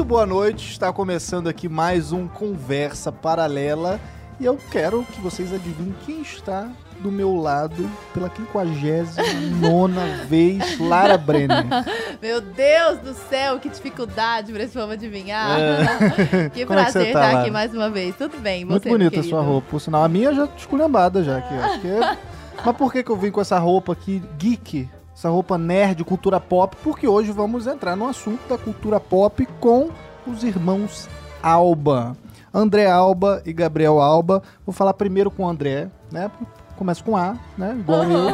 [0.00, 4.00] Muito boa noite, está começando aqui mais um Conversa Paralela
[4.40, 11.18] e eu quero que vocês adivinhem quem está do meu lado pela 59 vez, Lara
[11.18, 11.66] Brenner.
[12.20, 15.60] Meu Deus do céu, que dificuldade para esse povo adivinhar.
[15.60, 16.48] É.
[16.48, 17.40] Que Como é que prazer tá, estar Lara?
[17.42, 18.16] aqui mais uma vez.
[18.16, 20.02] Tudo bem, Muito você, bonita a sua roupa, por sinal.
[20.02, 21.68] A minha já esculhambada já aqui, ó.
[21.74, 22.20] Porque-
[22.64, 24.88] Mas por que, que eu vim com essa roupa aqui geek?
[25.20, 26.74] Essa roupa nerd, cultura pop?
[26.82, 29.90] Porque hoje vamos entrar no assunto da cultura pop com
[30.26, 31.10] os irmãos
[31.42, 32.16] Alba.
[32.54, 34.42] André Alba e Gabriel Alba.
[34.64, 36.30] Vou falar primeiro com o André, né?
[36.74, 37.76] Começa com A, né?
[37.78, 38.30] Igual eu.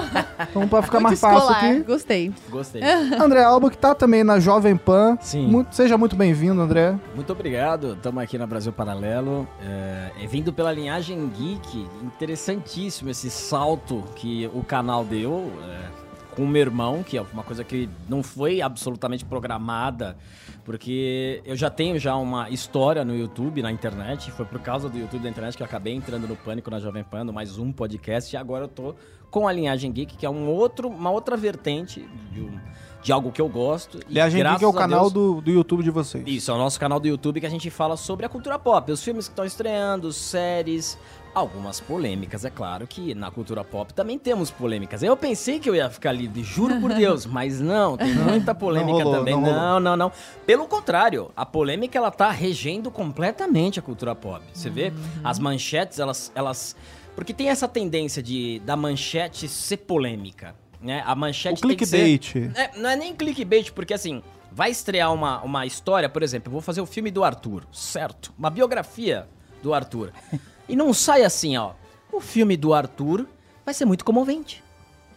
[0.49, 1.83] Então, pra ficar Muito mais fácil escolar, aqui.
[1.83, 2.33] Gostei.
[2.49, 2.83] Gostei.
[3.21, 5.19] André Alba, que tá também na Jovem Pan.
[5.21, 5.49] Sim.
[5.49, 6.95] Muito- seja muito bem-vindo, André.
[7.17, 7.95] Muito obrigado.
[7.95, 9.45] Estamos aqui na Brasil Paralelo.
[9.61, 11.89] É, é vindo pela linhagem geek.
[12.05, 16.06] Interessantíssimo esse salto que o canal deu é,
[16.37, 20.17] com o meu irmão, que é uma coisa que não foi absolutamente programada,
[20.65, 24.31] porque eu já tenho já uma história no YouTube, na internet.
[24.33, 27.03] Foi por causa do YouTube da internet que eu acabei entrando no Pânico na Jovem
[27.05, 28.35] Pan, no mais um podcast.
[28.35, 28.95] E agora eu tô
[29.31, 32.59] com a linhagem geek, que é um outro, uma outra vertente de, um-
[33.03, 33.99] de algo que eu gosto.
[34.09, 36.25] E Linhagem Geek é o canal Deus- do, do YouTube de vocês.
[36.27, 38.91] isso, é o nosso canal do YouTube que a gente fala sobre a cultura pop,
[38.91, 40.99] os filmes que estão estreando, séries,
[41.37, 45.03] algumas polêmicas, é claro que na cultura pop também temos polêmicas.
[45.03, 49.05] Eu pensei que eu ia ficar livre, juro por Deus, mas não, tem muita polêmica
[49.05, 49.35] rolou, também.
[49.35, 49.43] não.
[49.43, 50.13] Não, não, não.
[50.47, 54.43] Pelo contrário, a polêmica ela tá regendo completamente a cultura pop.
[54.55, 54.91] Você vê,
[55.23, 56.75] as manchetes, elas elas
[57.15, 61.03] porque tem essa tendência de da manchete ser polêmica, né?
[61.05, 62.55] A O manchete tem que ser clickbait.
[62.59, 66.53] é, não é nem clickbait, porque assim, vai estrear uma, uma história, por exemplo, eu
[66.53, 68.33] vou fazer o filme do Arthur, certo?
[68.39, 69.29] Uma biografia
[69.63, 70.13] do Arthur.
[70.69, 71.73] E não sai assim, ó.
[72.13, 73.27] O filme do Arthur
[73.65, 74.63] vai ser muito comovente.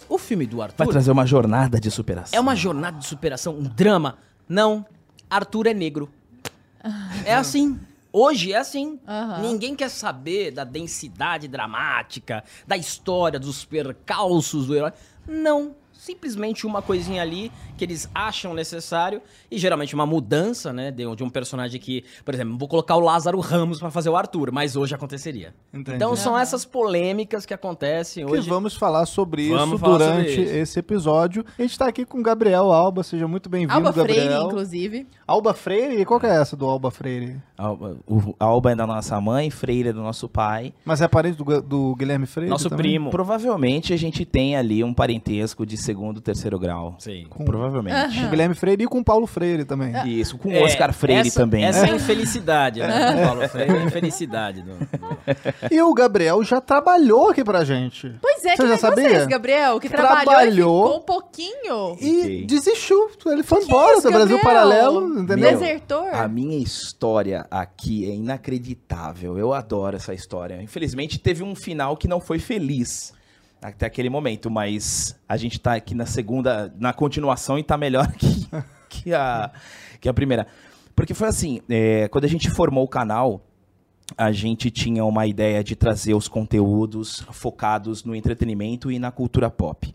[0.08, 2.36] O filme do Vai Arthur trazer uma jornada de superação.
[2.38, 4.18] é uma jornada de superação, um drama.
[4.48, 4.86] Não,
[5.30, 6.10] Arthur é negro.
[7.26, 7.80] É assim.
[8.12, 9.00] Hoje é assim.
[9.08, 9.42] Aham.
[9.42, 14.92] Ninguém quer saber da densidade dramática, da história, dos percalços do herói.
[15.28, 15.76] Não.
[16.10, 19.22] Simplesmente uma coisinha ali que eles acham necessário
[19.52, 23.00] e geralmente uma mudança, né, de, de um personagem que, por exemplo, vou colocar o
[23.00, 25.54] Lázaro Ramos pra fazer o Arthur, mas hoje aconteceria.
[25.72, 25.98] Entendi.
[25.98, 28.50] Então são essas polêmicas que acontecem que hoje.
[28.50, 30.54] vamos falar sobre Vamos isso falar durante sobre isso.
[30.56, 31.46] esse episódio.
[31.58, 34.26] A gente tá aqui com o Gabriel Alba, seja muito bem-vindo, Alba Gabriel.
[34.26, 35.08] Freire, inclusive.
[35.28, 36.02] Alba Freire?
[36.02, 37.38] E qual que é essa do Alba Freire?
[37.56, 40.74] Alba, o Alba é da nossa mãe, Freire é do nosso pai.
[40.84, 42.84] Mas é parente do, do Guilherme Freire Nosso também?
[42.84, 43.12] primo.
[43.12, 46.96] Provavelmente a gente tem ali um parentesco de segundo, terceiro grau.
[47.00, 47.28] Sim.
[47.46, 48.20] Provavelmente.
[48.22, 49.94] Com Guilherme Freire e com o Paulo Freire também.
[50.08, 51.64] Isso, com o É, Oscar Freire essa, também.
[51.66, 53.12] Essa é a infelicidade, né?
[53.14, 54.62] do Paulo Freire, a infelicidade.
[54.62, 55.18] Do, do-
[55.72, 58.14] E o Gabriel já trabalhou aqui pra gente.
[58.22, 59.10] Pois é, Você que já é sabia?
[59.10, 60.84] vocês, Gabriel, que trabalhou Trabalhou.
[60.86, 61.96] ficou um pouquinho.
[62.00, 62.46] E Fiquei.
[62.46, 63.10] desistiu.
[63.26, 64.44] Ele foi Que embora isso, do Brasil Gabriel?
[64.44, 65.52] Paralelo, entendeu?
[65.52, 66.08] Desertor.
[66.14, 69.38] A minha história aqui é inacreditável.
[69.38, 70.62] Eu adoro essa história.
[70.62, 73.14] Infelizmente teve um final que não foi feliz
[73.62, 78.12] até aquele momento, mas a gente tá aqui na segunda, na continuação e tá melhor
[78.18, 78.48] que,
[78.88, 79.52] que, a,
[80.00, 80.48] que a primeira.
[80.96, 83.42] Porque foi assim, é, quando a gente formou o canal,
[84.18, 89.50] a gente tinha uma ideia de trazer os conteúdos focados no entretenimento e na cultura
[89.50, 89.94] pop.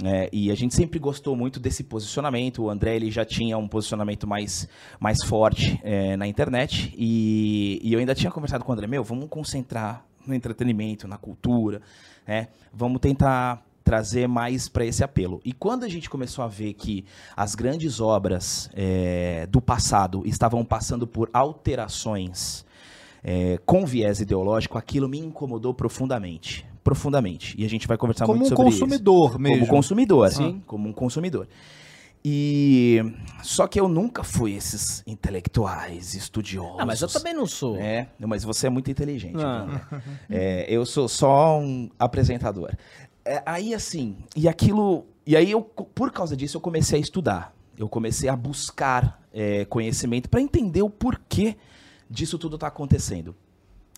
[0.00, 0.28] né?
[0.32, 2.62] e a gente sempre gostou muito desse posicionamento.
[2.62, 4.68] O André ele já tinha um posicionamento mais,
[4.98, 6.94] mais forte é, na internet.
[6.96, 11.18] E, e eu ainda tinha conversado com o André: Meu, vamos concentrar no entretenimento, na
[11.18, 11.82] cultura.
[12.26, 12.48] Né?
[12.72, 15.40] Vamos tentar trazer mais para esse apelo.
[15.44, 17.04] E quando a gente começou a ver que
[17.36, 22.64] as grandes obras é, do passado estavam passando por alterações
[23.22, 26.66] é, com viés ideológico, aquilo me incomodou profundamente.
[26.82, 27.54] Profundamente.
[27.58, 28.80] E a gente vai conversar Como muito um sobre isso.
[28.80, 29.60] consumidor mesmo.
[29.60, 30.62] Como consumidor, Sim.
[30.66, 31.46] Como um consumidor.
[32.26, 33.02] E
[33.42, 36.80] só que eu nunca fui esses intelectuais, estudiosos.
[36.80, 37.76] Ah, mas eu também não sou.
[37.76, 39.36] É, mas você é muito inteligente.
[39.36, 39.80] André?
[40.30, 42.74] É, eu sou só um apresentador.
[43.26, 47.54] É, aí assim, e aquilo, e aí eu, por causa disso, eu comecei a estudar.
[47.76, 51.56] Eu comecei a buscar é, conhecimento para entender o porquê
[52.08, 53.36] disso tudo está acontecendo.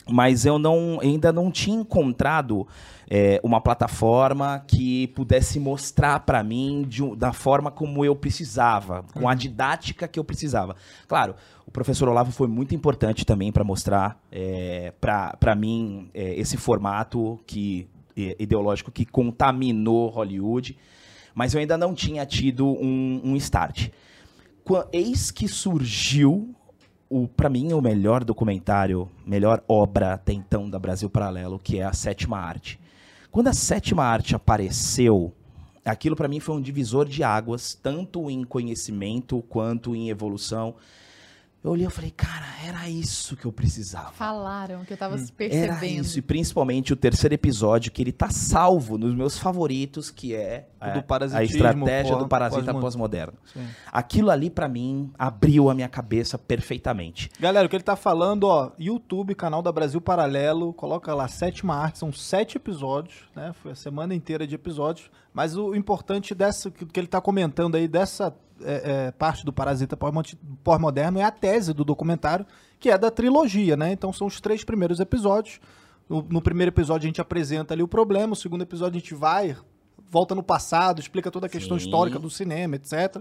[0.08, 2.66] Mas eu não, ainda não tinha encontrado
[3.08, 9.28] é, uma plataforma que pudesse mostrar para mim de da forma como eu precisava, com
[9.28, 10.76] a didática que eu precisava.
[11.08, 11.34] Claro,
[11.66, 17.40] o professor Olavo foi muito importante também para mostrar é, para mim é, esse formato
[17.46, 20.76] que é, ideológico que contaminou Hollywood,
[21.34, 23.90] mas eu ainda não tinha tido um, um start.
[24.92, 26.54] Eis que surgiu
[27.08, 31.84] o para mim o melhor documentário, melhor obra até então da Brasil Paralelo, que é
[31.84, 32.78] a Sétima Arte.
[33.30, 35.32] Quando a Sétima Arte apareceu,
[35.84, 40.74] aquilo para mim foi um divisor de águas, tanto em conhecimento quanto em evolução.
[41.66, 44.12] Eu Eu olhei e falei, cara, era isso que eu precisava.
[44.12, 45.26] Falaram que eu tava Hum.
[45.36, 45.72] percebendo.
[45.74, 50.32] Era isso, e principalmente o terceiro episódio, que ele tá salvo nos meus favoritos, que
[50.32, 53.34] é O a, estratégia pós- do parasita pós-moderno.
[53.52, 53.66] Sim.
[53.92, 57.30] Aquilo ali, pra mim, abriu a minha cabeça perfeitamente.
[57.40, 61.74] Galera, o que ele tá falando, ó, YouTube, canal da Brasil Paralelo, coloca lá, sétima
[61.74, 63.52] arte, são sete episódios, né?
[63.60, 65.10] Foi a semana inteira de episódios.
[65.36, 69.94] Mas o importante dessa, que ele tá comentando aí, dessa é, é, parte do Parasita
[69.94, 70.34] pós-
[70.64, 72.46] pós-moderno, é a tese do documentário,
[72.80, 73.92] que é da trilogia, né?
[73.92, 75.60] Então são os três primeiros episódios.
[76.08, 79.14] No, no primeiro episódio a gente apresenta ali o problema, o segundo episódio a gente
[79.14, 79.54] vai,
[80.10, 81.84] volta no passado, explica toda a questão Sim.
[81.84, 83.18] histórica do cinema, etc.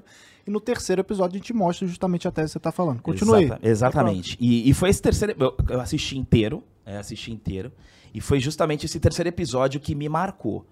[0.47, 3.01] E no terceiro episódio a gente mostra justamente a tese que você tá falando.
[3.01, 3.43] Continue.
[3.43, 4.37] Exata- exatamente.
[4.39, 5.35] E, e foi esse terceiro.
[5.37, 6.63] Eu, eu assisti inteiro.
[6.85, 7.73] é, assisti inteiro.
[8.13, 10.65] E foi justamente esse terceiro episódio que me marcou.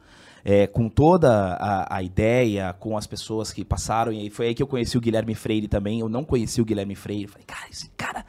[0.45, 4.11] É, com toda a, a ideia, com as pessoas que passaram.
[4.11, 6.01] E foi aí que eu conheci o Guilherme Freire também.
[6.01, 7.27] Eu não conheci o Guilherme Freire.
[7.27, 8.25] Falei, cara, esse cara.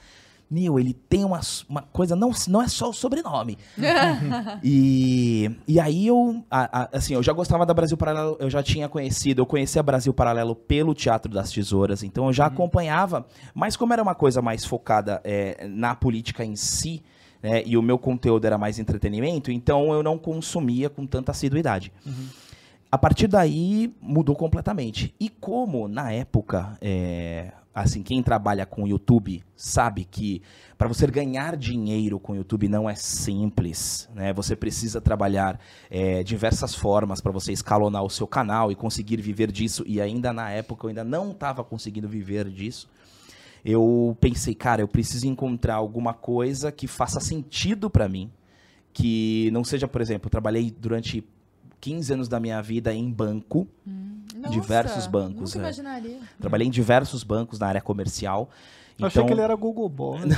[0.50, 3.58] Meu, ele tem uma, uma coisa, não, não é só o sobrenome.
[4.62, 8.62] E, e aí eu, a- a- assim, eu já gostava da Brasil Paralelo, eu já
[8.62, 13.76] tinha conhecido, eu conhecia Brasil Paralelo pelo Teatro das Tesouras, então eu já acompanhava, mas
[13.76, 17.02] como era uma coisa mais focada é, na política em si,
[17.44, 21.93] né, e o meu conteúdo era mais entretenimento, então eu não consumia com tanta assiduidade.
[22.91, 25.14] A partir daí mudou completamente.
[25.20, 30.41] E como na época, é, assim, quem trabalha com YouTube sabe que
[30.79, 34.32] para você ganhar dinheiro com YouTube não é simples, né?
[34.32, 39.52] Você precisa trabalhar é, diversas formas para você escalonar o seu canal e conseguir viver
[39.52, 39.85] disso.
[39.87, 42.88] E ainda na época eu ainda não estava conseguindo viver disso.
[43.64, 48.31] Eu pensei, cara, eu preciso encontrar alguma coisa que faça sentido para mim,
[48.93, 51.25] que não seja, por exemplo, eu trabalhei durante
[51.81, 53.66] 15 anos da minha vida em banco,
[54.37, 55.61] Nossa, diversos bancos, Nunca é.
[55.61, 56.19] imaginaria.
[56.38, 58.50] trabalhei em diversos bancos na área comercial.
[58.99, 60.19] Eu achei que ele era Google Ball.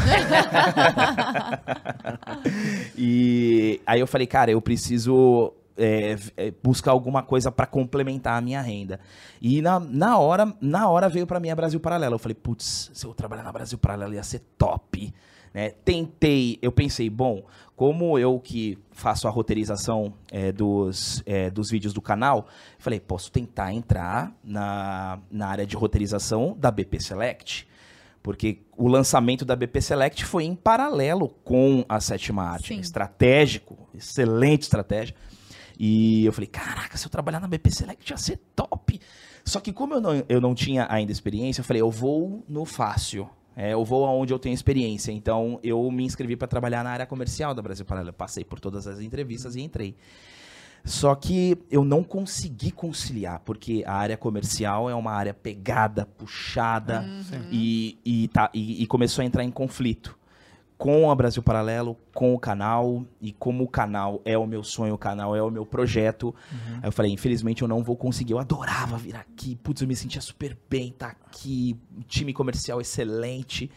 [2.96, 8.40] E aí eu falei, cara, eu preciso é, é, buscar alguma coisa para complementar a
[8.40, 9.00] minha renda.
[9.40, 12.14] E na, na hora na hora veio para mim a Brasil Paralelo.
[12.14, 15.12] Eu falei, putz, se eu trabalhar na Brasil Paralelo ia ser top.
[15.52, 15.70] Né?
[15.70, 17.42] Tentei, eu pensei, bom,
[17.74, 22.46] como eu que faço a roteirização é, dos, é, dos vídeos do canal,
[22.78, 27.68] falei, posso tentar entrar na, na área de roteirização da BP Select.
[28.22, 32.74] Porque o lançamento da BP Select foi em paralelo com a sétima arte.
[32.74, 32.80] Sim.
[32.80, 35.14] Estratégico, excelente estratégia.
[35.78, 39.00] E eu falei, caraca, se eu trabalhar na BP Select ia ser top.
[39.44, 42.64] Só que como eu não, eu não tinha ainda experiência, eu falei, eu vou no
[42.64, 43.28] fácil.
[43.54, 45.12] É, eu vou aonde eu tenho experiência.
[45.12, 48.12] Então eu me inscrevi para trabalhar na área comercial da Brasil Paralelo.
[48.12, 49.94] Passei por todas as entrevistas e entrei.
[50.84, 57.04] Só que eu não consegui conciliar, porque a área comercial é uma área pegada, puxada,
[57.50, 60.16] e, e, tá, e, e começou a entrar em conflito
[60.78, 64.94] com a Brasil Paralelo, com o canal, e como o canal é o meu sonho,
[64.94, 66.34] o canal é o meu projeto.
[66.82, 68.32] Aí eu falei, infelizmente eu não vou conseguir.
[68.34, 71.76] Eu adorava vir aqui, putz, eu me sentia super bem, tá aqui,
[72.06, 73.70] time comercial excelente.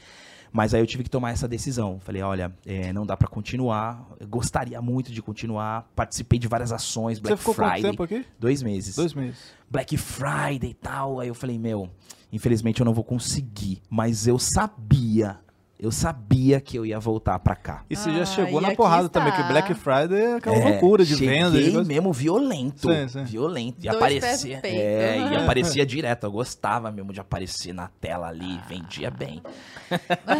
[0.51, 1.99] Mas aí eu tive que tomar essa decisão.
[1.99, 4.03] Falei, olha, é, não dá pra continuar.
[4.19, 5.87] Eu gostaria muito de continuar.
[5.95, 7.91] Participei de várias ações, Você Black ficou quanto Friday.
[7.91, 8.25] tempo aqui?
[8.39, 8.95] Dois meses.
[8.95, 9.37] Dois meses.
[9.69, 11.19] Black Friday e tal.
[11.19, 11.87] Aí eu falei, meu,
[12.33, 13.79] infelizmente eu não vou conseguir.
[13.91, 15.37] Mas eu sabia,
[15.79, 17.85] eu sabia que eu ia voltar pra cá.
[17.89, 19.19] E você já Ah, chegou e na porrada está.
[19.21, 21.51] também, que Black Friday é aquela É, loucura de cheguei venda.
[21.51, 21.83] coisa.
[21.85, 22.91] mesmo violento.
[22.91, 23.23] Sim, sim.
[23.23, 23.77] Violento.
[23.79, 24.59] E Dois aparecia.
[24.63, 26.25] É, e aparecia direto.
[26.25, 29.41] Eu gostava mesmo de aparecer na tela ali, vendia bem.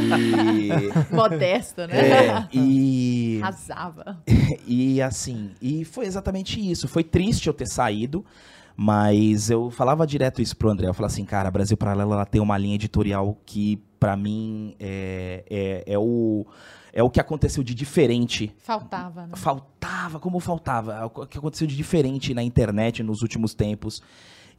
[0.01, 0.69] E.
[1.15, 1.99] Modesto, né?
[1.99, 4.21] É, e, Arrasava.
[4.67, 6.87] e assim, e foi exatamente isso.
[6.87, 8.25] Foi triste eu ter saído,
[8.75, 10.87] mas eu falava direto isso pro André.
[10.87, 14.75] Eu falava assim, cara, a Brasil Paralelo ela tem uma linha editorial que, pra mim,
[14.79, 16.45] é, é, é o,
[16.93, 19.33] é o que aconteceu de diferente Faltava, né?
[19.35, 21.05] Faltava, como faltava.
[21.05, 24.01] O que aconteceu de diferente na internet nos últimos tempos.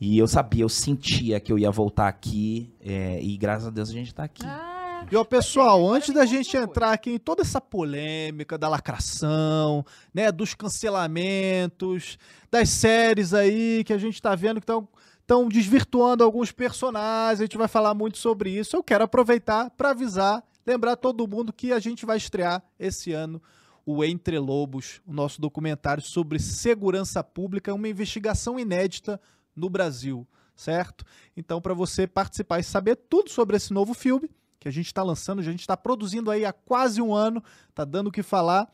[0.00, 2.72] E eu sabia, eu sentia que eu ia voltar aqui.
[2.80, 4.42] é, e graças a Deus a gente tá aqui.
[4.46, 9.84] Ah, E ó, pessoal, antes da gente entrar aqui em toda essa polêmica da lacração,
[10.14, 12.18] né, dos cancelamentos,
[12.50, 14.88] das séries aí que a gente tá vendo que estão
[15.30, 18.74] estão desvirtuando alguns personagens, a gente vai falar muito sobre isso.
[18.74, 23.40] Eu quero aproveitar para avisar, lembrar todo mundo que a gente vai estrear esse ano
[23.86, 29.20] o Entre Lobos, o nosso documentário sobre segurança pública, uma investigação inédita
[29.54, 31.04] no Brasil, certo?
[31.36, 35.02] Então, para você participar e saber tudo sobre esse novo filme, que a gente está
[35.02, 38.68] lançando, a gente está produzindo aí há quase um ano, tá dando o que falar.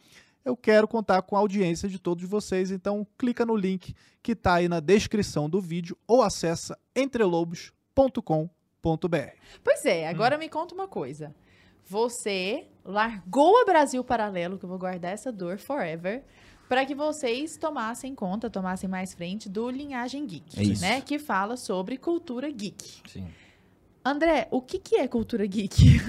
[0.47, 4.55] Eu quero contar com a audiência de todos vocês, então clica no link que está
[4.55, 9.31] aí na descrição do vídeo ou acessa entrelobos.com.br.
[9.65, 10.11] Pois é, Hum.
[10.11, 11.35] agora me conta uma coisa.
[11.89, 16.25] você largou o Brasil Paralelo, que eu vou guardar essa dor forever,
[16.69, 20.83] para que vocês tomassem conta, tomassem mais frente do Linhagem Geek, É isso.
[20.83, 21.01] né?
[21.01, 23.03] Que fala sobre cultura geek.
[23.09, 23.29] Sim.
[24.05, 26.01] André, o que, que é cultura geek?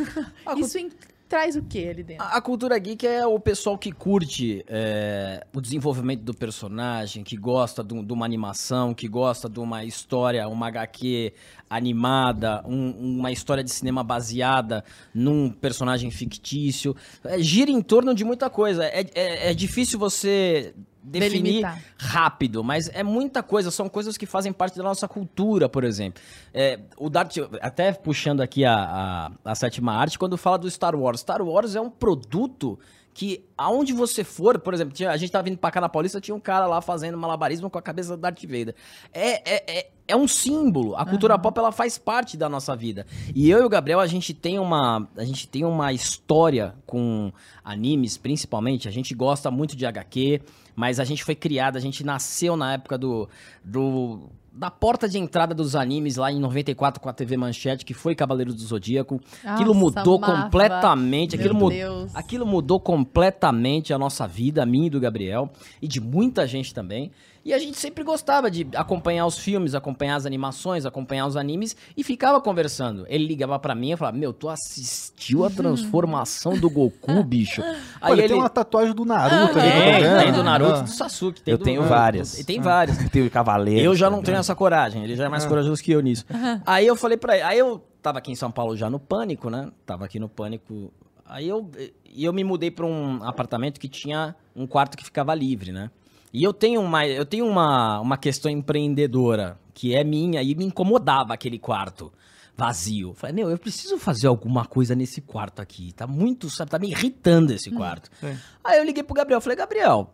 [0.48, 0.90] A cu- Isso em-
[1.28, 2.24] traz o que ali dentro?
[2.24, 7.36] A a cultura geek é o pessoal que curte é, o desenvolvimento do personagem, que
[7.36, 11.34] gosta de, de uma animação, que gosta de uma história, uma HQ
[11.70, 16.96] animada, um- uma história de cinema baseada num personagem fictício.
[17.24, 18.86] É, gira em torno de muita coisa.
[18.86, 20.74] É, é- é difícil você
[21.08, 21.82] definir Delimitar.
[21.98, 26.22] rápido, mas é muita coisa, são coisas que fazem parte da nossa cultura, por exemplo.
[26.54, 30.96] É, o Dart, até puxando aqui a, a, a sétima arte, quando fala do Star
[30.96, 32.78] Wars, Star Wars é um produto
[33.14, 36.22] que aonde você for, por exemplo, tinha- a gente tava vindo pra cá na Paulista,
[36.22, 38.76] tinha um cara lá fazendo malabarismo com a cabeça do Darth Vader.
[39.12, 40.96] É, é, é, é um símbolo.
[40.96, 43.08] A cultura pop ela faz parte da nossa vida.
[43.34, 47.34] E eu e o Gabriel, a gente tem uma, a gente tem uma história com
[47.64, 48.88] animes, principalmente.
[48.88, 50.40] A gente gosta muito de HQ,
[50.78, 53.28] mas a gente foi criado, a gente nasceu na época do,
[53.66, 57.96] do da porta de entrada dos animes lá em 94 com a TV Manchete, que
[57.96, 59.20] foi Cavaleiro do Zodíaco.
[59.44, 60.44] aquilo Nossa, mudou amava.
[60.44, 62.16] completamente, Meu aquilo mudou Deus.
[62.16, 65.50] Aquilo mudou completamente a nossa vida, a minha e do Gabriel,
[65.82, 67.12] e de muita gente também.
[67.48, 71.78] E a gente sempre gostava de acompanhar os filmes, acompanhar as animações, acompanhar os animes
[71.96, 73.06] e ficava conversando.
[73.08, 77.62] Ele ligava pra mim e falava: Meu, tu assistiu a transformação do Goku, bicho?
[78.02, 78.28] Aí Olha, ele.
[78.34, 79.72] tem uma tatuagem do Naruto ali.
[79.72, 80.24] Tem, tá vendo?
[80.24, 80.82] tem do Naruto, Ah.
[80.82, 81.42] do Sasuke.
[81.42, 82.38] Tem Eu do- tenho do- várias.
[82.38, 82.98] E tem várias.
[83.10, 83.80] Tem o Cavaleiro.
[83.82, 86.26] Eu já não tenho essa coragem, ele já é mais corajoso que eu nisso.
[86.66, 89.50] Aí eu falei pra ele, aí eu tava aqui em São Paulo já no Pânico,
[89.50, 89.70] né?
[89.86, 90.92] Tava aqui no Pânico.
[91.26, 91.72] Aí eu,
[92.16, 95.90] eu me mudei pra um apartamento que tinha um quarto que ficava livre, né?
[96.34, 100.66] E eu tenho uma, eu tenho uma, uma questão empreendedora que é minha e me
[100.66, 102.12] incomodava aquele quarto
[102.56, 103.14] vazio.
[103.14, 105.94] Falei, meu, eu preciso fazer alguma coisa nesse quarto aqui.
[105.94, 108.10] Tá muito, sabe, tá me irritando esse quarto.
[108.20, 108.36] sim.
[108.64, 110.12] Aí eu liguei pro Gabriel, falei, Gabriel,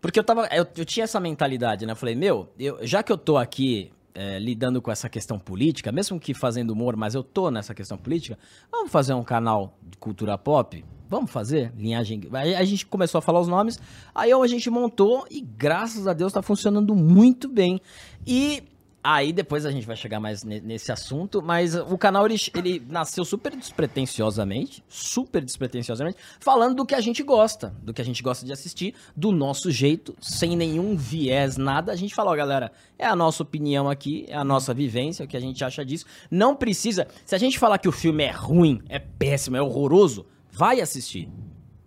[0.00, 0.46] porque eu tava.
[0.52, 1.92] Eu, eu tinha essa mentalidade, né?
[1.92, 5.90] Eu falei, meu, eu- já que eu tô aqui é, lidando com essa questão política,
[5.92, 8.38] mesmo que fazendo humor, mas eu tô nessa questão política,
[8.70, 10.84] vamos fazer um canal de cultura pop?
[11.10, 11.72] Vamos fazer?
[11.76, 12.22] Linhagem.
[12.32, 13.80] Aí a gente começou a falar os nomes,
[14.14, 17.80] aí a gente montou e graças a Deus tá funcionando muito bem.
[18.24, 18.62] E.
[19.02, 22.82] Aí depois a gente vai chegar mais ne- nesse assunto, mas o canal ele, ele
[22.86, 28.22] nasceu super despretensiosamente, super despretensiosamente, falando do que a gente gosta, do que a gente
[28.22, 31.92] gosta de assistir, do nosso jeito, sem nenhum viés, nada.
[31.92, 35.36] A gente falou, galera, é a nossa opinião aqui, é a nossa vivência, o que
[35.36, 36.04] a gente acha disso.
[36.30, 37.08] Não precisa.
[37.24, 40.26] Se a gente falar que o filme é ruim, é péssimo, é horroroso,
[40.60, 41.26] vai assistir.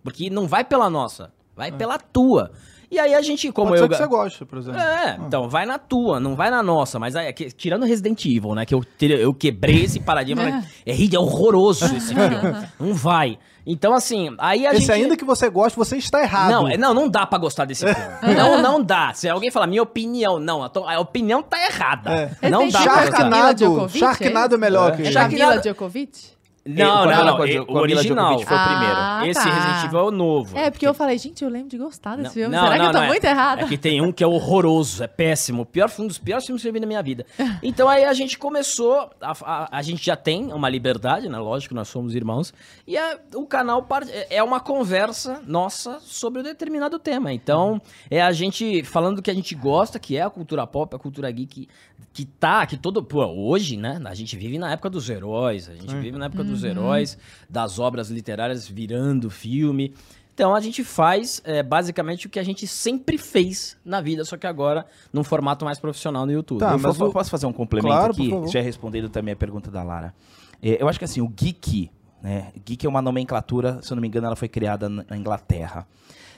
[0.04, 2.52] Porque não vai pela nossa, vai pela tua.
[2.90, 3.88] E aí a gente, como Pode eu.
[3.88, 4.80] ser que você goste, por exemplo.
[4.80, 7.00] É, então, vai na tua, não vai na nossa.
[7.00, 8.66] Mas aí, que- tirando Resident Evil, né?
[8.68, 10.64] Que eu, eu quebrei esse paradigma.
[10.86, 12.36] é, ri- é horroroso esse filme.
[12.80, 13.40] Não vai.
[13.66, 14.92] Então, assim, aí a Esse gente...
[14.92, 16.52] ainda que você goste, você está errado.
[16.52, 18.10] Não, é- não, não dá pra gostar desse filme.
[18.38, 19.12] não, não dá.
[19.14, 22.12] Se alguém falar minha opinião, não, a, to- a opinião tá errada.
[22.42, 22.50] É.
[22.50, 23.12] Não dá pra gostar.
[23.22, 25.06] Sharknado, Sharknado é melhor que É.
[25.06, 25.14] ele.
[25.14, 26.34] Sharknado- Djokovic?
[26.66, 27.36] Não, não, não.
[27.38, 28.40] com a- é com o original.
[28.40, 28.96] Foi o primeiro.
[28.96, 29.54] Ah, Esse tá.
[29.54, 30.58] Resident Evil é o novo.
[30.58, 32.56] É, porque eu falei, gente, eu lembro de gostar desse filme.
[32.56, 33.62] Não, Será não, que eu tô não, é- muito errada?
[33.64, 35.64] É que tem um que é horroroso, é péssimo.
[35.64, 37.26] O pior, um dos piores filmes que eu vi na minha vida.
[37.62, 41.38] Então aí a gente começou, a, a- a gente já tem uma liberdade, né?
[41.38, 42.54] Lógico, nós somos irmãos.
[42.88, 47.34] E a- o canal par- é- é uma conversa nossa sobre um determinado tema.
[47.34, 50.96] Então é a gente falando do que a gente gosta, que é a cultura pop,
[50.96, 51.68] a cultura geek,
[52.14, 53.04] que tá, que todo.
[53.04, 54.00] Pô, hoje, né?
[54.06, 57.18] A gente vive na época dos heróis, a gente vive na época dos heróis,
[57.50, 59.94] das obras literárias virando filme.
[60.34, 64.36] Então a gente faz é, basicamente o que a gente sempre fez na vida, só
[64.36, 66.60] que agora num formato mais profissional no YouTube.
[66.60, 68.52] Tá, eu mas posso fazer um complemento Claro, aqui?
[68.52, 70.14] Já respondendo também a pergunta da Lara.
[70.62, 71.92] É, eu acho que assim, o geek,
[72.22, 72.52] né?
[72.66, 75.86] Geek é uma nomenclatura, se eu não me engano, ela foi criada na na Inglaterra.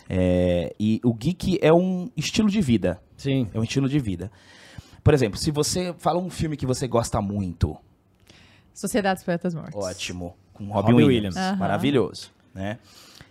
[0.10, 3.02] É, e o geek é um estilo de vida.
[3.16, 3.48] Sim.
[3.54, 4.30] É um estilo de vida.
[5.04, 7.78] Por exemplo, se você fala um filme que você gosta muito,
[8.76, 9.76] Sociedade dos Poetas Mortos.
[9.84, 11.38] ótimo, com Robin, Robin Williams, Williams.
[11.38, 11.56] Aham.
[11.56, 12.78] maravilhoso, né?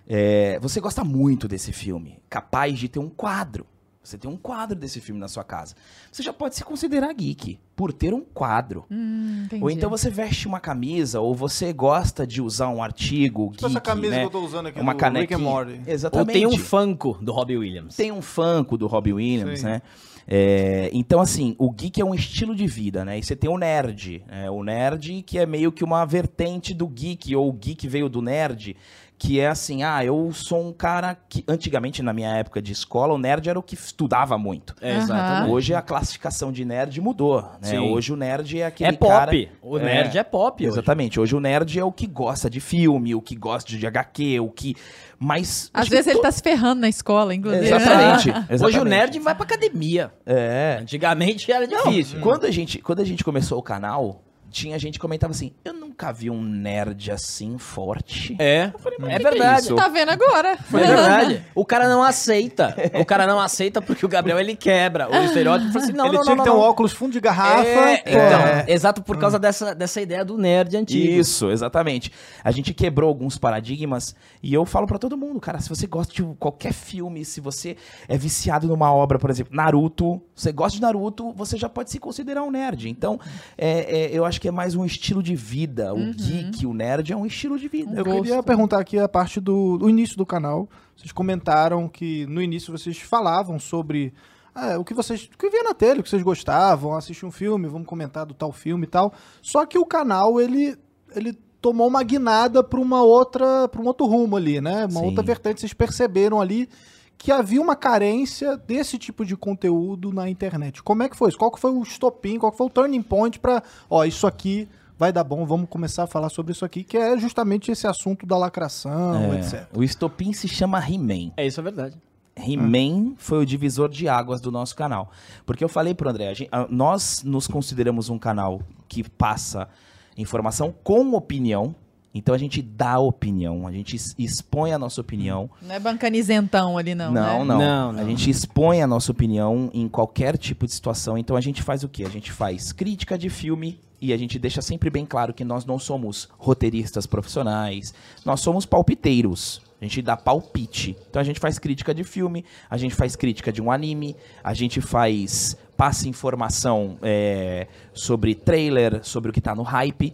[0.08, 3.66] É, você gosta muito desse filme, capaz de ter um quadro.
[4.02, 5.74] Você tem um quadro desse filme na sua casa.
[6.12, 8.84] Você já pode se considerar geek por ter um quadro.
[8.90, 9.48] Hum.
[9.62, 13.70] Ou então você veste uma camisa, ou você gosta de usar um artigo Tipo geek,
[13.70, 14.20] essa camisa né?
[14.20, 15.22] que eu tô usando aqui uma do canequinha.
[15.22, 15.80] Rick and Morty.
[15.86, 16.32] Ou Exatamente.
[16.34, 17.96] tem um Funko do Robbie Williams.
[17.96, 19.66] Tem um Funko do Robbie Williams, Sim.
[19.66, 19.82] né?
[20.26, 23.18] É, então, assim, o geek é um estilo de vida, né?
[23.18, 24.22] E você tem o nerd.
[24.26, 24.50] né?
[24.50, 28.22] O nerd que é meio que uma vertente do geek, ou o geek veio do
[28.22, 28.76] nerd,
[29.16, 33.14] que é assim, ah, eu sou um cara que antigamente na minha época de escola,
[33.14, 34.75] o nerd era o que estudava muito.
[34.80, 35.52] É, exatamente.
[35.52, 37.49] Hoje a classificação de nerd mudou, né?
[37.62, 37.78] Sim.
[37.78, 39.09] Hoje o nerd é aquele É pop.
[39.11, 39.33] cara...
[39.62, 40.62] O nerd é, pop.
[40.62, 40.75] hoje.
[40.75, 41.18] Exatamente.
[41.21, 44.50] Hoje o nerd é o que gosta de filme, o que gosta de HQ, o
[44.50, 44.75] que.
[45.18, 45.71] Mas.
[45.73, 47.66] Às vezes ele to- tá se ferrando na escola, inclusive.
[47.66, 48.30] Exatamente.
[48.50, 48.85] Hoje o exatamente.
[48.88, 50.12] nerd vai pra academia.
[50.26, 50.78] É.
[50.80, 52.21] Antigamente era difícil.
[52.21, 55.73] Quando a, gente, quando a gente começou o canal, tinha gente que comentava assim: eu
[55.94, 58.34] nunca vi um nerd assim forte.
[58.40, 59.66] É, mas é é verdade.
[59.66, 59.76] isso?
[59.76, 60.56] Tá vendo agora?
[60.56, 61.44] Foi verdade.
[61.54, 62.74] O cara não aceita.
[63.00, 65.72] O cara não aceita porque o Gabriel ele quebra o estereótipo.
[65.72, 66.68] Fala assim, não, ele não, tinha não, que ter não, um não.
[66.68, 67.68] óculos fundo de garrafa.
[67.68, 68.64] É, então, É.
[68.68, 71.12] exato por causa dessa, dessa ideia do nerd antigo.
[71.12, 72.10] Isso, exatamente.
[72.42, 76.12] A gente quebrou alguns paradigmas e eu falo pra todo mundo, cara, se você gosta
[76.12, 77.76] de qualquer filme, se você
[78.08, 81.98] é viciado numa obra, por exemplo, Naruto, você gosta de Naruto, você já pode se
[82.00, 82.88] considerar um nerd.
[82.88, 83.20] Então,
[83.56, 85.83] é, é, eu acho que é mais um estilo de vida.
[85.92, 87.98] O geek, o nerd é um estilo de vida.
[87.98, 90.68] Eu queria perguntar aqui a parte do, do início do canal.
[90.96, 94.14] Vocês comentaram que no início vocês falavam sobre
[94.54, 97.30] ah, o que vocês o que via na tele, o que vocês gostavam, assistir um
[97.30, 99.12] filme, vamos comentar do tal filme e tal.
[99.42, 100.76] Só que o canal ele
[101.14, 104.86] ele tomou uma guinada para uma outra para um outro rumo ali, né?
[104.86, 105.06] Uma Sim.
[105.06, 105.60] outra vertente.
[105.60, 106.68] Vocês perceberam ali
[107.16, 110.82] que havia uma carência desse tipo de conteúdo na internet.
[110.82, 111.38] Como é que foi isso?
[111.38, 112.38] Qual que foi o estopim?
[112.38, 116.04] Qual que foi o turning point para, ó, isso aqui vai dar bom, vamos começar
[116.04, 119.66] a falar sobre isso aqui, que é justamente esse assunto da lacração, É, etc.
[119.74, 121.32] o estopim se chama He-Man.
[121.36, 121.96] É isso, é verdade.
[122.36, 125.10] He-Man foi o divisor de águas do nosso canal.
[125.46, 129.68] Porque eu falei pro André, a gente- a- nós nos consideramos um canal que passa
[130.16, 131.74] informação com opinião.
[132.16, 135.50] Então a gente dá opinião, a gente expõe a nossa opinião.
[135.60, 137.10] Não é bancanizentão ali, não.
[137.10, 137.44] Não, né?
[137.44, 137.58] não.
[137.58, 138.00] Não, não.
[138.00, 141.18] A gente expõe a nossa opinião em qualquer tipo de situação.
[141.18, 142.04] Então a gente faz o quê?
[142.04, 145.64] A gente faz crítica de filme e a gente deixa sempre bem claro que nós
[145.64, 149.62] não somos roteiristas profissionais, nós somos palpiteiros.
[149.80, 150.94] A gente dá palpite.
[151.08, 154.52] Então a gente faz crítica de filme, a gente faz crítica de um anime, a
[154.52, 160.12] gente faz passa informação é, sobre trailer, sobre o que tá no hype.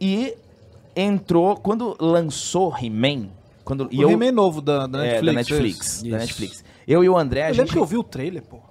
[0.00, 0.34] E
[0.96, 3.28] entrou quando lançou He-Man,
[3.64, 5.22] quando o He-Man novo da, da é, Netflix.
[5.22, 6.18] da Netflix, da.
[6.18, 6.64] Netflix.
[6.88, 8.65] Eu e o André, a Eu gente lembro que eu vi o trailer, pô.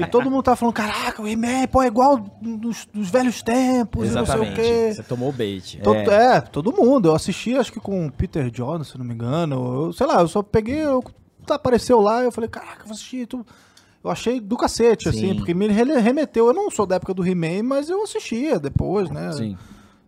[0.00, 4.08] E todo mundo tava falando, caraca, o He-Man, pô, é igual dos, dos velhos tempos,
[4.08, 4.60] e não sei o Exatamente.
[4.60, 4.94] quê.
[4.94, 5.80] Você tomou o bait.
[5.82, 6.40] To- é.
[6.40, 7.08] todo mundo.
[7.08, 9.86] Eu assisti, acho que com o Peter Jordan, se não me engano.
[9.86, 11.02] Eu, sei lá, eu só peguei, eu,
[11.46, 13.28] tá, apareceu lá, eu falei, caraca, vou assistir.
[14.02, 15.36] Eu achei do cacete, assim, Sim.
[15.36, 16.46] porque me remeteu.
[16.48, 19.32] Eu não sou da época do He-Man, mas eu assistia depois, né?
[19.32, 19.56] Sim.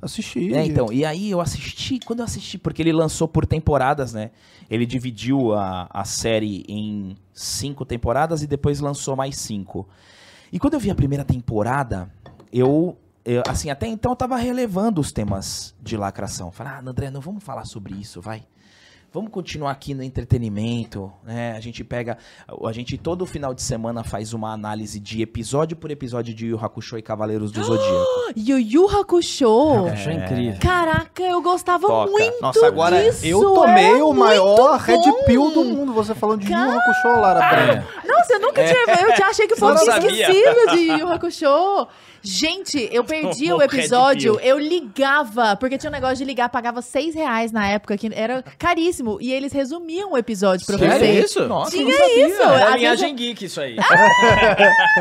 [0.00, 0.54] Assisti.
[0.54, 4.30] É, então, e aí eu assisti, quando eu assisti, porque ele lançou por temporadas, né?
[4.68, 9.88] Ele dividiu a, a série em cinco temporadas e depois lançou mais cinco.
[10.52, 12.10] E quando eu vi a primeira temporada,
[12.52, 16.52] eu, eu, assim, até então eu tava relevando os temas de lacração.
[16.52, 18.42] Falei, ah, André, não vamos falar sobre isso, vai.
[19.16, 21.54] Vamos continuar aqui no entretenimento, né?
[21.56, 22.18] A gente pega,
[22.62, 26.62] a gente todo final de semana faz uma análise de episódio por episódio de Yu
[26.62, 28.04] Hakusho e Cavaleiros do Zodíaco.
[28.36, 29.86] Yu Yu Hakusho.
[29.90, 30.60] Achou incrível.
[30.60, 32.10] Caraca, eu gostava Toca.
[32.10, 33.24] muito Nossa, agora disso.
[33.24, 35.00] Eu tomei era o maior Red.
[35.24, 37.88] Pill do mundo, você falando de Yu Yu Hakusho, Lara Branca.
[38.06, 39.00] Nossa, eu nunca tinha.
[39.00, 40.10] Eu já achei que o povo sabia.
[40.10, 41.88] esquecido de Yu Hakusho.
[42.26, 46.82] Gente, eu perdi Tomou o episódio, eu ligava, porque tinha um negócio de ligar, pagava
[46.82, 51.20] seis reais na época, que era caríssimo, e eles resumiam o episódio pra Sério você.
[51.20, 51.46] isso?
[51.48, 52.26] Nossa, Tinha eu não sabia.
[52.28, 52.42] isso.
[52.42, 53.76] É Às a vezes linhagem geek isso aí.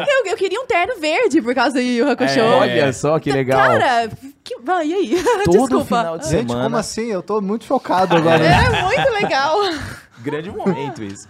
[0.07, 2.39] Eu, eu queria um terno verde por causa do Yu Hakusho.
[2.39, 2.43] É.
[2.43, 3.59] Olha só que legal.
[3.59, 4.09] Cara,
[4.43, 4.57] que...
[4.61, 5.23] vai, e aí?
[5.45, 5.85] Todo Desculpa.
[5.85, 6.63] final de Gente, semana.
[6.63, 7.05] como assim?
[7.05, 8.43] Eu tô muito chocado agora.
[8.45, 9.57] É muito legal.
[10.19, 11.27] Grande momento isso.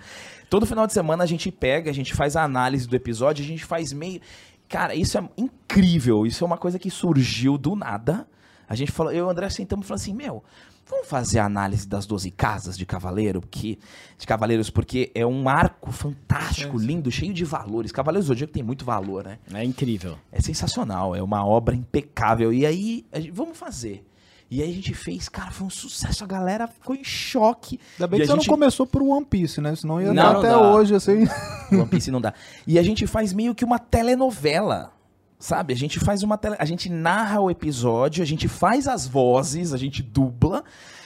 [0.49, 3.47] Todo final de semana a gente pega, a gente faz a análise do episódio, a
[3.47, 4.21] gente faz meio.
[4.69, 6.25] Cara, isso é incrível.
[6.25, 8.27] Isso é uma coisa que surgiu do nada.
[8.67, 10.43] A gente falou, eu e o André sentamos e falamos assim: Meu,
[10.87, 13.79] vamos fazer a análise das 12 casas de Cavaleiro, porque,
[14.17, 17.91] de Cavaleiros, porque é um arco fantástico, lindo, cheio de valores.
[17.91, 19.39] Cavaleiros do Zodíaco tem muito valor, né?
[19.53, 20.17] É incrível.
[20.31, 22.53] É sensacional, é uma obra impecável.
[22.53, 24.05] E aí, gente, vamos fazer.
[24.49, 27.79] E aí a gente fez, cara, foi um sucesso, a galera ficou em choque.
[27.93, 29.75] Ainda bem E que a você gente- não começou por One Piece, né?
[29.75, 30.71] Senão ia Não, dar não até dá.
[30.71, 31.23] hoje, assim.
[31.71, 32.31] One Piece não dá.
[32.67, 34.93] E a gente faz meio que uma telenovela.
[35.39, 35.73] Sabe?
[35.73, 36.55] A gente faz uma tele...
[36.57, 40.63] A gente narra o episódio, a gente faz as vozes, a gente dubla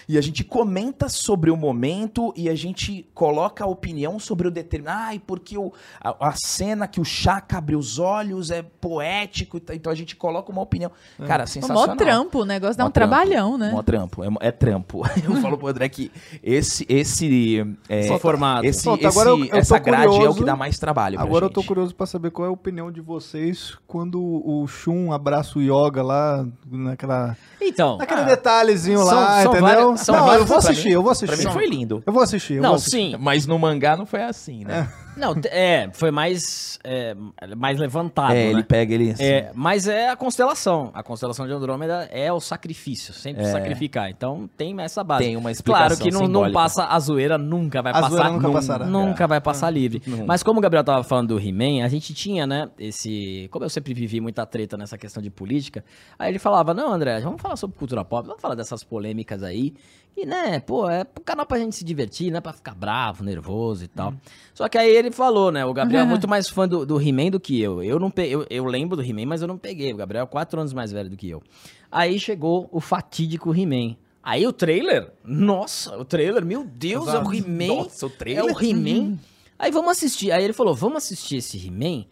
[0.10, 4.52] e a gente comenta sobre o momento e a gente coloca a opinião sobre o
[4.52, 5.00] determinado.
[5.02, 9.92] Ai, porque o, a, a cena que o Chaka abre os olhos é poético, então
[9.92, 10.92] a gente coloca uma opinião.
[11.28, 11.88] Cara, sensacional.
[11.90, 13.72] Mó trampo, o negócio dá Mó um trabalhão, né?
[13.72, 15.04] Mó trampo, é, é trampo.
[15.24, 18.66] Eu falo pro André que esse, esse, é, formato.
[18.66, 20.40] esse, Pronto, esse- agora eu- eu essa grade é o curioso.
[20.40, 21.68] que dá mais trabalho pra Agora eu tô gente.
[21.68, 26.02] curioso pra saber qual é a opinião de vocês quando o Shun abraça o Yoga
[26.02, 29.62] lá, naquela, Então, naquele detalhezinho são- lá, são entendeu?
[29.62, 31.48] várias- são Não, eu vou pra assistir, mim- eu vou Pra assistir.
[31.48, 32.04] mim foi lindo.
[32.06, 32.54] Eu vou assistir.
[32.56, 33.12] eu Não, vou assistir.
[33.12, 33.16] sim.
[33.20, 34.90] Mas no mangá não foi assim, né?
[35.18, 37.16] Não, é, foi mais, é,
[37.58, 38.52] mais levantado, é, né?
[38.52, 39.24] ele pega ele assim.
[39.24, 40.92] É, mas é a constelação.
[40.94, 43.52] A constelação de Andrômeda é o sacrifício, sempre É.
[43.52, 44.10] sacrificar.
[44.10, 45.26] Então tem essa base.
[45.26, 48.10] Tem uma explicação Claro que não, não passa a zoeira, nunca vai A passar.
[48.10, 48.86] zoeira nunca nun- passará.
[48.86, 50.02] Nunca vai passar livre.
[50.08, 50.26] Nunca.
[50.26, 53.48] Mas como o Gabriel tava falando do He-Man, a gente tinha, né, esse...
[53.52, 55.84] Como eu sempre vivi muita treta nessa questão de política,
[56.18, 59.74] aí ele falava, não, André, vamos falar sobre cultura pop, vamos falar dessas polêmicas aí.
[60.18, 63.86] E, né, pô, é um canal pra gente se divertir, né, pra ficar bravo, nervoso
[63.86, 64.14] e tal.
[64.54, 67.30] Só que aí ele falou, né, o Gabriel é muito mais fã do, do He-Man
[67.30, 67.82] do que eu.
[67.82, 68.28] Eu, não pe...
[68.30, 69.94] eu, eu lembro do He-Man, mas eu não peguei.
[69.94, 71.42] O Gabriel é quatro anos mais velho do que eu.
[71.90, 73.96] Aí chegou o fatídico He-Man.
[74.22, 77.84] Aí o trailer, nossa, o trailer, meu Deus, é o He-Man.
[77.84, 78.54] Nossa, o É trailer.
[78.56, 79.18] o He-Man.
[79.58, 80.32] Aí vamos assistir.
[80.34, 82.06] Aí ele falou: vamos assistir esse He-Man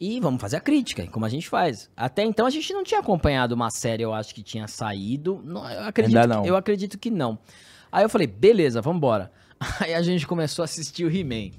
[0.00, 1.90] e vamos fazer a crítica, como a gente faz.
[1.96, 5.40] Até então a gente não tinha acompanhado uma série, eu acho que tinha saído.
[5.44, 6.42] Não, eu acredito, Ainda não.
[6.42, 7.38] Que, eu acredito que não.
[7.90, 9.30] Aí eu falei: beleza, vambora.
[9.80, 11.50] Aí a gente começou a assistir o He-Man.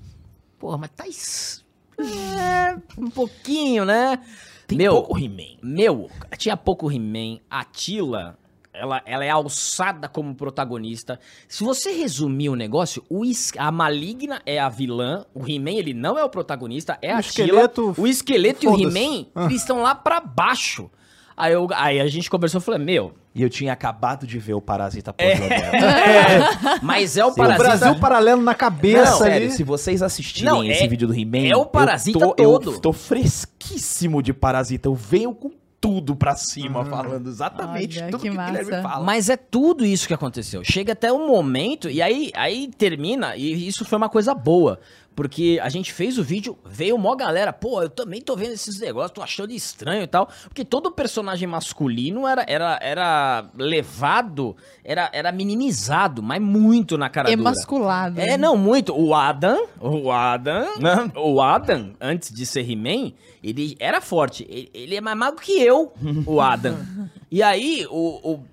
[0.59, 1.07] Porra, mas tá.
[1.07, 1.63] es-
[1.97, 4.19] É, um pouquinho, né?
[4.67, 5.57] Tem meu, pouco He-Man.
[5.63, 7.39] Meu, tinha pouco He-Man.
[7.49, 8.37] A Tila,
[8.79, 11.19] ela, ela é alçada como protagonista.
[11.47, 13.23] Se você resumir o negócio, o
[13.57, 17.19] a Maligna é a vilã, o He-Man, ele não é o protagonista, é O a
[17.19, 18.05] esqueleto, Tila.
[18.05, 18.79] O esqueleto e o.
[18.79, 19.45] He-Man, Ah.
[19.45, 20.89] eles estão lá pra baixo.
[21.37, 24.53] Aí, eu- aí a gente conversou e falei, meu, E eu tinha acabado de ver
[24.53, 25.75] o Parasita pós-moderno.
[25.75, 27.63] é, mas é o O parasita.
[27.63, 31.45] Brasil paralelo na cabeça Não, sério, se vocês assistirem Não, esse é- vídeo do He-Man,
[31.49, 32.71] é o eu Parasita tô- todo.
[32.71, 34.87] Eu tô fresquíssimo de Parasita.
[34.87, 35.51] Eu venho com
[35.85, 38.81] tudo pra cima, falando exatamente Olha, tudo que que, o Guilherme massa.
[38.81, 39.05] fala.
[39.05, 40.63] Mas é tudo isso que aconteceu.
[40.63, 44.79] Chega até um momento e aí, aí termina, e isso foi uma coisa boa.
[45.15, 48.77] Porque a gente fez o vídeo, veio uma galera, pô, eu também tô vendo esses
[48.81, 50.27] negócios, tô achando estranho e tal.
[50.43, 57.29] Porque todo personagem masculino era, era, era levado, era, era minimizado, mas muito na cara
[57.29, 57.39] dura.
[57.39, 58.19] Emasculado.
[58.19, 58.93] É, não, muito.
[58.93, 60.67] O Adam, o Adam,
[61.15, 63.13] o Adam, antes de ser He-Man,
[63.45, 64.45] ele era forte.
[64.49, 65.93] Ele, ele é mais mago que eu,
[66.25, 66.75] o Adam.
[67.29, 68.43] e aí, o, o,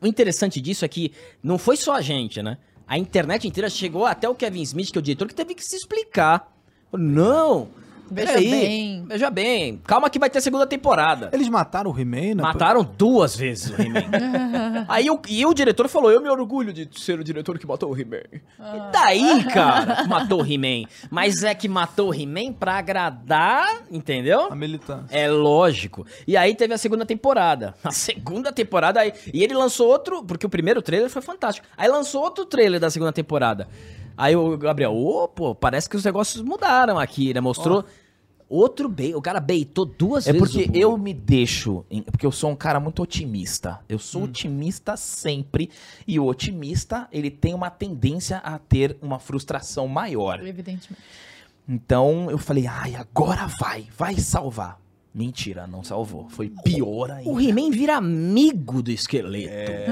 [0.00, 1.12] o interessante disso é que
[1.42, 2.56] não foi só a gente, né?
[2.86, 5.64] A internet inteira chegou até o Kevin Smith, que é o diretor, que teve que
[5.64, 6.56] se explicar.
[6.92, 7.68] Não!
[8.10, 9.04] Veja peraí, bem.
[9.06, 9.80] Veja bem.
[9.86, 11.30] Calma que vai ter segunda temporada.
[11.32, 12.42] Eles mataram o He-Man, né?
[12.42, 14.86] Mataram duas vezes o He-Man.
[14.88, 17.92] Aí o, e o diretor falou: Eu me orgulho de ser o diretor que matou
[17.92, 18.22] o He-Man.
[18.32, 20.88] E daí, cara, matou o He-Man.
[21.10, 24.48] Mas é que matou o He-Man pra agradar, entendeu?
[24.50, 25.16] A militância.
[25.16, 26.06] É lógico.
[26.26, 27.74] E aí teve a segunda temporada.
[27.84, 31.66] A segunda temporada, aí, e ele lançou outro, porque o primeiro trailer foi fantástico.
[31.76, 33.68] Aí lançou outro trailer da segunda temporada.
[34.16, 37.40] Aí o Gabriel, ô, pô, parece que os negócios mudaram aqui, né?
[37.40, 37.84] Mostrou
[38.50, 39.14] outro bait.
[39.14, 40.48] O cara beitou duas É vezes.
[40.50, 40.78] porque o burro.
[40.80, 41.84] eu me deixo.
[41.90, 43.78] em- Porque eu sou um cara muito otimista.
[43.88, 45.70] Eu sou otimista sempre.
[46.06, 50.44] E o otimista, ele tem uma tendência a ter uma frustração maior.
[50.44, 51.00] Evidentemente.
[51.68, 54.79] Então eu falei, ai, agora vai, vai salvar.
[55.12, 56.28] Mentira, não salvou.
[56.30, 57.28] Foi pior ainda.
[57.28, 59.48] O He-Man vira amigo do esqueleto.
[59.52, 59.86] É,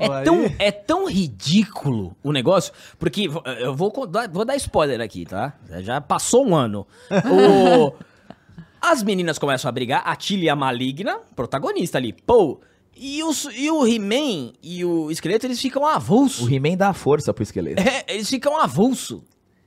[0.00, 0.24] Aí.
[0.24, 3.92] tão, é tão ridículo o negócio, porque vo- eu vou,
[4.32, 5.54] vou dar spoiler aqui, tá?
[5.80, 6.84] Já passou um ano.
[7.10, 7.92] O-
[8.82, 12.60] as meninas começam a brigar, a Tilly a maligna, protagonista ali, pô.
[12.96, 16.44] E, os, e o He-Man e o esqueleto, eles ficam avulso.
[16.44, 17.80] O He-Man dá força pro esqueleto.
[17.82, 19.22] É, eles ficam avulso.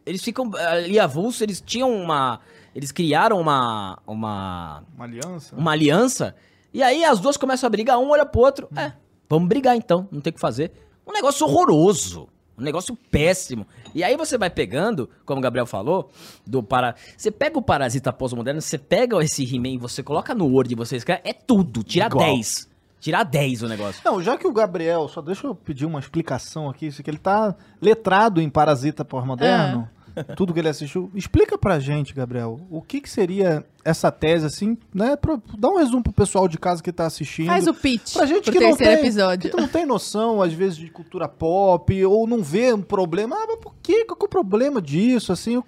[0.05, 2.39] Eles ficam ali avulso, eles tinham uma...
[2.77, 3.97] Eles criaram uma...
[4.05, 5.55] uma Uma aliança.
[5.55, 6.35] uma aliança.
[6.71, 8.69] E aí as duas começam a brigar, um olha pro outro.
[8.75, 8.91] É,
[9.27, 10.71] vamos brigar então, não tem o que fazer.
[11.05, 12.27] Um negócio horroroso.
[12.55, 13.65] Um negócio péssimo.
[13.95, 16.11] E aí você vai pegando, como o Gabriel falou,
[16.45, 16.93] do para.
[17.17, 20.75] Você pega o parasita pós-moderno, você pega esse He-Man e você coloca no Word e
[20.75, 21.21] você escreve.
[21.23, 21.83] É tudo.
[21.83, 22.25] Tira Igual.
[22.25, 22.69] 10.
[22.99, 24.01] Tira 10 o negócio.
[24.05, 27.17] Não, já que o Gabriel, só deixa eu pedir uma explicação aqui, isso que ele
[27.17, 29.87] tá letrado em Parasita pós-moderno,
[30.36, 31.10] tudo que ele assistiu.
[31.13, 35.15] Explica pra gente, Gabriel, o que que seria essa tese, assim, né?
[35.15, 37.47] Pra, dá um resumo pro pessoal de casa que tá assistindo.
[37.47, 39.49] Faz o pitch Pra gente que não tem, episódio.
[39.49, 43.36] que não tem noção, às vezes, de cultura pop, ou não vê um problema.
[43.36, 44.06] Ah, mas por quê?
[44.06, 45.62] Qual que é o problema disso, assim?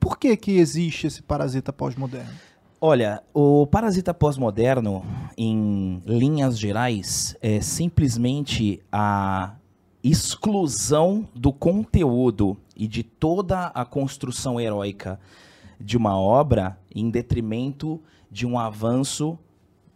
[0.00, 2.32] Por que que existe esse parasita pós-moderno?
[2.80, 5.04] Olha, o parasita pós-moderno,
[5.38, 9.54] em linhas gerais, é simplesmente a
[10.02, 15.18] exclusão do conteúdo e de toda a construção heróica
[15.78, 19.38] de uma obra em detrimento de um avanço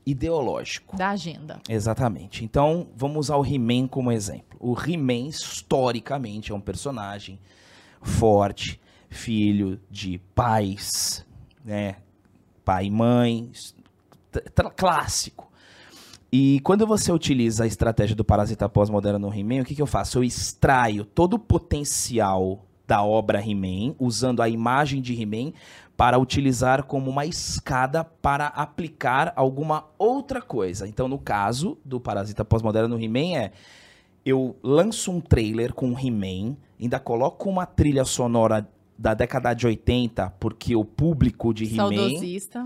[0.05, 0.97] ideológico.
[0.97, 1.61] Da agenda.
[1.69, 2.45] Exatamente.
[2.45, 4.59] Então, vamos usar o He-Man como exemplo.
[4.61, 7.41] O He-Man, historicamente, é um personagem
[8.01, 11.27] forte, filho de pais,
[11.65, 11.97] né?
[12.65, 13.51] Pai e mãe,
[14.77, 15.51] clássico.
[16.31, 19.87] E quando você utiliza a estratégia do parasita pós-moderno no He-Man, o que, que eu
[19.87, 20.19] faço?
[20.19, 25.53] Eu extraio todo o potencial da obra He-Man, usando a imagem de He-Man,
[25.97, 30.87] para utilizar como uma escada para aplicar alguma outra coisa.
[30.87, 33.53] Então, no caso do Parasita Pós-Moderno no He-Man, é
[34.25, 38.69] eu lanço um trailer com o He-Man, ainda coloco uma trilha sonora
[38.99, 41.89] da década de 80, porque o público de He-Man.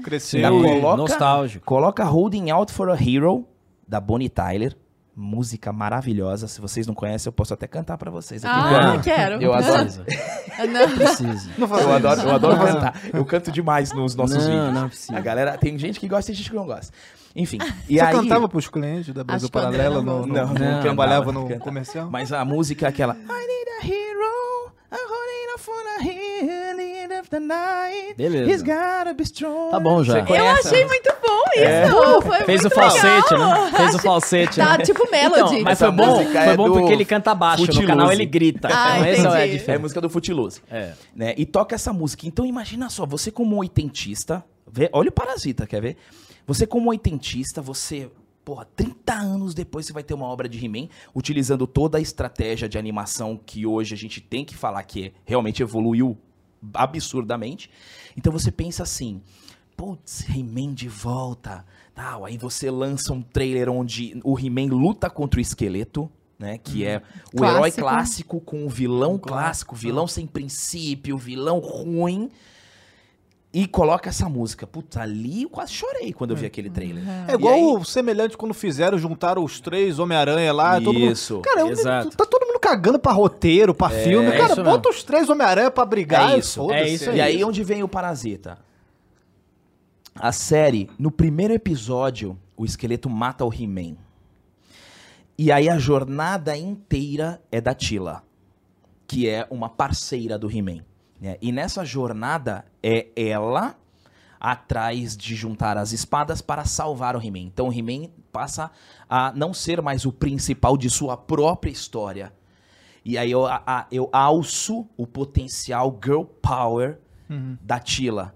[0.00, 0.46] Cresceu.
[0.46, 1.64] Ainda coloca- nostálgico.
[1.66, 3.46] Coloca Holding Out for a Hero,
[3.86, 4.76] da Bonnie Tyler.
[5.16, 6.46] Música maravilhosa.
[6.48, 8.54] Se vocês não conhecem, eu posso até cantar pra vocês aqui.
[8.56, 9.42] Ah, Não, quero.
[9.42, 9.82] Eu adoro.
[9.84, 10.04] Precisa.
[10.70, 10.90] Não.
[10.96, 11.50] Precisa.
[11.58, 13.00] Não Eu adoro, eu adoro Não cantar.
[13.12, 14.74] Eu canto demais nos nossos Não, vídeos.
[14.74, 15.16] não precisa.
[15.16, 16.92] A galera, tem gente que gosta e gente que não gosta.
[17.34, 17.58] Enfim.
[17.88, 20.80] E Você aí, cantava pros clientes da Brasil Paralela não no, no, Não, no- não,
[20.80, 22.08] trabalhava no comercial?
[22.10, 23.14] Mas a música é aquela.
[23.14, 24.96] I need a hero, a
[25.58, 26.00] a.
[28.16, 28.50] Beleza.
[28.50, 29.70] He's gotta be strong.
[29.70, 30.20] Tá bom já.
[30.20, 31.64] Eu achei muito bom isso.
[31.64, 31.88] É.
[32.22, 33.64] Foi Fez o muito falsete, legal.
[33.64, 33.72] né?
[33.76, 34.84] Fez o falsete, Tá né?
[34.84, 35.40] tipo Melody.
[35.40, 38.12] Então, mas foi bom, música foi é bom do porque ele canta baixo, no canal
[38.12, 38.68] ele grita.
[38.70, 39.46] Ah, então essa é a.
[39.46, 39.82] É diferença.
[39.82, 40.60] música do Footloose.
[40.70, 40.92] É.
[41.14, 41.34] né?
[41.36, 42.26] E toca essa música.
[42.26, 45.96] Então imagina só, você como um oitentista, vê, olha o Parasita, quer ver?
[46.46, 48.10] Você como um oitentista, você,
[48.44, 52.68] porra, 30 anos depois você vai ter uma obra de He-Man utilizando toda a estratégia
[52.68, 56.16] de animação que hoje a gente tem que falar que realmente evoluiu
[56.74, 57.70] absurdamente.
[58.16, 59.20] Então você pensa assim,
[59.76, 62.24] putz, He-Man de volta, tal.
[62.24, 66.58] Aí você lança um trailer onde o He-Man luta contra o esqueleto, né?
[66.58, 67.02] Que é
[67.34, 67.80] o herói Clássico.
[67.80, 69.74] clássico com o vilão clássico, clássico.
[69.76, 72.30] vilão sem princípio, vilão ruim.
[73.52, 74.64] E coloca essa música.
[74.64, 77.02] Putz, ali eu quase chorei quando eu vi aquele trailer.
[77.26, 80.80] É igual aí- o semelhante quando fizeram, juntaram os três Homem-Aranha lá.
[80.80, 81.10] Todo mundo...
[81.10, 81.40] Isso.
[81.40, 82.16] Cara, eu- Exato.
[82.16, 84.28] tá todo mundo cagando pra roteiro, pra filme.
[84.28, 86.30] é Cara, isso bota os três Homem-Aranha pra brigar.
[86.30, 86.60] É e isso.
[86.60, 86.78] foda-se.
[86.80, 88.58] É isso E aí, onde vem o Parasita?
[90.14, 93.96] A série, no primeiro episódio, o esqueleto mata o He-Man.
[95.36, 98.22] E aí a jornada inteira é da Tila,
[99.08, 100.84] que é uma parceira do He-Man.
[101.20, 101.36] Né?
[101.42, 103.76] E nessa jornada é ela
[104.38, 107.40] atrás de juntar as espadas para salvar o He-Man.
[107.40, 108.70] Então o He-Man passa
[109.08, 112.32] a não ser mais o principal de sua própria história.
[113.04, 117.56] E aí eu, a- eu alço o potencial girl power Uhum.
[117.60, 118.34] da Tila.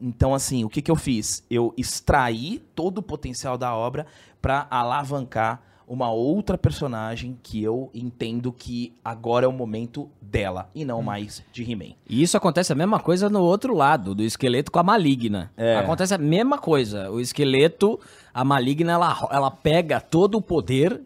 [0.00, 1.44] Então, assim, o que, que eu fiz?
[1.50, 4.06] Eu extraí todo o potencial da obra
[4.40, 5.60] para alavancar
[5.90, 10.86] uma outra personagem que eu entendo que agora é o momento dela e Hum.
[10.86, 11.94] não mais de He-Man.
[12.08, 15.50] E isso acontece a mesma coisa no outro lado, do esqueleto com a maligna.
[15.56, 15.78] É.
[15.78, 17.10] Acontece a mesma coisa.
[17.10, 17.98] O esqueleto,
[18.32, 21.02] a maligna, ela, ela pega todo o poder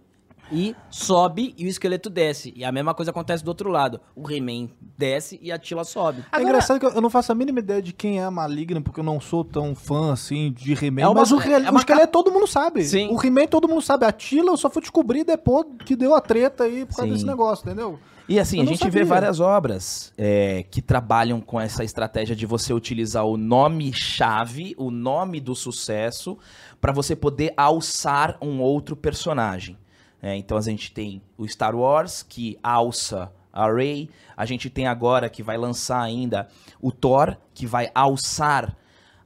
[0.52, 2.52] e sobe e o esqueleto desce.
[2.56, 4.00] E a mesma coisa acontece do outro lado.
[4.14, 6.20] O He-Man desce e a Tila sobe.
[6.20, 8.80] É Agora- engraçado que eu não faço a mínima ideia de quem é a Maligna,
[8.80, 11.02] porque eu não sou tão fã, assim, de He-Man.
[11.02, 12.84] É uma- mas o, é o esqueleto todo mundo sabe.
[12.84, 13.08] Sim.
[13.10, 14.04] O He-Man todo mundo sabe.
[14.06, 17.12] A Tila eu só fui descobrir depois que deu a treta aí por causa Sim.
[17.14, 17.98] desse negócio, entendeu?
[18.26, 19.04] E assim, Eu a gente vê sabia.
[19.04, 25.40] várias obras é, que trabalham com essa estratégia de você utilizar o nome-chave, o nome
[25.40, 26.38] do sucesso,
[26.80, 29.76] para você poder alçar um outro personagem.
[30.24, 34.08] É, então a gente tem o Star Wars, que alça a Rey.
[34.34, 36.48] A gente tem agora, que vai lançar ainda,
[36.80, 38.74] o Thor, que vai alçar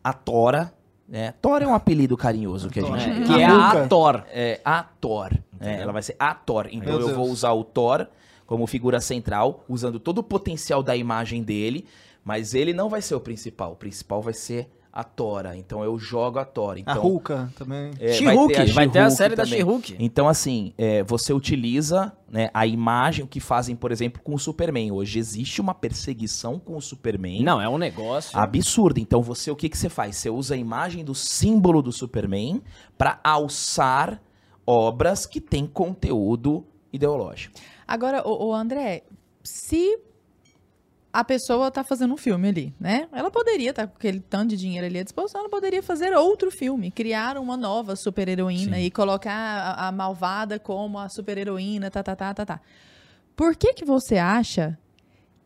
[0.02, 0.74] a Tora.
[1.08, 1.34] né?
[1.40, 3.22] Thor é um apelido carinhoso que a gente...
[3.22, 4.24] É, que é a Thor.
[4.28, 5.38] É a Thor.
[5.60, 6.66] É, ela vai ser a Thor.
[6.68, 7.16] Então Meu eu Deus.
[7.16, 8.08] vou usar o Thor
[8.44, 11.86] como figura central, usando todo o potencial da imagem dele,
[12.24, 13.70] mas ele não vai ser o principal.
[13.70, 15.56] O principal vai ser a Tora.
[15.56, 16.80] Então eu jogo a Tora.
[16.80, 17.92] Então, a Hulka também.
[18.00, 19.58] é, She-Hulk, vai ter a série da também.
[19.58, 19.96] She-Hulk.
[19.98, 24.38] Então, assim, é, você utiliza né, a imagem, o que fazem, por exemplo, com o
[24.38, 24.92] Superman.
[24.92, 27.42] Hoje existe uma perseguição com o Superman.
[27.42, 28.38] Não, é um negócio.
[28.38, 28.98] Absurdo.
[28.98, 30.16] Então, você o que, que você faz?
[30.16, 32.62] Você usa a imagem do símbolo do Superman
[32.96, 34.20] para alçar
[34.66, 37.54] obras que têm conteúdo ideológico.
[37.86, 39.04] Agora, o, André,
[39.42, 39.98] se
[41.12, 43.08] a pessoa tá fazendo um filme ali, né?
[43.12, 46.50] Ela poderia estar com aquele tanto de dinheiro ali à disposição, ela poderia fazer outro
[46.50, 52.14] filme, criar uma nova super-heroína e colocar a, a malvada como a super-heroína, tá, tá,
[52.14, 52.60] tá, tá, tá.
[53.34, 54.78] Por que que você acha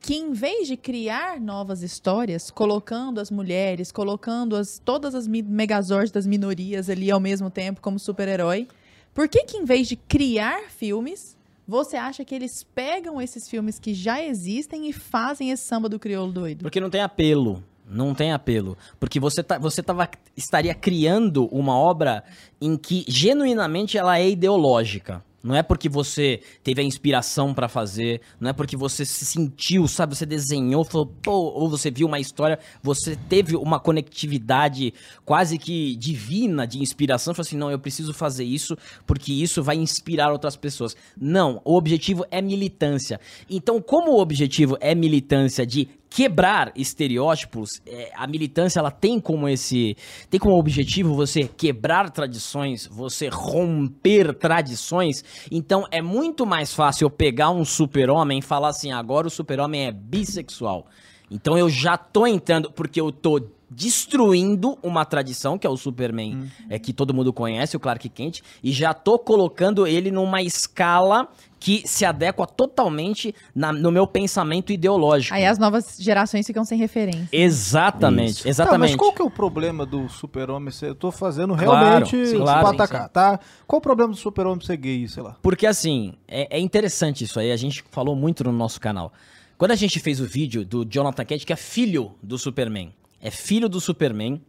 [0.00, 6.10] que em vez de criar novas histórias, colocando as mulheres, colocando as, todas as megazords
[6.10, 8.66] das minorias ali ao mesmo tempo como super-herói,
[9.14, 13.78] por que que em vez de criar filmes, você acha que eles pegam esses filmes
[13.78, 16.62] que já existem e fazem esse samba do crioulo doido?
[16.62, 17.62] Porque não tem apelo.
[17.88, 18.76] Não tem apelo.
[18.98, 22.24] Porque você, tá, você tava, estaria criando uma obra
[22.60, 25.22] em que genuinamente ela é ideológica.
[25.42, 29.88] Não é porque você teve a inspiração pra fazer, não é porque você se sentiu,
[29.88, 30.14] sabe?
[30.14, 35.96] Você desenhou, falou, pô, ou você viu uma história, você teve uma conectividade quase que
[35.96, 38.76] divina de inspiração, falou assim, não, eu preciso fazer isso
[39.06, 40.96] porque isso vai inspirar outras pessoas.
[41.20, 43.20] Não, o objetivo é militância.
[43.50, 49.48] Então, como o objetivo é militância de quebrar estereótipos, é, a militância ela tem como
[49.48, 49.96] esse
[50.28, 55.24] tem como objetivo você quebrar tradições, você romper tradições.
[55.50, 59.86] Então é muito mais fácil eu pegar um super-homem e falar assim, agora o super-homem
[59.86, 60.86] é bissexual.
[61.30, 63.40] Então eu já tô entrando porque eu tô
[63.74, 68.40] destruindo uma tradição que é o Superman, é que todo mundo conhece, o Clark Kent,
[68.62, 71.28] e já tô colocando ele numa escala
[71.60, 75.32] que se adequa totalmente na- no meu pensamento ideológico.
[75.32, 77.28] Aí as novas gerações ficam sem referência.
[77.30, 78.42] Exatamente, Isso.
[78.42, 78.90] Tá, exatamente.
[78.90, 80.88] mas qual que é o problema do super-homem ser...
[80.88, 81.70] Eu tô fazendo Claro,
[82.06, 83.40] realmente sim, pra claro, atacar, sim, tá?
[83.66, 85.36] Qual o problema do super-homem ser gay, sei lá?
[85.40, 89.12] Porque assim, é, é interessante isso aí, a gente falou muito no nosso canal.
[89.56, 93.30] Quando a gente fez o vídeo do Jonathan Kent, que é filho do Superman, é
[93.30, 94.42] filho do Superman,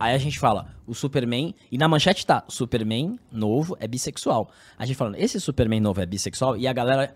[0.00, 4.50] aí a gente fala, o Superman, e na manchete tá, Superman novo é bissexual.
[4.78, 7.14] A gente falando, esse Superman novo é bissexual, e a galera,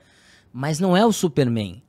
[0.52, 1.82] mas não é o Superman,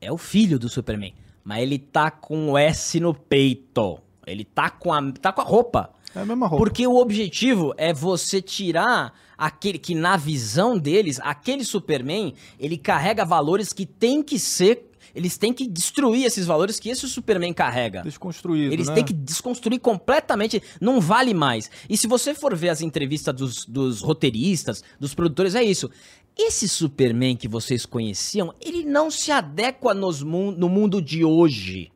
[0.00, 1.14] é o filho do Superman.
[1.42, 5.44] Mas ele tá com o S no peito, ele tá com a, tá com a
[5.44, 5.90] roupa.
[6.14, 6.64] É a mesma roupa.
[6.64, 13.24] Porque o objetivo é você tirar aquele que, na visão deles, aquele Superman, ele carrega
[13.24, 14.90] valores que tem que ser.
[15.16, 18.02] Eles têm que destruir esses valores que esse Superman carrega.
[18.02, 18.94] Desconstruído, Eles né?
[18.94, 21.70] têm que desconstruir completamente, não vale mais.
[21.88, 25.90] E se você for ver as entrevistas dos, dos roteiristas, dos produtores, é isso.
[26.36, 31.90] Esse Superman que vocês conheciam, ele não se adequa nos no mundo de hoje.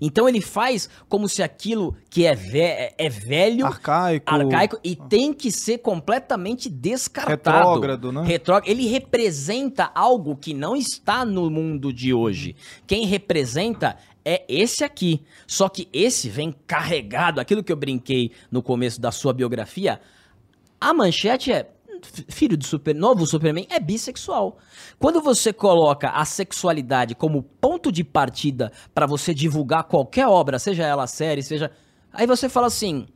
[0.00, 4.30] Então ele faz como se aquilo que é, ve- é velho, Arcaico.
[4.34, 7.58] arcaico e tem que ser completamente descartado.
[7.68, 8.24] Retrógrado, né?
[8.70, 12.54] Ele representa algo que não está no mundo de hoje.
[12.86, 15.22] Quem representa é esse aqui.
[15.46, 20.00] Só que esse vem carregado, aquilo que eu brinquei no começo da sua biografia.
[20.80, 21.66] A manchete é "F-
[22.28, 24.58] filho do super, novo Superman é bissexual.
[24.98, 30.84] Quando você coloca a sexualidade como ponto de partida pra você divulgar qualquer obra, seja
[30.84, 31.70] ela série, seja,
[32.12, 33.06] aí você fala assim,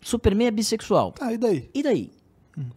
[0.00, 1.12] Superman é bissexual.
[1.12, 1.70] Tá, e daí?
[1.74, 2.10] E daí?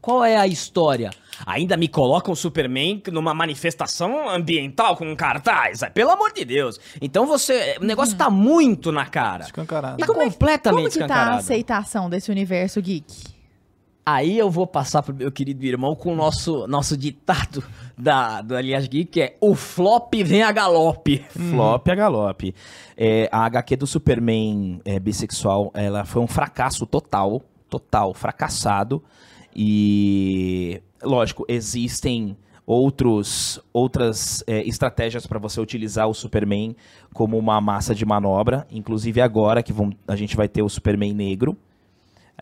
[0.02, 1.12] Qual é a história?
[1.46, 5.84] Ainda me colocam o Superman numa manifestação ambiental com um cartaz?
[5.84, 6.80] Ah, Pelo amor de Deus.
[7.00, 7.78] Então você.
[7.80, 9.44] O negócio tá muito na cara.
[9.46, 9.98] Escancarado.
[9.98, 13.37] Tá Como é- completamente Como que tá a aceitação desse universo geek?
[14.10, 17.62] Aí eu vou passar pro meu querido irmão com o nosso, nosso ditado
[17.98, 21.26] da, do Aliás Geek, que é o flop vem a galope.
[21.28, 22.56] Flop a galope.
[22.96, 29.04] É, a HQ do Superman é, bissexual, ela foi um fracasso total, total, fracassado.
[29.54, 36.76] E, lógico, existem outros, outras é, estratégias para você utilizar o Superman
[37.14, 38.66] como uma massa de manobra.
[38.72, 41.58] Inclusive agora que vão- a gente vai ter o Superman negro.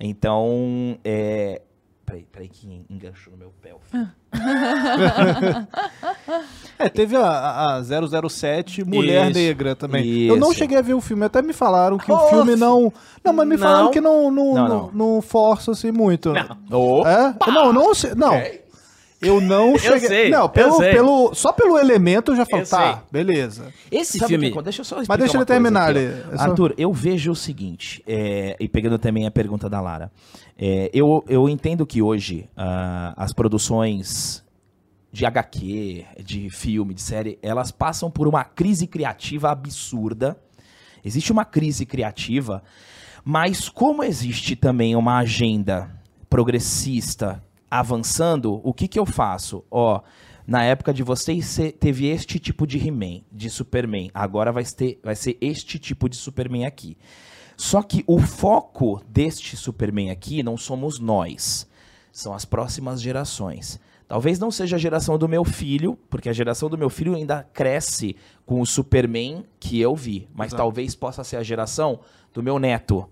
[0.01, 1.61] Então, é...
[2.05, 3.73] Peraí, peraí que enganchou no meu pé.
[3.73, 3.79] o.
[6.77, 7.81] É, teve a, a
[8.29, 10.23] 007 Mulher Isso, Negra também.
[10.23, 10.59] Eu não isso.
[10.59, 12.91] cheguei a ver o filme, até me falaram que o Oh, filme fi- não.
[13.23, 13.63] Não, mas me Não.
[13.63, 14.91] falaram que não, não, Não, não, não.
[15.15, 16.33] não força assim muito.
[16.69, 17.33] Oh, É?
[17.47, 18.33] Não, não, se- não.
[19.25, 20.07] Eu não cheguei.
[20.07, 20.91] sei, não, eu pelo, sei.
[20.93, 23.01] pelo, só pelo elemento eu já falo, Eu tá, sei.
[23.11, 23.73] beleza.
[23.91, 24.51] Esse Sabe o filme.
[24.51, 24.61] que?
[24.61, 26.05] Deixa eu só Mas deixa uma ele terminar ali.
[26.05, 30.11] É só- Arthur, eu vejo o seguinte, é, e pegando também a pergunta da Lara,
[30.57, 34.43] é, eu, eu entendo que hoje ah, as produções
[35.11, 40.37] de HQ, de filme, de série, elas passam por uma crise criativa absurda.
[41.03, 42.61] Existe uma crise criativa,
[43.23, 45.89] mas como existe também uma agenda
[46.29, 47.41] progressista
[47.79, 49.63] avançando, o que que eu faço?
[49.69, 50.01] Ó,
[50.47, 54.09] na época de vocês cê- teve este tipo de He-Man, de Superman.
[54.13, 56.97] Agora vai ter, vai ser este tipo de Superman aqui.
[57.57, 61.67] Só que o foco deste Superman aqui não somos nós,
[62.11, 63.79] são as próximas gerações.
[64.07, 67.41] Talvez não seja a geração do meu filho, porque a geração do meu filho ainda
[67.53, 70.61] cresce com o Superman que eu vi, mas Exato.
[70.61, 71.99] talvez possa ser a geração
[72.31, 73.09] do meu neto.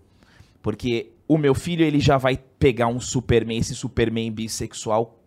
[0.61, 5.19] Porque o meu filho ele já vai pegar um Superman, esse Superman bissexual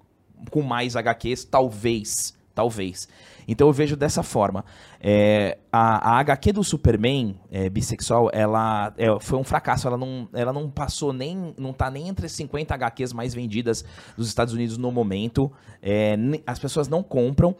[0.52, 3.08] com mais HQs, talvez, talvez.
[3.48, 4.64] Então eu vejo dessa forma.
[5.00, 9.88] É, a, a HQ do Superman é, bissexual, ela é, foi um fracasso.
[9.88, 13.84] Ela não, ela não passou nem, não tá nem entre as 50 HQs mais vendidas
[14.16, 15.50] dos Estados Unidos no momento.
[15.82, 16.16] É,
[16.46, 17.56] as pessoas não compram.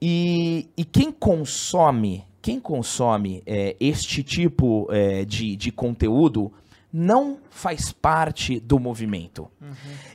[0.00, 6.50] E, e quem consome, quem consome é, este tipo é, de, de conteúdo
[6.98, 9.50] não faz parte do movimento.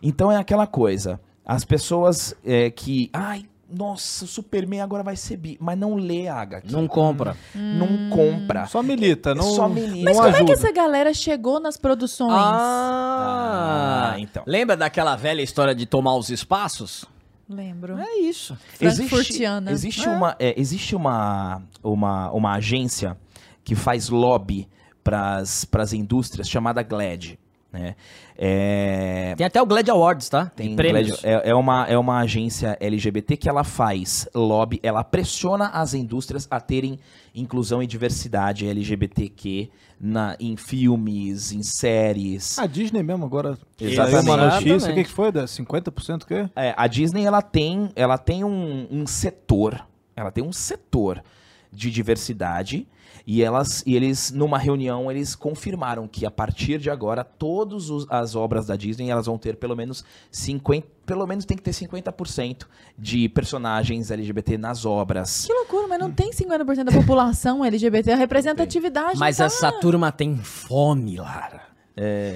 [0.01, 1.21] Então é aquela coisa.
[1.45, 3.07] As pessoas é, que.
[3.13, 5.57] Ai, nossa, o Superman agora vai ser bi.
[5.61, 6.71] Mas não lê a HQ.
[6.71, 7.37] Não compra.
[7.53, 8.65] Não compra.
[8.65, 10.05] Só milita, não, Só milita.
[10.05, 12.33] Mas não como é que essa galera chegou nas produções?
[12.33, 14.43] Ah, Ah, então.
[14.47, 17.05] Lembra daquela velha história de tomar os espaços?
[17.47, 17.99] Lembro.
[17.99, 18.57] É isso.
[18.73, 19.71] Frankfurtiana.
[19.71, 20.09] Existe, É.
[20.09, 23.15] uma, é, existe uma, uma, uma agência
[23.63, 24.67] que faz lobby
[25.03, 27.37] para as indústrias chamada GLAD.
[27.71, 27.95] Né?
[28.37, 30.47] É, Tem até o Glad Awards, tá?
[30.47, 31.21] Tem, prêmios.
[31.21, 35.93] GLAD, é, é uma, é uma agência LGBT que ela faz lobby, ela pressiona as
[35.93, 36.99] indústrias a terem
[37.33, 42.59] inclusão e diversidade LGBTQ na, em filmes, em séries.
[42.59, 44.25] A Disney mesmo agora Exatamente.
[44.25, 44.91] uma notícia.
[44.91, 45.31] O que, que foi?
[45.31, 46.49] Da 50% que?
[46.55, 51.23] É, a Disney ela tem, ela tem um, um setor, ela tem um setor
[51.71, 52.85] de diversidade
[53.25, 58.35] e elas e eles numa reunião eles confirmaram que a partir de agora todas as
[58.35, 62.65] obras da Disney elas vão ter pelo menos 50, pelo menos tem que ter 50%
[62.97, 65.45] de personagens LGBT nas obras.
[65.45, 68.13] Que loucura, mas não tem 50% da população LGBT.
[68.13, 69.19] A representatividade.
[69.19, 69.45] Mas tá...
[69.45, 71.70] essa turma tem fome, Lara.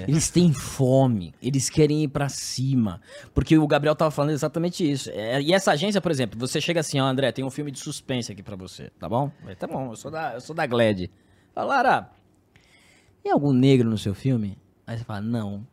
[0.06, 3.00] Eles têm fome, eles querem ir pra cima.
[3.34, 5.10] Porque o Gabriel tava falando exatamente isso.
[5.12, 7.78] É, e essa agência, por exemplo, você chega assim, ó, André, tem um filme de
[7.78, 9.30] suspense aqui pra você, tá bom?
[9.46, 11.08] Eu, Tá bom, eu sou da, eu sou da Glad.
[11.54, 12.10] Fala, Lara,
[13.22, 14.58] tem algum negro no seu filme?
[14.86, 15.66] Aí você fala, não.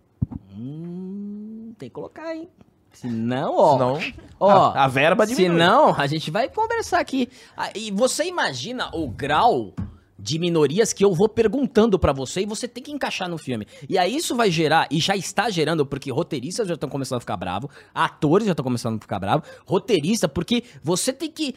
[0.56, 2.48] Hum, tem que colocar, hein?
[2.94, 3.74] Se não, ó.
[3.74, 4.00] Senão,
[4.40, 5.58] ó, a, a verba se diminui.
[5.58, 7.28] não, a gente vai conversar aqui.
[7.58, 9.74] Ah, E você imagina o grau
[10.18, 13.68] de minorias que eu vou perguntando pra você e você tem que encaixar no filme.
[13.90, 17.22] E aí isso vai gerar, e já está gerando, porque roteiristas já estão começando a
[17.22, 21.56] ficar bravos, atores já estão começando a ficar bravos, roteirista, porque você tem que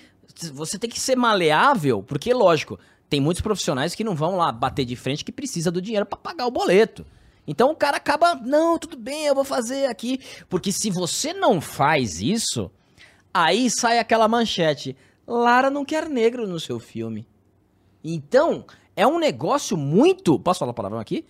[0.53, 2.79] você tem que ser maleável, porque lógico,
[3.09, 6.19] tem muitos profissionais que não vão lá bater de frente que precisa do dinheiro pra
[6.19, 7.07] pagar o boleto.
[7.47, 11.61] Então o cara acaba, não, tudo bem, eu vou fazer aqui, porque se você não
[11.61, 12.71] faz isso,
[13.39, 14.97] Aí sai aquela manchete:
[15.27, 17.29] Lara não quer negro no seu filme.
[18.03, 20.39] Então, é um negócio muito.
[20.39, 21.25] Posso falar palavrão aqui?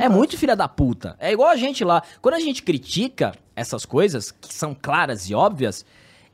[0.00, 1.16] É muito filha da puta.
[1.18, 2.02] É igual a gente lá.
[2.20, 5.84] Quando a gente critica essas coisas, que são claras e óbvias,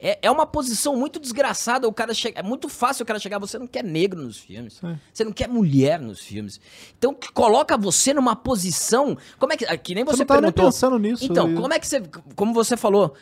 [0.01, 1.89] é, é uma posição muito desgraçada.
[1.89, 3.39] O cara chega, é muito fácil o cara chegar.
[3.41, 4.75] Você não quer negro nos filmes.
[4.75, 4.99] Sim.
[5.13, 6.61] Você não quer mulher nos filmes.
[6.97, 9.17] Então, que coloca você numa posição.
[9.39, 9.65] Como é que.
[9.79, 10.65] Que nem Você você, não nem perguntou.
[10.67, 11.25] pensando nisso.
[11.25, 12.01] Então, e- como é que você.
[12.37, 13.15] Como você falou,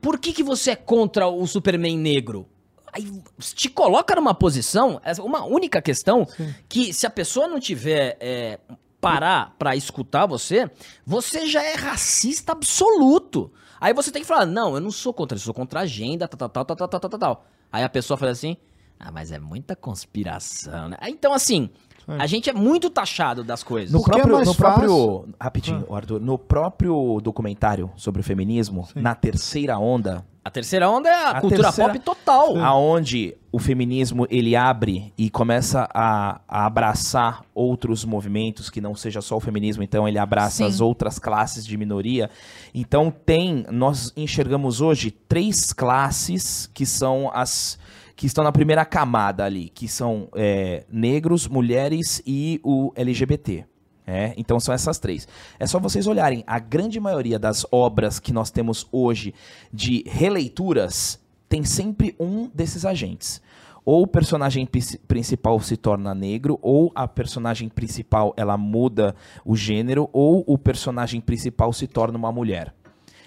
[0.00, 2.46] por que, que você é contra o Superman negro?
[2.94, 6.54] Aí te coloca numa posição, é uma única questão, Sim.
[6.68, 8.60] que se a pessoa não tiver é,
[9.00, 10.70] parar para escutar você,
[11.04, 13.52] você já é racista absoluto.
[13.80, 16.28] Aí você tem que falar, não, eu não sou contra eu sou contra a agenda,
[16.28, 17.46] tal, tal, tal, tal, tal, tal, tal.
[17.72, 18.56] Aí a pessoa fala assim,
[18.98, 20.96] ah, mas é muita conspiração, né?
[21.08, 21.68] Então, assim,
[22.06, 23.92] a gente é muito taxado das coisas.
[23.92, 29.14] No é próprio, mais no próprio rapidinho, Arthur, no próprio documentário sobre o feminismo, na
[29.14, 32.56] terceira onda, A terceira onda é a, A cultura terceira- pop total.
[32.58, 39.22] aonde o feminismo ele abre e começa a, a abraçar outros movimentos que não seja
[39.22, 40.64] só o feminismo, então ele abraça Sim.
[40.66, 42.28] as outras classes de minoria.
[42.74, 47.78] Então tem, nós enxergamos hoje três classes que são as
[48.16, 53.64] que estão na primeira camada ali, que são é, negros, mulheres e o LGBT.
[54.06, 55.26] É, então são essas três.
[55.58, 59.34] É só vocês olharem, a grande maioria das obras que nós temos hoje
[59.72, 63.40] de releituras tem sempre um desses agentes.
[63.84, 64.66] Ou o personagem
[65.06, 71.20] principal se torna negro, ou a personagem principal ela muda o gênero, ou o personagem
[71.20, 72.74] principal se torna uma mulher.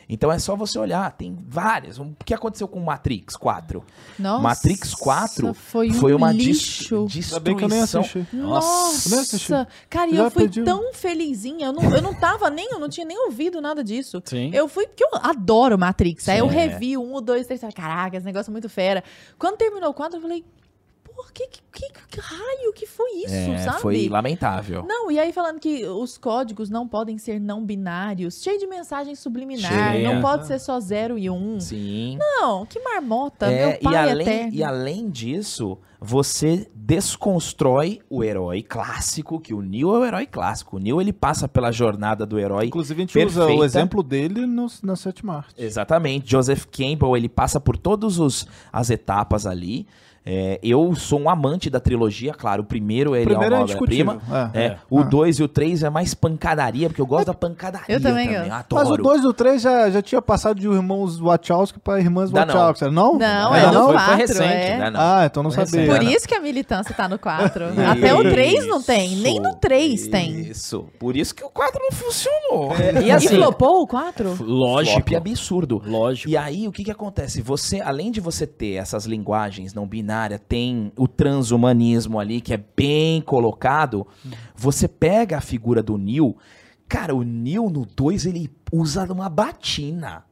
[0.09, 1.99] Então é só você olhar, tem várias.
[1.99, 3.83] O que aconteceu com Matrix 4?
[4.17, 7.05] Nossa, Matrix 4 foi, um foi uma lixo.
[7.09, 8.01] dis Ainda bem que eu nem destruição.
[8.21, 8.35] assisti.
[8.35, 9.53] Nossa, Eu nem assisti.
[9.89, 10.63] cara, e eu fui perdi.
[10.63, 11.67] tão felizinha.
[11.67, 14.21] Eu não, eu não tava nem, eu não tinha nem ouvido nada disso.
[14.23, 14.49] Sim.
[14.53, 16.29] Eu fui porque eu adoro Matrix.
[16.29, 16.55] Aí eu Sim.
[16.55, 19.03] revi um, o dois, três, falei, caraca, esse negócio é muito fera.
[19.37, 20.45] Quando terminou o quadro, eu falei,
[21.27, 23.81] por que, que, que, que raio que foi isso, É, sabe?
[23.81, 24.83] foi lamentável.
[24.87, 29.13] Não, e aí falando que os códigos não podem ser não binários, cheio de mensagem
[29.13, 30.13] subliminar, Cheia.
[30.13, 31.59] não pode ser só zero e um.
[31.59, 32.17] Sim.
[32.19, 34.53] Não, que marmota, É, meu pai e, além, eterno.
[34.53, 40.77] e além disso, você desconstrói o herói clássico, que o Neo é o herói clássico.
[40.77, 42.67] O Neo ele passa pela jornada do herói.
[42.67, 43.61] Inclusive, a gente usa perfeita.
[43.61, 45.53] o exemplo dele no, na sétima arte.
[45.57, 46.29] Exatamente.
[46.31, 49.85] Joseph Campbell, ele passa por todas os- as etapas ali.
[50.29, 52.61] É, eu sou um amante da trilogia, claro.
[52.63, 54.21] O primeiro ele primeiro é é uma obra-prima.
[54.53, 54.59] É.
[54.65, 55.03] É, o Ah.
[55.03, 58.49] 2 e o 3 é mais pancadaria, porque eu gosto da pancadaria Eu também também.
[58.49, 58.53] gosto.
[58.77, 58.89] Adoro.
[58.89, 62.29] Mas o 2 e o 3 já, já tinha passado de irmãos Wachowski para irmãs
[62.29, 62.53] Dá não.
[62.55, 63.17] Wachowski, não?
[63.17, 64.77] Não, Ainda é não, no foi- foi 4, recente, é.
[64.77, 64.89] né?
[64.89, 64.99] Não.
[64.99, 65.81] Ah, então não Foi sabia.
[65.81, 65.97] recente.
[65.99, 66.11] Por Não.
[66.11, 67.65] isso que a militância tá no 4.
[67.89, 70.41] Até o 3 não tem, nem no 3 tem.
[70.41, 70.85] Isso.
[70.99, 72.73] Por isso que o 4 não funcionou.
[73.01, 74.35] E E assim, flopou o 4?
[74.43, 75.07] lógico.
[75.07, 75.81] Flop absurdo.
[75.85, 76.29] Lógico.
[76.29, 77.41] E aí, o que que acontece?
[77.41, 82.63] Você, além de você ter essas linguagens não binárias, tem o transhumanismo ali, que é
[82.75, 84.07] bem colocado,
[84.55, 86.35] você pega a figura do Neil,
[86.87, 90.23] cara, o Neil no 2, ele usa uma batina.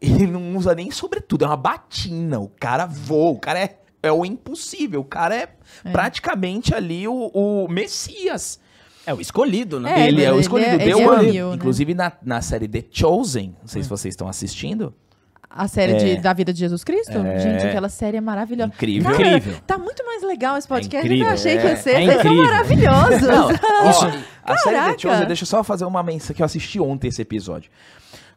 [0.00, 2.38] Ele não usa nem sobretudo, é uma batina.
[2.38, 5.48] O cara voa, o cara é, é o impossível, o cara é,
[5.92, 8.60] praticamente ali o, o Messias.
[9.06, 10.02] É o escolhido, né?
[10.02, 10.70] É, ele, é o ele escolhido.
[10.70, 11.54] é- ele é né?
[11.54, 14.94] Inclusive na, na série The Chosen, não sei se vocês estão assistindo.
[15.52, 17.18] A série de- da vida de Jesus Cristo?
[17.18, 17.38] É.
[17.40, 18.72] Gente, aquela série é maravilhosa.
[18.72, 19.10] Incrível.
[19.10, 19.60] Cara, Incrível.
[19.66, 21.26] Tá muito mais legal esse podcast do que incrível.
[21.26, 21.90] eu achei que ia É, ser.
[21.90, 22.44] é Vocês são incrível.
[22.44, 23.28] maravilhosos.
[23.28, 23.90] Ó,
[24.44, 24.92] a série.
[24.92, 27.68] The Chosen, deixa eu só fazer uma menção que eu assisti ontem esse episódio.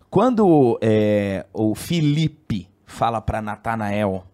[0.10, 4.26] Quando é, o Felipe fala pra Natanael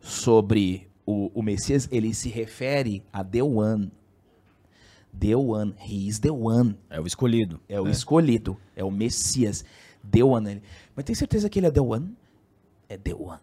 [0.00, 3.90] sobre o, o Messias, ele se refere a The One.
[5.18, 5.74] The One.
[5.84, 6.76] He is the one.
[6.90, 7.60] É o escolhido.
[7.68, 8.56] É o escolhido.
[8.76, 9.64] É o Messias.
[10.08, 10.50] The One.
[10.52, 10.62] Ele,
[10.94, 12.16] Mas tem certeza que ele é The One?
[12.88, 13.38] É The One.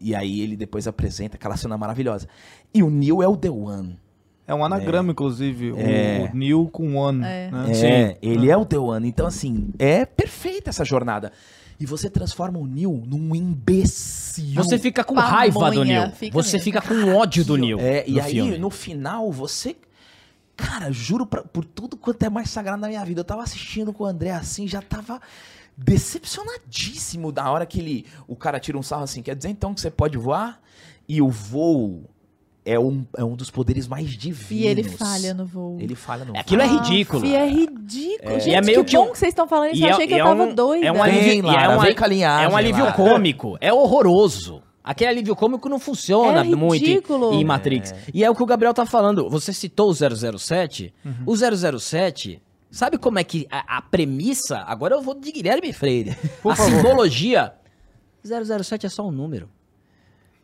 [0.00, 2.28] E aí ele depois apresenta aquela cena maravilhosa.
[2.72, 3.98] E o Neil é o The One.
[4.46, 5.72] É um anagrama, inclusive.
[5.72, 6.30] o- É.
[6.32, 7.24] O Neil com One.
[7.24, 7.50] É.
[7.50, 7.72] né?
[7.82, 9.08] É, ele é o The One.
[9.08, 11.32] Então, assim, é perfeita essa jornada.
[11.80, 14.54] E você transforma o Neil num imbecil.
[14.54, 16.10] Você fica com Pamonha, raiva do Neil.
[16.12, 16.64] fica Você mesmo.
[16.64, 17.78] fica com ódio do Neil.
[17.80, 18.58] É, e aí, filme.
[18.58, 19.76] no final, você.
[20.56, 23.20] Cara, juro pra- por tudo quanto é mais sagrado na minha vida.
[23.20, 25.20] Eu tava assistindo com o André assim, já tava
[25.76, 28.06] decepcionadíssimo da hora que ele.
[28.26, 29.22] O cara tira um sarro assim.
[29.22, 30.60] Quer dizer então que você pode voar?
[31.08, 32.04] E o voo
[32.64, 34.64] é um, é um dos poderes mais divinos.
[34.64, 35.76] E ele falha no voo.
[35.80, 36.78] Ele falha no Aquilo é voo.
[36.78, 37.26] ridículo.
[37.26, 38.30] É ridículo.
[38.32, 38.40] É.
[38.40, 39.82] Gente, E é meio que que bom um- que vocês estão falando isso.
[39.82, 40.86] Eu é- achei que e eu é tava um- doida.
[40.86, 42.96] É um alívio, Lara, é um, vem com a linhagem, é um alívio Lara.
[42.96, 43.56] cômico.
[43.60, 44.62] É horroroso.
[44.82, 47.34] Aquele alívio cômico não funciona É muito em- ridículo.
[47.34, 47.92] em Matrix.
[48.14, 49.28] E é o que o Gabriel tá falando.
[49.28, 50.94] Você citou o 007.
[51.26, 52.40] O 007,
[52.76, 54.58] sabe como é que a, a premissa...
[54.58, 56.16] Agora eu vou de Guilherme Freire.
[56.44, 57.52] a simbologia...
[58.24, 59.48] 007 é só um número.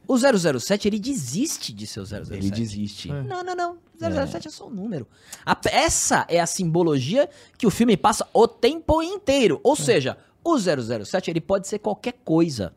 [0.07, 2.33] O 007, ele desiste de ser o 007.
[2.33, 3.09] Ele desiste.
[3.09, 3.79] Não, não, não.
[3.99, 5.07] 007 é, só um número.
[5.47, 9.61] A- essa é a simbologia que o filme passa o tempo inteiro.
[9.63, 12.75] Ou seja, o 007 ele pode ser qualquer coisa.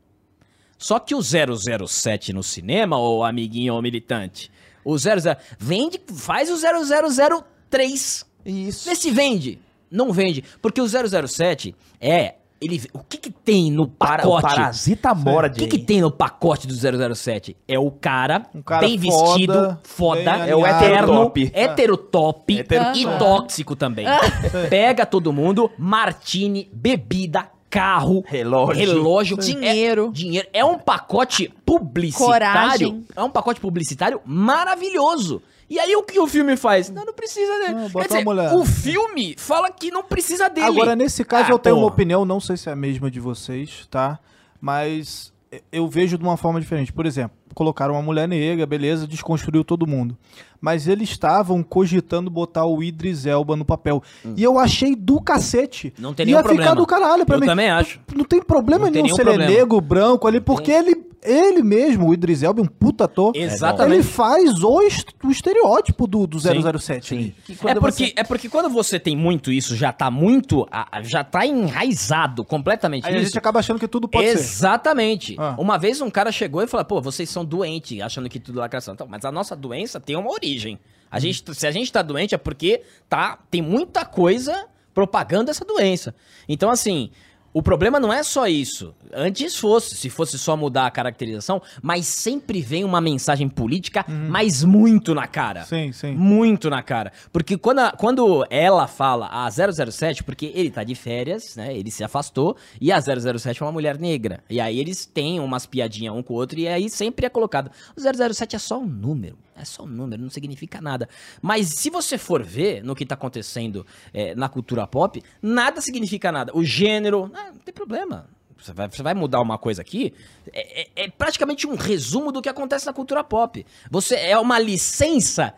[0.78, 4.52] Só que o 007 no cinema, ou amiguinho ou militante,
[4.84, 8.26] o 00 vende, faz o 0003.
[8.46, 8.88] Isso.
[8.90, 9.60] Vê se vende.
[9.90, 14.56] Não vende, porque o 007 é ele o que que tem no Para, o pacote?
[14.56, 16.74] parasita mora O que, que tem no pacote do
[17.16, 17.56] 007?
[17.68, 20.86] É o cara, Um cara bem foda, vestido, foda, bem É o alinhado.
[20.86, 21.52] heterotop.
[21.54, 22.54] Heterotop.
[22.96, 24.06] e tóxico também.
[24.70, 28.74] Pega todo mundo, martini, bebida, carro, Relógio.
[28.74, 30.08] relógio Dinheiro.
[30.08, 30.48] É, dinheiro.
[30.54, 32.32] É um pacote publicitário.
[32.32, 33.06] Coragem.
[33.16, 35.42] É um pacote publicitário maravilhoso.
[35.70, 36.90] E aí o que o filme faz?
[36.90, 37.74] Não, não precisa dele.
[37.74, 38.54] Não, Quer dizer, uma mulher.
[38.54, 40.68] o filme fala que não precisa dele.
[40.68, 41.94] Agora, nesse caso, Ah, eu tenho uma porra.
[41.94, 44.20] opinião, não sei se é a mesma de vocês, tá?
[44.62, 45.34] Mas
[45.72, 46.92] eu vejo de uma forma diferente.
[46.94, 50.18] Por exemplo, colocaram uma mulher negra, beleza, desconstruiu todo mundo.
[50.60, 54.02] Mas eles estavam cogitando botar o Idris Elba no papel.
[54.36, 55.94] E eu achei do cacete.
[55.98, 56.02] Hum.
[56.02, 56.76] Não tem Ia nenhum ficar problema.
[56.76, 57.46] do caralho pra Eu mim.
[57.46, 58.00] também acho.
[58.16, 59.60] Não tem problema Não tem nenhum nenhum se ele é problema.
[59.60, 63.32] negro, branco ali, porque ele, ele mesmo, o Idris Elba, um puta ator.
[63.36, 63.96] Exatamente.
[64.00, 67.08] Ele faz o, est- o estereótipo do, do 007.
[67.08, 67.34] Sim.
[67.46, 70.68] Que É porque, você- é porque quando você tem muito isso, já tá muito.
[71.04, 74.34] Já tá enraizado completamente Aí a gente acaba achando que tudo pode ser.
[74.40, 75.36] Exatamente.
[75.38, 75.56] Ah.
[75.58, 78.62] Uma vez um cara chegou e falou: pô, vocês são doentes, achando que tudo é
[78.62, 78.94] lacração.
[78.94, 80.80] Então, mas a nossa doença tem uma origem.
[81.12, 85.64] A gente, se a gente tá doente é porque tá, tem muita coisa propagando essa
[85.66, 86.14] doença.
[86.48, 87.10] Então, assim.
[87.58, 88.94] O problema não é só isso.
[89.14, 94.62] Antes fosse, se fosse só mudar a caracterização, mas sempre vem uma mensagem política, mas
[94.62, 95.64] muito na cara.
[95.64, 96.12] Sim, sim.
[96.12, 97.14] Muito na cara.
[97.32, 101.74] Porque quando, a- quando ela fala a 007, porque ele tá de férias, né?
[101.74, 104.44] Ele se afastou, e a 007 é uma mulher negra.
[104.50, 107.72] E aí eles têm umas piadinhas um com o outro, e aí sempre é colocado.
[107.96, 108.02] O
[108.34, 109.38] 007 é só um número.
[109.56, 111.08] É só um número, não significa nada.
[111.42, 116.32] Mas se você for ver no que tá acontecendo é, na cultura pop, nada significa
[116.32, 116.52] nada.
[116.56, 118.28] O gênero, ah, não tem problema.
[118.58, 120.14] Você vai, você vai mudar uma coisa aqui,
[120.52, 123.66] é, é- é praticamente um resumo do que acontece na cultura pop.
[123.90, 125.54] Você é uma licença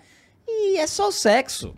[0.48, 1.76] e é só sexo.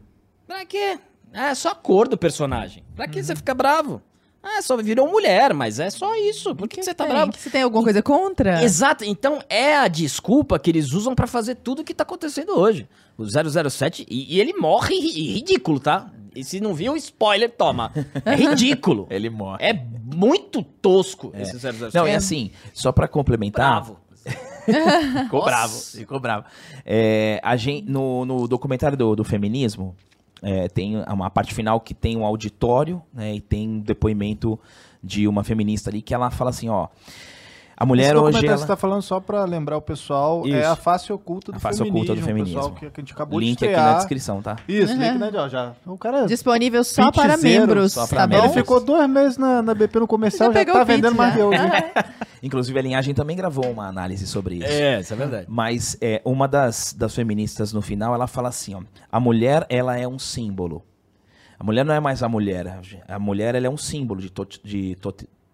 [0.48, 1.00] Pra quê?
[1.32, 2.84] É só a cor do personagem.
[2.96, 4.02] Pra que você fica bravo?
[4.42, 6.56] Ah, só virou mulher, mas é só isso.
[6.56, 7.14] Por que, que você tá tem?
[7.14, 7.32] bravo?
[7.34, 8.64] Que Você tem alguma coisa contra?
[8.64, 12.88] Exato, então é a desculpa que eles usam pra fazer tudo que tá acontecendo hoje.
[13.18, 16.10] O 007, e, e ele morre ri- ridículo, tá?
[16.34, 17.92] E se não viu, spoiler, toma.
[18.24, 19.08] É ridículo.
[19.12, 19.58] Ele morre.
[19.66, 21.94] É muito tosco esse 007.
[21.94, 23.82] Não, é e assim, só pra complementar.
[23.82, 23.98] bravo.
[25.24, 25.46] Ficou Nossa.
[25.52, 26.46] bravo, ficou bravo.
[26.86, 29.96] É, a gente, no, no documentário do, do feminismo,
[30.42, 34.60] é, tem uma parte final que tem um auditório, né, e tem um depoimento
[35.04, 36.88] de uma feminista ali que ela fala assim, ó,
[37.78, 38.54] a mulher Esse hoje ela...
[38.56, 40.68] que você tá falando só pra lembrar o pessoal, é Isso.
[40.70, 41.98] a face oculta do A face feminismo.
[42.04, 42.56] oculta do feminismo.
[42.62, 44.58] pessoal que a gente acabou link de aqui na descrição, tá?
[44.68, 45.00] Isso, Uhum.
[45.02, 45.72] link, né, ó, já.
[45.86, 48.48] O cara Disponível só para membros, só pra tá membros.
[48.50, 48.54] bom?
[48.54, 51.40] Ele ficou dois meses na, na BP no comercial, Já já, tá vendendo mais que
[51.40, 51.50] eu.
[51.52, 51.60] viu?
[52.42, 54.66] Inclusive a linhagem também gravou uma análise sobre isso.
[54.68, 55.46] É, isso é verdade.
[55.50, 58.82] Mas é, uma das, das feministas no final, ela fala assim, ó,
[59.12, 60.84] a mulher, ela é um símbolo.
[61.60, 64.62] A mulher não é mais a mulher, a mulher, ela é um símbolo de, tot-
[64.64, 64.96] de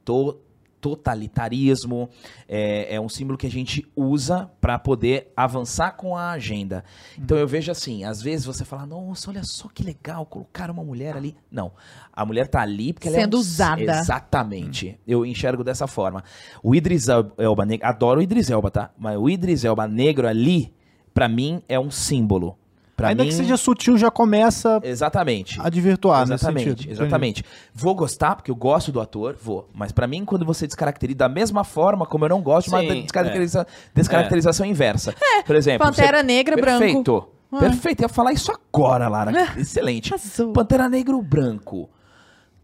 [0.03, 0.39] to-
[0.85, 2.09] totalitarismo,
[2.47, 6.83] é, é um símbolo que a gente usa para poder avançar com a agenda.
[7.17, 10.83] Então eu vejo assim, às vezes você fala, nossa, olha só que legal, colocar uma
[10.83, 11.35] mulher ali.
[11.51, 11.71] Não,
[12.13, 13.81] a mulher tá ali porque ela é Sendo usada.
[13.81, 14.99] Exatamente.
[15.07, 16.23] Eu enxergo dessa forma.
[16.61, 18.91] O Idris El- Elba negro, adoro o Idris Elba, tá?
[18.97, 20.71] Mas o Idris Elba negro ali,
[21.13, 22.57] pra mim, é um símbolo.
[22.95, 25.59] Pra Ainda mim, que seja sutil, já começa exatamente.
[25.61, 26.91] a desvirtuar nesse Exatamente, sentido.
[26.93, 27.43] exatamente.
[27.73, 29.69] Vou gostar, porque eu gosto do ator, vou.
[29.73, 33.01] Mas pra mim, quando você descaracteriza da mesma forma como eu não gosto, mas Sim,
[33.01, 35.13] descaracteriza, descaracterização inversa.
[35.45, 36.79] Por exemplo, Pantera você- Negra branco.
[36.79, 37.27] Perfeito.
[37.51, 37.59] Ué.
[37.59, 37.99] Perfeito.
[38.01, 39.31] Eu ia falar isso agora, Lara.
[39.59, 40.13] Excelente.
[40.13, 40.53] Arrasou.
[40.53, 41.89] Pantera Negro branco.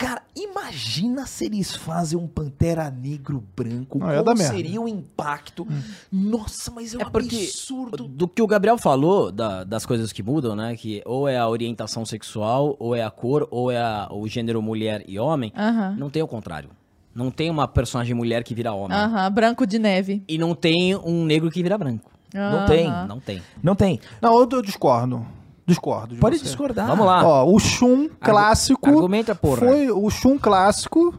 [0.01, 3.99] Cara, imagina se eles fazem um Pantera Negro branco.
[3.99, 4.35] Não, merda.
[4.35, 5.67] seria o impacto?
[6.11, 8.07] Nossa, mas é um É porque absurdo.
[8.07, 10.75] do que o Gabriel falou, da- das coisas que mudam, né?
[10.75, 14.61] Que ou é a orientação sexual, ou é a cor, ou é a- o gênero
[14.61, 15.53] mulher e homem.
[15.55, 15.95] Aham.
[15.97, 16.69] Não tem o contrário.
[17.13, 18.97] Não tem uma personagem mulher que vira homem.
[18.97, 20.23] Aham, branco de neve.
[20.27, 22.09] E não tem um negro que vira branco.
[22.33, 22.89] Não tem.
[23.07, 23.41] Não tem.
[23.61, 23.99] Não tem.
[24.21, 25.25] Não, eu, eu discordo.
[25.65, 26.15] Discordo.
[26.15, 26.43] de Pode você.
[26.43, 26.87] discordar.
[26.87, 27.23] Vamos lá.
[27.25, 29.57] Ó, o Shun clássico Argumenta, porra.
[29.57, 31.13] foi o Shun clássico,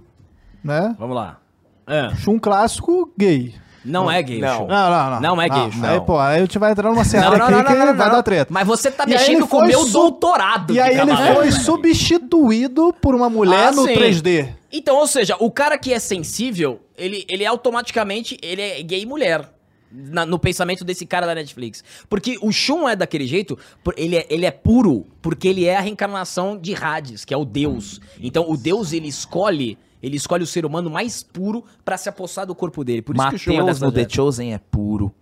[0.63, 0.95] né?
[0.99, 1.39] Vamos lá.
[1.87, 2.11] É.
[2.17, 3.55] Shun clássico gay.
[3.85, 4.49] Não é gay, Não.
[4.49, 4.69] o show.
[4.69, 5.21] Não, não, não.
[5.21, 5.85] Não é gay, Shun.
[5.85, 7.97] Aí, pô, aí a gente vai entrar numa seara não, aqui não, que não, não,
[7.97, 8.15] vai não.
[8.17, 8.53] dar treta.
[8.53, 10.73] Mas você tá E mexendo com o meu su- doutorado.
[10.73, 13.95] E aí ele foi substituído por uma mulher Ah, no sim.
[13.95, 14.49] 3D.
[14.73, 19.49] Então, ou seja, o cara que é sensível, ele, ele automaticamente ele é gay mulher.
[19.93, 21.83] Na- no pensamento desse cara da Netflix.
[22.09, 25.77] Porque o Shun é daquele jeito, por- ele é, ele é puro, porque ele é
[25.77, 28.01] a reencarnação de Hades, que é o Deus.
[28.21, 32.47] Então, o Deus, ele escolhe, ele escolhe o ser humano mais puro pra se apossar
[32.47, 33.03] do corpo dele.
[33.03, 34.07] Por isso que o Shun é Mateus no The.
[34.09, 35.13] Chosen é puro.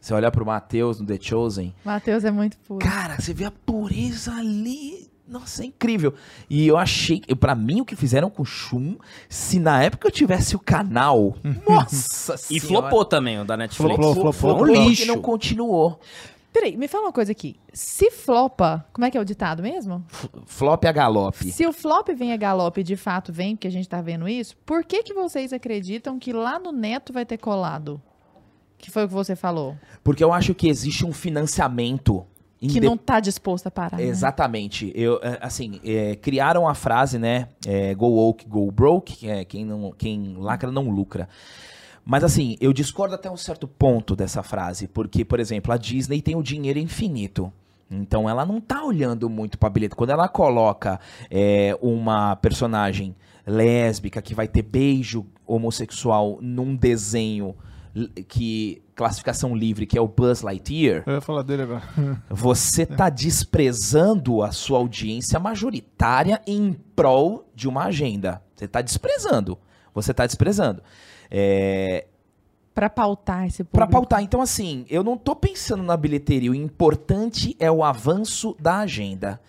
[0.00, 2.78] Você olha pro Mateus no The Chosen, Matheus é muito puro.
[2.78, 5.08] cara, você vê a pureza ali.
[5.28, 6.14] Nossa, é incrível.
[6.48, 8.96] E eu achei, pra mim, o que fizeram com o Shun,
[9.28, 11.36] se na época eu tivesse o canal,
[11.68, 12.66] nossa E senhora.
[12.88, 13.94] flopou também, o da Netflix.
[13.96, 14.88] Flopou, flopou, Foi um flopou.
[14.88, 15.02] lixo.
[15.02, 15.98] Que não continuou.
[16.52, 17.56] Peraí, me fala uma coisa aqui.
[17.72, 20.02] Se flopa, como é que é o ditado mesmo?
[20.08, 21.50] F- Flop a galope.
[21.52, 24.56] Se o flop vem a galope, de fato vem, porque a gente tá vendo isso,
[24.64, 28.00] por que que vocês acreditam que lá no Neto vai ter colado?
[28.78, 29.76] Que foi o que você falou.
[30.02, 32.24] Porque eu acho que existe um financiamento.
[32.58, 33.98] Que não tá disposto a parar.
[33.98, 34.04] né?
[34.04, 34.90] Exatamente.
[34.94, 37.48] Eu, é, assim, é, criaram a frase, né?
[37.66, 41.28] é, go woke, go broke, que é quem, não, quem lacra não lucra.
[42.04, 46.22] Mas assim, eu discordo até um certo ponto dessa frase, porque, por exemplo, a Disney
[46.22, 47.52] tem o dinheiro infinito.
[47.90, 49.94] Então ela não tá olhando muito pra bilhete.
[49.94, 51.00] Quando ela coloca
[51.30, 53.14] é, uma personagem
[53.46, 57.54] lésbica que vai ter beijo homossexual num desenho
[58.28, 61.82] que classificação livre, que é o Buzz Lightyear, Eu ia falar dele agora.
[62.28, 68.42] você tá desprezando a sua audiência majoritária em prol de uma agenda.
[68.56, 69.58] Você tá desprezando.
[69.94, 70.82] Você tá desprezando.
[71.30, 72.06] É,
[72.74, 73.92] Pra pautar esse Pra público.
[73.92, 74.22] pautar.
[74.22, 76.50] Então, assim, eu não tô pensando na bilheteria.
[76.50, 79.40] O importante é o avanço da agenda.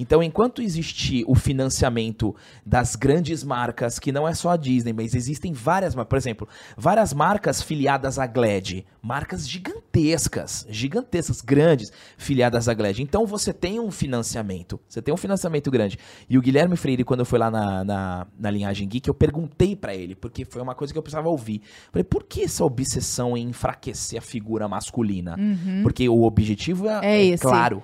[0.00, 2.34] Então, enquanto existir o financiamento
[2.64, 7.12] das grandes marcas, que não é só a Disney, mas existem várias, por exemplo, várias
[7.12, 12.98] marcas filiadas à Glad, marcas gigantescas, gigantescas, grandes, filiadas à Glad.
[13.00, 15.98] Então, você tem um financiamento, você tem um financiamento grande.
[16.28, 19.76] E o Guilherme Freire, quando eu fui lá na, na, na linhagem geek, eu perguntei
[19.76, 21.62] pra ele, porque foi uma coisa que eu precisava ouvir.
[21.92, 25.36] Falei, por que essa obsessão em enfraquecer a figura masculina?
[25.82, 27.04] Porque o objetivo é, Uhum.
[27.04, 27.82] É é claro.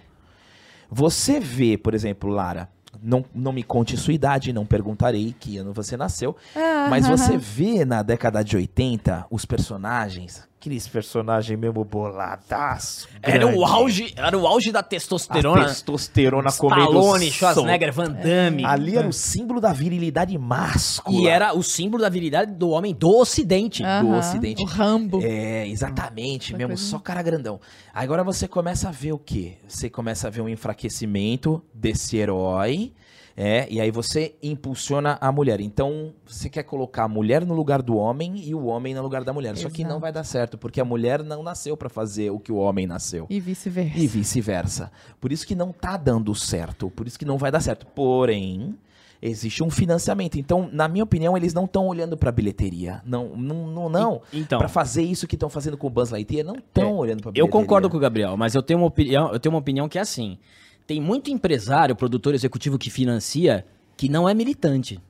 [0.91, 2.69] Você vê, por exemplo, Lara,
[3.03, 7.37] não, não me conte sua idade, não perguntarei que ano você nasceu, Ah, mas você
[7.37, 13.07] vê na década de 80 os personagens, Aqueles personagens mesmo boladaço.
[13.23, 15.67] Era o auge, era o auge da A testosterona.
[15.67, 17.31] testosterona comendo Stallone.
[17.31, 18.65] Schwarzenegger, Van Damme.
[18.65, 21.17] Ali era o símbolo da virilidade máscula.
[21.17, 23.85] E era o símbolo da virilidade do homem do ocidente.
[23.85, 24.63] do Aham, Ocidente.
[24.65, 25.21] O Rambo.
[25.23, 27.61] É, exatamente, mesmo, coisa- só cara grandão.
[27.95, 29.59] Agora você começa a ver o quê?
[29.69, 32.93] Você começa a ver um enfraquecimento desse herói,
[33.37, 35.61] é, e aí você impulsiona a mulher.
[35.61, 39.23] Então, você quer colocar a mulher no lugar do homem e o homem no lugar
[39.25, 39.57] da mulher.
[39.57, 40.01] Só que não Exato.
[40.01, 43.27] vai dar certo, porque a mulher não nasceu pra fazer o que o homem nasceu.
[43.29, 43.99] E vice-versa.
[43.99, 44.91] E vice-versa.
[45.21, 47.85] Por isso que não tá dando certo, por isso que não vai dar certo.
[47.87, 48.75] Porém,
[49.21, 50.39] existe um financiamento.
[50.39, 53.03] Então, na minha opinião, eles não estão olhando pra bilheteria.
[53.05, 53.89] Não, não, não.
[53.91, 54.23] não.
[54.33, 54.59] Então.
[54.59, 57.31] Pra fazer isso que estão fazendo com o Buzz Lightyear, não estão É, olhando pra
[57.33, 57.43] bilheteria.
[57.43, 59.99] Eu concordo com o Gabriel, mas eu tenho uma opinião, eu tenho uma opinião que
[59.99, 60.39] é assim.
[60.87, 63.67] Tem muito empresário, produtor executivo que financia
[63.97, 65.01] que não é militante.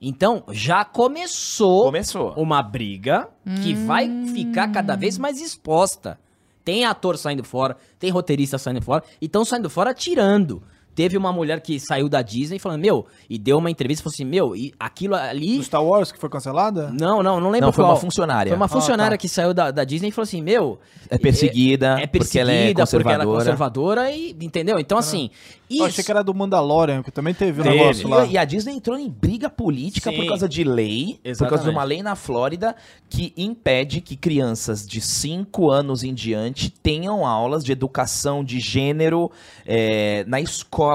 [0.00, 2.32] Então, já começou Começou.
[2.34, 3.28] uma briga
[3.62, 6.18] que vai ficar cada vez mais exposta.
[6.64, 10.62] Tem ator saindo fora, tem roteirista saindo fora, e estão saindo fora tirando.
[11.00, 14.12] Teve uma mulher que saiu da Disney falando, meu, e deu uma entrevista e falou
[14.14, 15.56] assim, meu, e aquilo ali.
[15.56, 16.90] Do Star Wars que foi cancelada?
[16.90, 17.94] Não, não, não lembro Não, foi qual.
[17.94, 18.50] uma funcionária.
[18.50, 19.18] Foi uma funcionária Ah, tá.
[19.18, 20.78] que saiu da, da Disney e falou assim, meu.
[21.08, 23.38] É perseguida, é, é porque ela é perseguida, porque ela é conservadora.
[23.38, 24.36] conservadora e.
[24.42, 24.78] Entendeu?
[24.78, 25.30] Então, assim.
[25.70, 27.76] Eu achei Isso, que era do Mandalorian, que também teve um Teve.
[27.76, 28.26] negócio lá.
[28.26, 30.16] E, e a Disney entrou em briga política Sim.
[30.16, 31.62] por causa de lei, por causa Exatamente.
[31.62, 32.74] de uma lei na Flórida
[33.08, 39.30] que impede que crianças de 5 anos em diante tenham aulas de educação de gênero
[39.64, 40.89] é, na escola.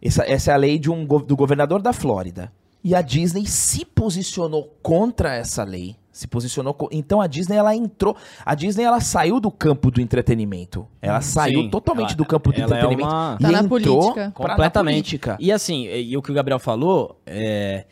[0.00, 2.52] Essa, essa é a lei de um, do governador da Flórida.
[2.84, 5.96] E a Disney se posicionou contra essa lei.
[6.12, 6.72] Se posicionou.
[6.72, 8.16] co- Então a Disney ela entrou.
[8.44, 10.86] A Disney ela saiu do campo do entretenimento.
[11.02, 13.08] Ela saiu Sim, totalmente ela- do campo do ela é entretenimento.
[13.14, 14.12] uma- E Tá na entrou política.
[14.14, 14.94] pra- na completamente.
[14.94, 15.36] política.
[15.40, 17.84] E assim, e, e o que o Gabriel falou, é.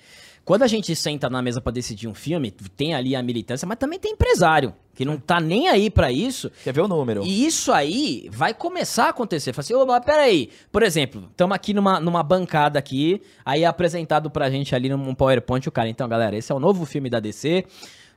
[0.45, 3.79] Quando a gente senta na mesa pra decidir um filme, tem ali a militância, mas
[3.79, 6.51] também tem empresário, que não tá nem aí pra isso.
[6.63, 7.23] Quer ver o número?
[7.25, 9.55] E isso aí vai começar a acontecer.
[9.55, 10.51] Fala assim, ô, mas peraí.
[10.71, 15.15] Por exemplo, estamos aqui numa, numa bancada aqui, aí é apresentado pra gente ali num
[15.15, 15.89] PowerPoint o cara.
[15.89, 17.65] Então, galera, esse é o novo filme da DC,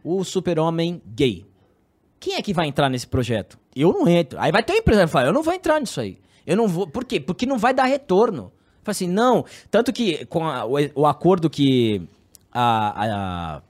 [0.03, 1.45] o Super-Homem gay.
[2.19, 3.57] Quem é que vai entrar nesse projeto?
[3.73, 4.37] Eu não entro.
[4.41, 6.17] Aí vai ter um empresário que fala, eu não vou entrar nisso aí.
[6.45, 6.87] Eu não vou.
[6.87, 7.21] Por quê?
[7.21, 8.51] Porque não vai dar retorno.
[8.83, 9.45] Fala assim, não.
[9.71, 12.01] Tanto que com a- o, o acordo que
[12.59, 13.61] a, a-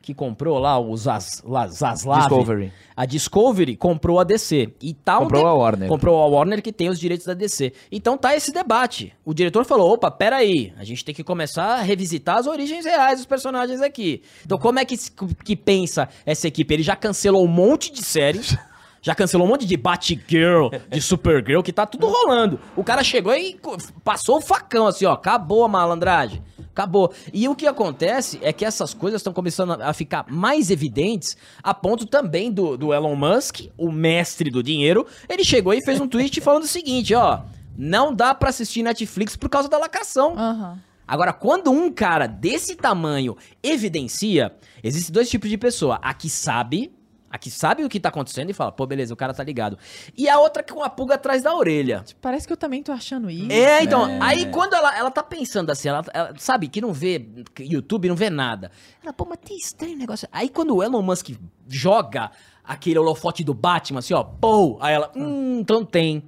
[0.00, 2.70] que comprou lá o Zaz, lá, Zaslav, Discovery.
[2.94, 4.68] a Discovery comprou a DC.
[4.82, 5.88] E tá um Comprou tempo- a Warner.
[5.88, 7.72] Comprou a Warner que tem os direitos da DC.
[7.90, 9.14] Então tá esse debate.
[9.24, 13.16] O diretor falou: opa, peraí, a gente tem que começar a revisitar as origens reais
[13.20, 14.20] dos personagens aqui.
[14.44, 14.96] Então, como é que,
[15.42, 16.74] que pensa essa equipe?
[16.74, 18.54] Ele já cancelou um monte de séries.
[19.06, 22.58] Já cancelou um monte de Batgirl, de Supergirl, que tá tudo rolando.
[22.74, 23.54] O cara chegou e
[24.02, 25.12] passou o facão assim, ó.
[25.12, 26.42] Acabou a malandragem.
[26.74, 27.14] Acabou.
[27.32, 31.72] E o que acontece é que essas coisas estão começando a ficar mais evidentes a
[31.72, 35.06] ponto também do, do Elon Musk, o mestre do dinheiro.
[35.28, 37.42] Ele chegou e fez um tweet falando o seguinte, ó.
[37.78, 40.36] Não dá pra assistir Netflix por causa da lacração.
[40.36, 40.78] Aham.
[41.06, 44.52] Agora, quando um cara desse tamanho evidencia,
[44.82, 46.00] existem dois tipos de pessoa.
[46.02, 46.92] A que sabe,
[47.34, 49.76] a que sabe o que tá acontecendo e fala, pô, beleza, o cara tá ligado.
[50.16, 52.04] E a outra com a pulga atrás da orelha.
[52.22, 53.50] Parece que eu também tô achando isso.
[53.50, 57.26] É, então, aí quando ela, ela tá pensando assim, ela, ela sabe que não vê
[57.58, 58.70] YouTube, não vê nada.
[59.02, 60.28] Ela, pô, mas tem estranho negócio.
[60.30, 61.30] Aí quando o Elon Musk
[61.66, 62.30] joga
[62.62, 66.22] aquele holofote do Batman, assim, ó, pô, aí ela, hum, então tem.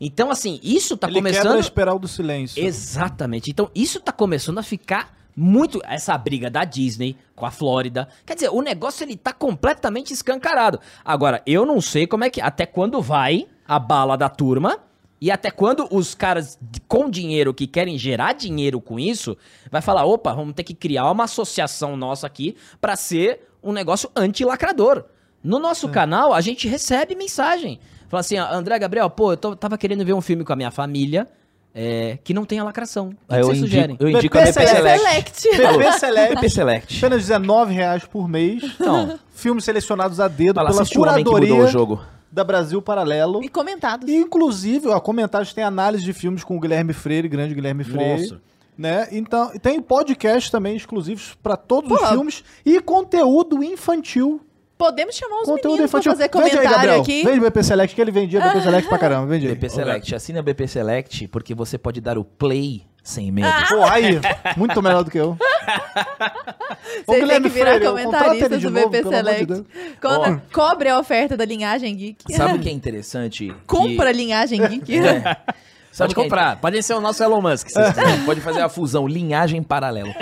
[0.00, 1.56] Então, assim, isso tá Ele quebra começando...
[1.58, 2.64] a espiral do silêncio.
[2.64, 3.50] Exatamente.
[3.50, 5.80] Então, isso tá começando a ficar muito.
[5.84, 8.06] Essa briga da Disney com a Flórida.
[8.26, 10.78] Quer dizer, o negócio ele tá completamente escancarado.
[11.04, 12.40] Agora, eu não sei como é que.
[12.40, 14.78] Até quando vai a bala da turma.
[15.22, 19.36] E até quando os caras com dinheiro que querem gerar dinheiro com isso,
[19.70, 24.10] vai falar: opa, vamos ter que criar uma associação nossa aqui pra ser um negócio
[24.16, 25.04] anti-lacrador.
[25.44, 27.78] No nosso canal, a gente recebe mensagem.
[28.08, 30.70] Fala assim, André Gabriel, pô, eu tô- tava querendo ver um filme com a minha
[30.70, 31.28] família
[31.74, 33.10] é, que não tenha lacração.
[33.28, 33.96] O que, eu vocês indico, sugerem?
[34.00, 35.00] eu indico a BP BP Select.
[35.00, 35.48] Select.
[35.48, 36.34] PP Select.
[36.34, 36.98] BP Select.
[36.98, 38.62] Apenas R$19,00 por mês.
[38.64, 42.00] Então, Filmes selecionados a dedo Fala, pela o curadoria mudou o jogo.
[42.30, 43.42] da Brasil Paralelo.
[43.42, 44.08] E comentados.
[44.08, 48.22] E, inclusive, ó, comentários tem análise de filmes com o Guilherme Freire, grande Guilherme Freire.
[48.22, 48.40] Nossa.
[48.76, 49.08] Né?
[49.12, 52.06] Então, tem podcast também exclusivos para todos os Pô.
[52.06, 54.40] filmes e conteúdo infantil.
[54.80, 56.12] Podemos chamar os Conteúdo meninos pra infantil.
[56.12, 57.00] fazer Vende aí, comentário Gabriel.
[57.02, 57.22] aqui.
[57.24, 59.26] Vende BP Select, que ele vendia BP Select pra caramba.
[59.26, 59.54] Vende aí.
[59.54, 60.14] BP Select.
[60.14, 63.48] Assina BP Select porque você pode dar o play sem medo.
[63.68, 64.18] Pô, aí,
[64.56, 65.36] muito melhor do que eu.
[67.06, 69.22] Ô, Você tem Guilherme que virar Freire, comentarista ele de do novo, BP pelo amor
[69.24, 69.46] de Select.
[69.46, 69.66] Deus.
[70.00, 72.34] Quando- Cobre a oferta da linhagem geek.
[72.34, 73.54] Sabe o que é interessante?
[73.66, 74.18] Compra a Que...
[74.18, 74.98] linhagem geek.
[74.98, 75.20] É.
[75.20, 75.36] pode
[75.92, 76.56] Sabe o que é comprar.
[76.60, 77.68] Pode ser o nosso Elon Musk.
[77.68, 77.82] Você
[78.24, 80.12] pode fazer a fusão linhagem paralelo.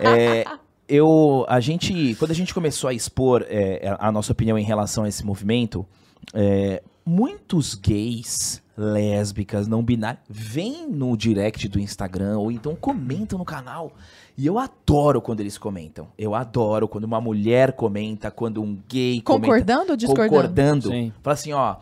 [0.00, 0.44] É,
[0.88, 5.04] eu, a gente, quando a gente começou a expor é, a nossa opinião em relação
[5.04, 5.86] a esse movimento,
[6.32, 13.44] é, muitos gays, lésbicas, não binários, vêm no direct do Instagram ou então comentam no
[13.44, 13.92] canal.
[14.36, 16.08] E eu adoro quando eles comentam.
[16.18, 19.46] Eu adoro quando uma mulher comenta, quando um gay comenta.
[19.46, 20.30] Concordando ou discordando?
[20.30, 20.88] Concordando.
[20.88, 21.12] Sim.
[21.22, 21.76] Fala assim, ó.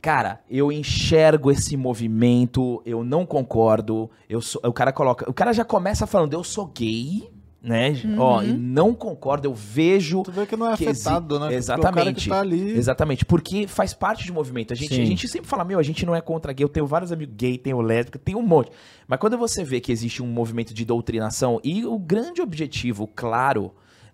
[0.00, 4.10] Cara, eu enxergo esse movimento, eu não concordo.
[4.30, 7.30] Eu sou, o cara coloca, o cara já começa falando, eu sou gay,
[7.62, 7.92] né?
[8.18, 11.54] Ó, e não concordo, eu vejo Tu vê que não é que exi- afetado, né?
[11.54, 11.90] Exatamente.
[11.92, 12.72] O cara que tá ali...
[12.72, 14.72] Exatamente, porque faz parte do movimento.
[14.72, 15.02] A gente, Sim.
[15.02, 16.64] a gente sempre fala, meu, a gente não é contra gay.
[16.64, 18.70] Eu tenho vários amigos gay, tenho lésbica, tenho um monte.
[19.06, 23.72] Mas quando você vê que existe um movimento de doutrinação, e o grande objetivo, claro,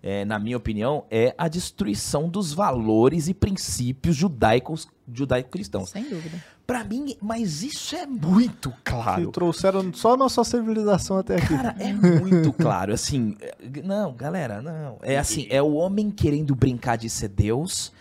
[0.09, 5.89] é, na minha opinião, é a destruição dos valores e princípios judaicos, judaico-cristãos.
[5.89, 6.41] Sem dúvida.
[6.65, 9.31] Pra mim, mas isso é muito Que claro.
[9.31, 11.47] trouxeram só a nossa civilização até aqui.
[11.47, 12.93] Cara, é muito claro.
[12.93, 13.35] Assim,
[13.83, 14.97] não, galera, não.
[15.01, 17.91] É assim, é o homem querendo brincar de ser Deus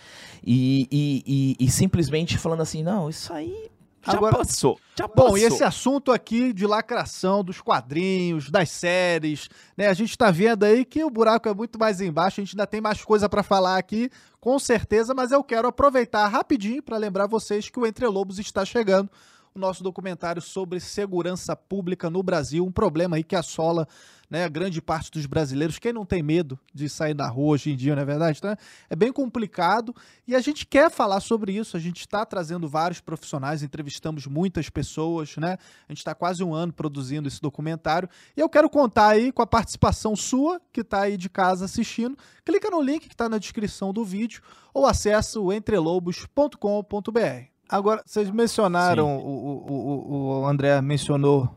[0.45, 3.69] e, e, e- e simplesmente falando assim, não, isso aí
[4.07, 4.79] já Agora- passou.
[4.99, 5.31] Já passou.
[5.31, 9.89] Bom, e esse assunto aqui de lacração dos quadrinhos, das séries, né?
[9.89, 12.67] A gente tá vendo aí que o buraco é muito mais embaixo, a gente ainda
[12.67, 17.27] tem mais coisa pra falar aqui, com certeza, mas eu quero aproveitar rapidinho pra lembrar
[17.27, 19.11] vocês que o Entre Lobos está chegando,
[19.57, 23.89] o nosso documentário sobre segurança pública no Brasil, um problema aí que assola
[24.29, 25.79] né, a grande parte dos brasileiros.
[25.79, 28.39] Quem não tem medo de sair na rua hoje em dia, não é verdade?
[28.39, 28.55] Então,
[28.91, 29.95] é bem complicado
[30.27, 31.77] e a gente quer falar sobre isso.
[31.77, 35.57] A gente está trazendo vários profissionais, entrevistamos muitas pessoas, né?
[35.89, 39.41] A gente está quase um ano produzindo esse documentário e eu quero contar aí com
[39.41, 42.17] a participação sua que está aí de casa assistindo.
[42.45, 44.43] Clica no link que está na descrição do vídeo
[44.75, 47.56] ou acessa o entrelobos.com.br.
[47.69, 51.53] Agora, vocês mencionaram, o, o, o, André mencionou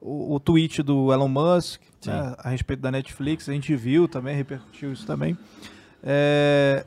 [0.00, 4.34] o, o tweet do Elon Musk né, a respeito da Netflix, a gente viu também,
[4.34, 5.38] repercutiu isso também.
[6.02, 6.84] É,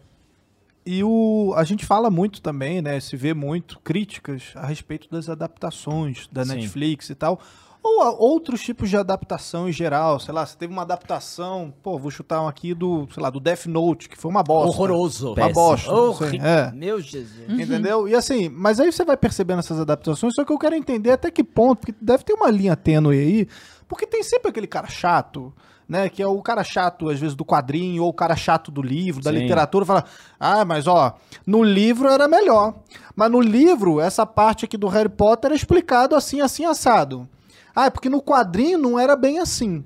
[0.86, 2.99] e o, a gente fala muito também, né?
[2.99, 6.55] Se vê muito críticas a respeito das adaptações da Sim.
[6.55, 7.41] Netflix e tal.
[7.88, 10.19] Ou outros tipos de adaptação em geral.
[10.19, 13.39] Sei lá, você teve uma adaptação, pô, vou chutar um aqui do, sei lá, do
[13.39, 14.69] Death Note, que foi uma bosta.
[14.69, 15.33] Horroroso.
[15.33, 15.91] Uma bosta.
[15.91, 16.71] não sei, Horri- é.
[16.73, 17.47] Meu Jesus.
[17.47, 18.07] Entendeu?
[18.07, 21.29] E assim, mas aí você vai percebendo essas adaptações, só que eu quero entender até
[21.29, 23.47] que ponto, porque deve ter uma linha tênue aí,
[23.88, 25.53] porque tem sempre aquele cara chato,
[25.88, 26.09] né?
[26.09, 29.21] Que é o cara chato, às vezes, do quadrinho, ou o cara chato do livro,
[29.23, 29.38] da Sim.
[29.38, 30.05] literatura, fala,
[30.39, 31.13] ah, mas ó,
[31.45, 32.73] no livro era melhor.
[33.15, 37.29] Mas no livro, essa parte aqui do Harry Potter é explicado assim, assim, assado.
[37.76, 39.84] Ah, é porque no quadrinho não era bem assim.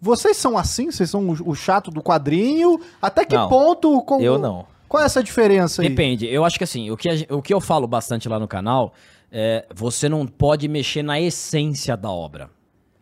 [0.00, 0.90] Vocês são assim?
[0.90, 2.80] Vocês são o, o chato do quadrinho?
[3.02, 4.00] Até que Não, ponto.
[4.02, 4.64] com- Eu não.
[4.88, 5.88] Qual é essa diferença aí?
[5.88, 6.26] Depende.
[6.26, 8.94] Eu acho que assim, o que, a o que eu falo bastante lá no canal
[9.30, 12.48] é você não pode mexer na essência da obra.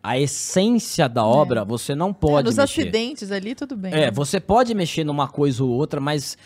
[0.03, 2.81] A essência da obra, você não É, pode nos mexer.
[2.81, 3.93] acidentes ali, tudo bem.
[3.93, 4.11] É, né?
[4.11, 6.37] você pode mexer numa coisa ou outra, mas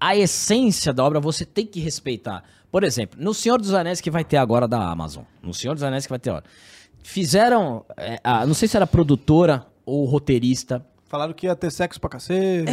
[0.00, 2.42] a essência da obra você tem que respeitar.
[2.70, 5.24] Por exemplo, no Senhor dos Anéis que vai ter agora da Amazon.
[5.42, 6.44] No Senhor dos Anéis que vai ter agora.
[7.08, 10.84] Fizeram, é, a- não sei se era produtora ou roteirista.
[11.08, 12.64] Falaram que ia ter sexo pra cacete.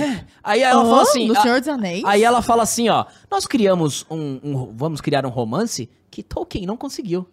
[0.43, 2.03] Aí ela fala assim, No a- Senhor dos Anéis?
[2.03, 6.65] Aí ela fala assim, ó, nós criamos um, um- vamos criar um romance que Tolkien
[6.65, 7.27] não conseguiu.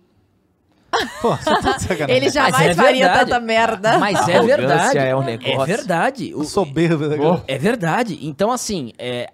[1.22, 2.16] Pô, você tá de sacanagem.
[2.16, 3.30] Ele jamais é faria verdade.
[3.30, 3.98] tanta merda.
[3.98, 4.98] Mas é verdade.
[4.98, 5.66] é um É negócio.
[5.66, 6.34] verdade.
[6.34, 7.16] O- soberba.
[7.16, 7.44] cara?
[7.48, 8.18] É verdade.
[8.20, 9.30] Então, assim, é,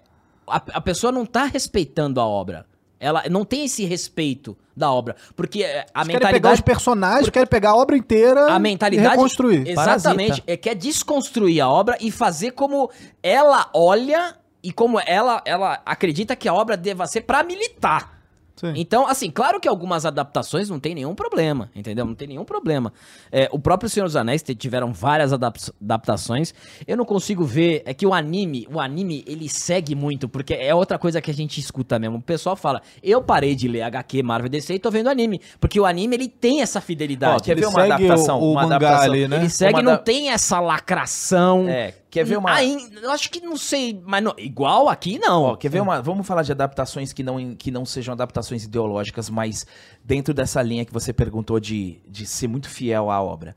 [0.47, 2.65] a, a pessoa não tá respeitando a obra.
[2.99, 5.15] Ela não tem esse respeito da obra.
[5.35, 6.63] Porque é, a Eles querem pegar os mentalidade.
[6.63, 9.07] personagens, querem pegar a obra inteira A mentalidade.
[9.07, 9.67] e reconstruir.
[9.67, 10.27] Exatamente.
[10.29, 10.51] Parasita.
[10.51, 12.89] É, quer desconstruir a obra e fazer como
[13.21, 18.16] ela olha e como ela, ela acredita que a obra deva ser pra militar.
[18.59, 18.73] Sim.
[18.75, 22.05] Então, assim, claro que algumas adaptações não tem nenhum problema, entendeu?
[22.05, 22.91] Não tem nenhum problema.
[23.31, 26.53] É, o próprio Senhor dos Anéis tiveram várias adap- adaptações.
[26.87, 30.73] Eu não consigo ver, é que o anime, o anime, ele segue muito, porque é
[30.73, 32.17] outra coisa que a gente escuta mesmo.
[32.17, 35.39] O pessoal fala, eu parei de ler HQ, Marvel, DC e tô vendo anime.
[35.59, 37.35] Porque o anime, ele tem essa fidelidade.
[37.35, 38.39] Ó, quer Ele ver uma segue adaptação?
[38.39, 39.11] o- o uma mangá adaptação.
[39.13, 39.37] ali, né?
[39.37, 41.67] Ele segue Uma não da- tem essa lacração.
[41.69, 42.51] É, quer ver uma.
[42.53, 45.43] Aí, eu acho que não sei, mas não- igual aqui não.
[45.43, 46.01] Ó, quer ver uma.
[46.01, 49.65] Vamos falar de adaptações que não, que não sejam adaptações ideológicas, mas
[50.03, 53.55] dentro dessa linha que você perguntou de, de ser muito fiel à obra.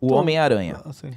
[0.00, 0.80] O Tô- Homem-Aranha.
[0.84, 1.10] Assim.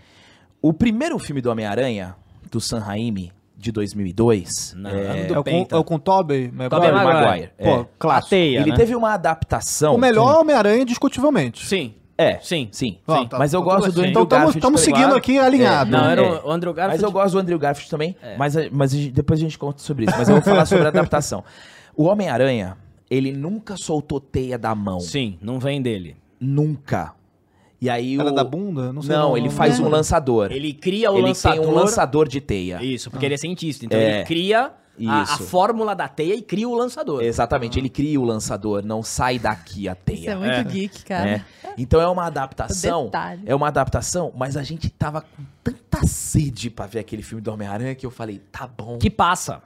[0.62, 2.16] O primeiro filme do Homem-Aranha,
[2.52, 4.74] do Sam Raimi, de 2002.
[4.78, 6.70] Não, é, do É o, com, é o com Tobey Maguire?
[6.70, 7.26] Tobey Maguire.
[7.26, 7.52] Maguire.
[7.58, 7.86] Pô, é.
[8.00, 8.30] clássico.
[8.30, 8.76] Teia, Ele né?
[8.78, 9.96] teve uma adaptação.
[9.96, 11.66] O melhor Homem-Aranha, indiscutivelmente.
[11.66, 12.68] Sim, É, sim.
[12.72, 12.98] sim.
[13.08, 13.28] Ó, sim.
[13.28, 14.10] tá- Mas eu tá gosto do assim.
[14.10, 14.58] Andrew Então Garfield.
[14.58, 14.96] estamos também.
[15.00, 15.92] seguindo aqui alinhado.
[15.92, 16.42] Não, era É.
[16.44, 17.02] o Andrew Garfield.
[17.02, 18.16] Mas eu gosto do Andrew Garfield também.
[18.22, 18.36] É.
[18.38, 20.16] Mas, mas depois a gente conta sobre isso.
[20.18, 21.44] Mas eu vou falar sobre a adaptação.
[21.96, 22.76] O Homem-Aranha,
[23.10, 25.00] ele nunca soltou teia da mão.
[25.00, 26.18] Sim, não vem dele.
[26.40, 27.14] Nunca.
[27.82, 28.36] E aí Ela o...
[28.36, 28.92] da bunda?
[28.92, 29.16] Não sei.
[29.16, 29.82] Não, ele faz É.
[29.84, 30.52] um lançador.
[30.52, 31.60] Ele cria o Ele lançador.
[31.62, 32.84] tem um lançador de teia.
[32.84, 33.86] Isso, porque ele é cientista.
[33.86, 34.18] Então É.
[34.18, 34.72] ele cria
[35.08, 35.44] a, a Isso.
[35.44, 37.24] fórmula da teia e cria o lançador.
[37.24, 40.32] Exatamente, ele cria o lançador, não sai daqui a Isso teia.
[40.32, 40.64] é muito É.
[40.64, 41.30] geek, cara.
[41.30, 41.44] É.
[41.78, 43.10] Então é uma adaptação.
[43.46, 47.52] É uma adaptação, mas a gente tava com tanta sede pra ver aquele filme do
[47.52, 48.98] Homem-Aranha que eu falei, tá bom.
[48.98, 49.62] Que passa.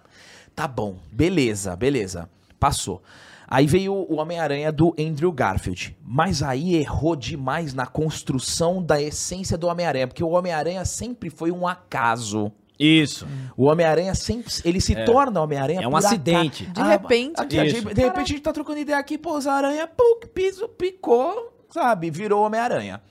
[0.56, 2.30] Tá bom, beleza, beleza.
[2.60, 3.02] Passou.
[3.48, 5.96] Aí veio o Homem-Aranha do Andrew Garfield.
[6.04, 10.08] Mas aí errou demais na construção da essência do Homem-Aranha.
[10.08, 12.52] Porque o Homem-Aranha sempre foi um acaso.
[12.80, 13.28] Isso.
[13.56, 14.52] O Homem-Aranha sempre.
[14.66, 16.66] Ele se torna Homem-Aranha É um por acidente.
[16.66, 17.40] De repente.
[17.40, 17.94] aqui, de, Isso.
[17.94, 22.10] de repente a gente tá trocando ideia aqui, pô, os aranha, pum, piso, picou, sabe?
[22.10, 23.02] Virou Homem-Aranha.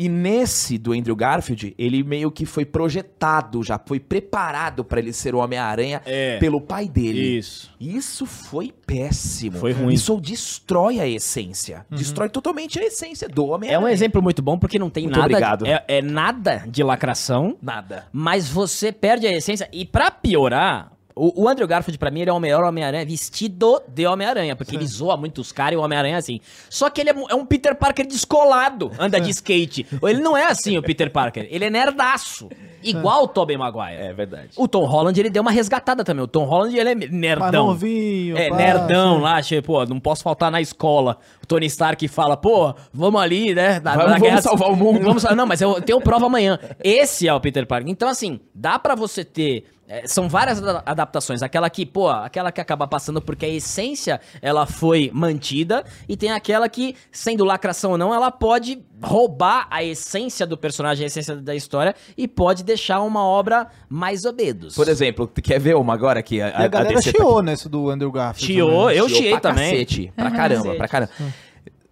[0.00, 5.12] E nesse do Andrew Garfield, ele meio que foi projetado, já foi preparado pra ele
[5.12, 6.38] ser o Homem-Aranha É.
[6.38, 7.38] pelo pai dele.
[7.38, 7.68] Isso.
[7.80, 9.58] Isso foi péssimo.
[9.58, 9.92] Foi ruim.
[9.92, 11.84] Isso destrói a essência.
[11.90, 13.84] Destrói totalmente a essência do É Homem-Aranha.
[13.86, 15.26] um exemplo muito bom porque não tem Muito nada.
[15.26, 15.66] obrigado.
[15.66, 18.06] É, é nada de lacração, Nada.
[18.12, 19.68] mas você perde a essência.
[19.72, 23.82] E pra piorar, o, o Andrew Garfield, pra mim, ele é o melhor Homem-Aranha vestido
[23.88, 26.40] de Homem-Aranha, porque ele zoa muito os caras e o Homem-Aranha é assim.
[26.70, 29.86] Só que ele é, é um Peter Parker descolado, anda de skate.
[30.02, 31.46] Ele não é assim, o Peter Parker.
[31.50, 32.48] Ele é nerdaço.
[32.82, 33.96] Igual o Tobey Maguire.
[34.00, 34.50] É verdade.
[34.56, 36.22] O Tom Holland, ele deu uma resgatada também.
[36.22, 37.66] O Tom Holland, ele é nerdão.
[37.68, 38.36] novinho.
[38.38, 39.22] É, pá, nerdão assim.
[39.22, 41.18] lá, che- pô, não posso faltar na escola.
[41.42, 43.80] O Tony Stark fala, pô, vamos ali, né?
[43.80, 45.00] na- Vamos- na vamos salvar o mundo.
[45.02, 46.58] Vamos, não, mas eu tenho prova amanhã.
[46.82, 47.90] Esse é o Peter Parker.
[47.90, 49.64] Então, assim, dá pra você ter.
[49.88, 51.42] É, são várias ada- adaptações.
[51.42, 55.82] Aquela que, pô, aquela que acaba passando porque a essência ela foi mantida.
[56.06, 61.04] E tem aquela que, sendo lacração ou não, ela pode roubar a essência do personagem,
[61.04, 64.74] a essência da história, e pode deixar uma obra mais obedos.
[64.74, 67.42] Por exemplo, tu quer ver uma agora que a, E a galera DC tá chiou
[67.42, 68.52] nesse do Andrew Garfield.
[68.52, 68.96] Chiou, também.
[68.98, 69.70] eu chiei pra também.
[69.72, 71.12] Cacete, pra caramba, pra caramba.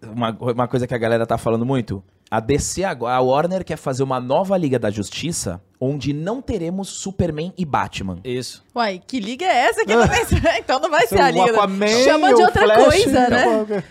[0.03, 2.03] Uma, uma coisa que a galera tá falando muito.
[2.30, 6.89] A DC agora, a Warner quer fazer uma nova Liga da Justiça onde não teremos
[6.89, 8.18] Superman e Batman.
[8.24, 8.64] Isso.
[8.74, 10.20] Uai, que liga é essa que não tem?
[10.59, 11.51] Então não vai ser a liga.
[11.51, 13.85] Aquaman, Chama de outra Flash, coisa, né?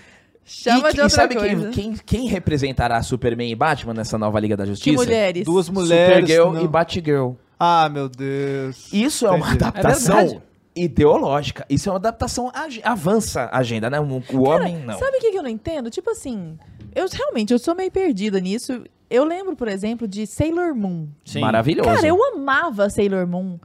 [0.48, 1.70] Chama e, de e outra sabe coisa.
[1.70, 4.96] quem, quem, quem representará Superman e Batman nessa nova Liga da Que Justiça?
[5.04, 5.44] mulheres.
[5.46, 6.20] Duas mulheres.
[6.20, 6.64] Supergirl não.
[6.64, 7.32] e Batgirl.
[7.60, 8.92] Ah, meu Deus.
[8.94, 9.64] Isso é uma Entendi.
[9.64, 10.42] adaptação
[10.76, 11.66] É ideológica.
[11.70, 12.52] Isso é uma adaptação
[12.84, 14.00] avança a agenda, né?
[14.00, 15.00] O, o homem não.
[15.00, 15.90] Sabe o que, que eu não entendo?
[15.90, 16.58] Tipo assim,
[16.94, 18.84] eu realmente eu sou meio perdida nisso.
[19.10, 21.08] Eu lembro, por exemplo, de Sailor Moon.
[21.24, 21.42] Sim.
[21.42, 21.90] Maravilhoso.
[21.90, 23.60] Cara, eu amava Sailor Moon.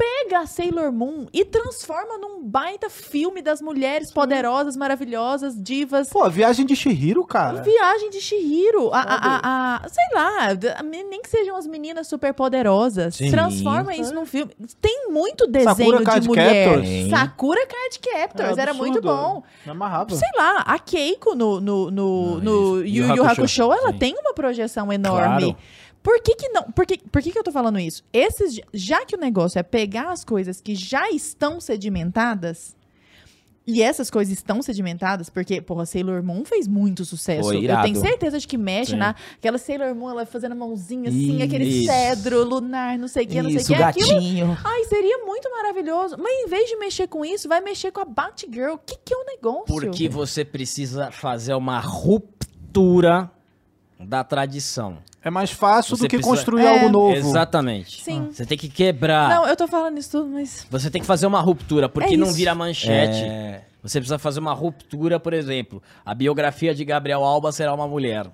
[0.00, 6.08] Pega a Sailor Moon e transforma num baita filme das mulheres poderosas, maravilhosas, divas.
[6.08, 7.60] Pô, a viagem de Shihiro, cara.
[7.60, 8.88] Viagem de Shihiro.
[8.94, 10.48] A, a, a- a- sei lá,
[10.82, 13.14] nem que sejam as meninas super poderosas.
[13.16, 13.30] Sim.
[13.30, 14.50] Transforma isso num filme.
[14.80, 16.64] Tem muito desenho Sakura de Card mulher.
[16.68, 17.10] Captors.
[17.10, 18.58] Sakura Card Captors.
[18.58, 19.42] É era muito bom.
[19.66, 20.14] Me amarrava.
[20.14, 22.78] Sei lá, a Keiko no, no, no, no.
[22.78, 23.30] Yu Yu Yu Hakusho.
[23.32, 23.98] Hakusho, ela Sim.
[23.98, 25.52] tem uma projeção enorme.
[25.52, 25.56] Claro.
[26.02, 26.64] Por que que não?
[26.64, 28.02] Por que, por que que eu tô falando isso?
[28.12, 32.74] Esses, já que o negócio é pegar as coisas que já estão sedimentadas,
[33.66, 37.52] e essas coisas estão sedimentadas, porque, porra, Sailor Moon fez muito sucesso.
[37.52, 38.96] Eu tenho certeza de que mexe Sim.
[38.96, 39.14] na...
[39.36, 41.44] Aquela Sailor Moon, ela fazendo a mãozinha assim, Isso.
[41.44, 43.74] aquele cedro lunar, não sei o que, não sei o que.
[43.74, 44.58] Aquilo gatinho.
[44.64, 46.16] Ai, seria muito maravilhoso.
[46.18, 48.74] Mas em vez de mexer com isso, vai mexer com a Batgirl.
[48.74, 49.66] O que, que é o negócio?
[49.66, 53.30] Porque você precisa fazer uma ruptura
[54.00, 54.98] da tradição.
[55.22, 56.68] É mais fácil Você do que precisa- construir É.
[56.68, 57.14] algo novo.
[57.14, 58.02] Exatamente.
[58.02, 58.28] Sim.
[58.32, 59.28] Você tem que quebrar.
[59.28, 60.66] Não, eu tô falando isso tudo, mas...
[60.70, 62.36] Você tem que fazer uma ruptura, porque É não isso.
[62.36, 63.22] vira manchete.
[63.24, 63.64] É.
[63.82, 65.82] Você precisa fazer uma ruptura, por exemplo.
[66.04, 68.26] A biografia de Gabriel Alba será uma mulher.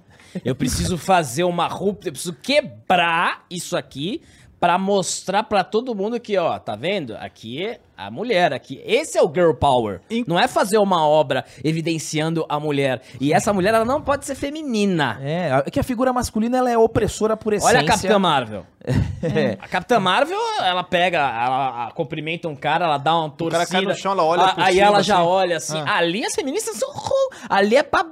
[0.44, 4.22] Eu preciso fazer uma ruptura, eu preciso quebrar isso aqui
[4.60, 7.16] pra mostrar pra todo mundo que, ó, tá vendo?
[7.16, 8.80] Aqui é a mulher, aqui.
[8.84, 10.00] Esse é o girl power.
[10.10, 13.00] In- Não é fazer uma obra evidenciando a mulher.
[13.20, 15.18] E essa mulher, ela não pode ser feminina.
[15.22, 17.76] É, a- que a figura masculina ela é opressora por essência.
[17.78, 18.66] Olha a Capitã Marvel.
[19.22, 19.58] É.
[19.60, 23.66] A Capitã Marvel, ela pega, ela, cumprimenta um cara, ela dá uma torcida.
[23.66, 25.26] cara cai no chão, ela olha a- Aí cima, ela já assim.
[25.26, 25.78] olha assim.
[25.86, 25.96] Ah.
[25.96, 26.88] Ali as feministas são.
[27.48, 28.06] Ali é pra.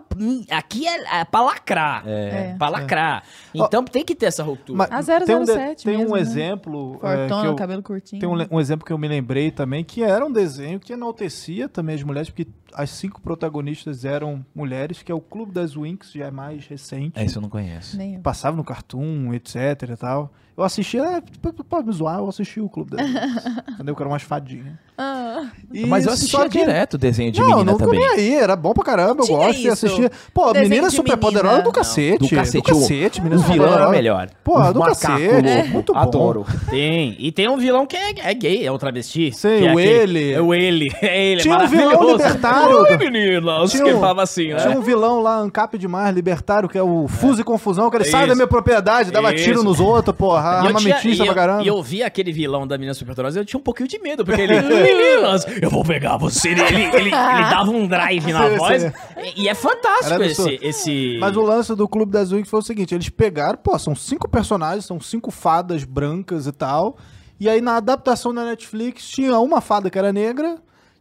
[0.51, 2.03] Aqui é, é pra lacrar.
[2.07, 2.55] É.
[2.59, 3.23] Pra lacrar.
[3.55, 4.79] Então tem que ter essa ruptura.
[4.91, 6.21] Mas A tem um, de- 007 tem um mesmo, né?
[6.21, 7.01] exemplo.
[7.03, 8.21] é, Fortona, que eu- cabelo curtinho.
[8.21, 11.69] Tem um, um exemplo que eu me lembrei também, que era um desenho que enaltecia
[11.69, 16.13] também as mulheres, porque as cinco protagonistas eram mulheres, que é o Clube das Winx,
[16.13, 17.19] já é mais recente.
[17.19, 17.97] É, isso eu não conheço.
[17.97, 18.21] Nem eu.
[18.21, 19.57] Passava no Cartoon, etc
[19.93, 20.33] e tal.
[20.57, 23.45] Eu assistia, é, p- pode me zoar, eu assisti o Clube das Winx.
[23.75, 23.97] entendeu?
[23.97, 24.75] Que era umas fadinhas.
[24.97, 27.99] Ah, E Mas eu assistia que- direto desenho de não, menina não também.
[27.99, 29.73] nem aí, era bom pra caramba, eu Tinha gosto e isso.
[29.73, 30.11] assistia tinha.
[30.33, 32.19] Pô, Desenho menina de super poderosa do cacete.
[32.19, 34.31] Do cacete, Do o- cacete, menina O super vilão era melhor.
[34.47, 35.43] O do macaco cacete.
[35.45, 35.69] louco.
[35.71, 35.99] Muito bom.
[35.99, 36.47] Adoro.
[36.71, 37.17] Tem.
[37.19, 39.33] E tem um vilão que é, é gay, é o travesti.
[39.33, 40.33] Sei, é o ele.
[40.33, 40.89] É o ele.
[41.03, 42.25] É ele, Tinha é um vilão maravilhoso.
[42.69, 43.05] Libertário.
[43.05, 43.71] Oi, meninas.
[43.71, 44.57] Tinha um- assim, né?
[44.61, 48.05] Tinha um vilão lá, Ancap demais, libertário, que é o Fuso e Confusão, que ele
[48.05, 49.45] sai da minha propriedade, dava Isso.
[49.45, 51.63] tiro nos outros, porra, E armamentista e, pra caramba.
[51.63, 54.41] e eu vi aquele vilão da Menina Superpoderosa, eu tinha um pouquinho de medo, porque
[54.41, 54.61] ele...
[54.63, 56.51] Meninas, eu vou pegar você.
[56.51, 58.83] Ele, ele, ele- ele dava um drive na Sim, voz.
[58.83, 58.93] sim.
[59.37, 61.19] E, e é fantástico esse, esse...
[61.21, 64.29] Mas o lance do Clube das Winx foi o seguinte: eles pegaram, pô, são cinco
[64.29, 66.97] personagens, são cinco fadas brancas e tal.
[67.41, 70.57] E aí na adaptação da Netflix tinha uma fada que era negra,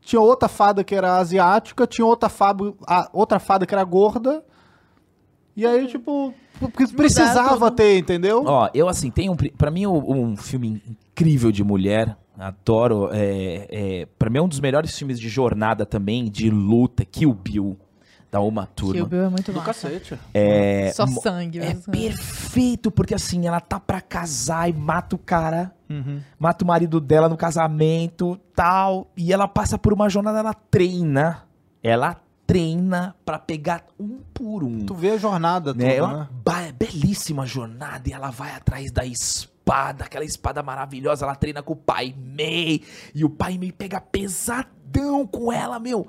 [0.05, 4.43] tinha outra fada que era asiática, tinha outra fada, a- outra fada que era gorda.
[5.55, 7.75] E aí, tipo, porque precisava tudo.
[7.75, 8.43] ter, entendeu?
[8.45, 9.35] Ó, eu assim, tem um.
[9.35, 12.17] Pra mim, um, um filme incrível de mulher.
[12.37, 13.09] Adoro.
[13.11, 17.31] É, é, pra mim é um dos melhores filmes de jornada também, de luta, Kill
[17.33, 17.77] Bill,
[18.33, 18.93] da Uma Turma.
[18.95, 19.65] Kill Bill é muito massa.
[19.67, 20.19] Cacete.
[20.33, 21.59] É, Só sangue.
[21.59, 21.91] É mesmo.
[21.93, 26.19] perfeito, porque assim, ela tá pra casar e mata o cara, Uhum.
[26.39, 31.43] mata o marido dela no casamento, tal, e ela passa por uma jornada, ela treina,
[31.83, 32.15] ela
[32.47, 34.83] treina pra pegar um por um.
[34.83, 35.95] Tu vê a jornada toda, né?
[35.97, 36.07] É né?
[36.07, 41.61] uma ba- belíssima jornada e ela vai atrás da espada, aquela espada maravilhosa, ela treina
[41.61, 42.81] com o pai Mei,
[43.13, 46.07] e o pai Mei pega pesadão com ela, meu.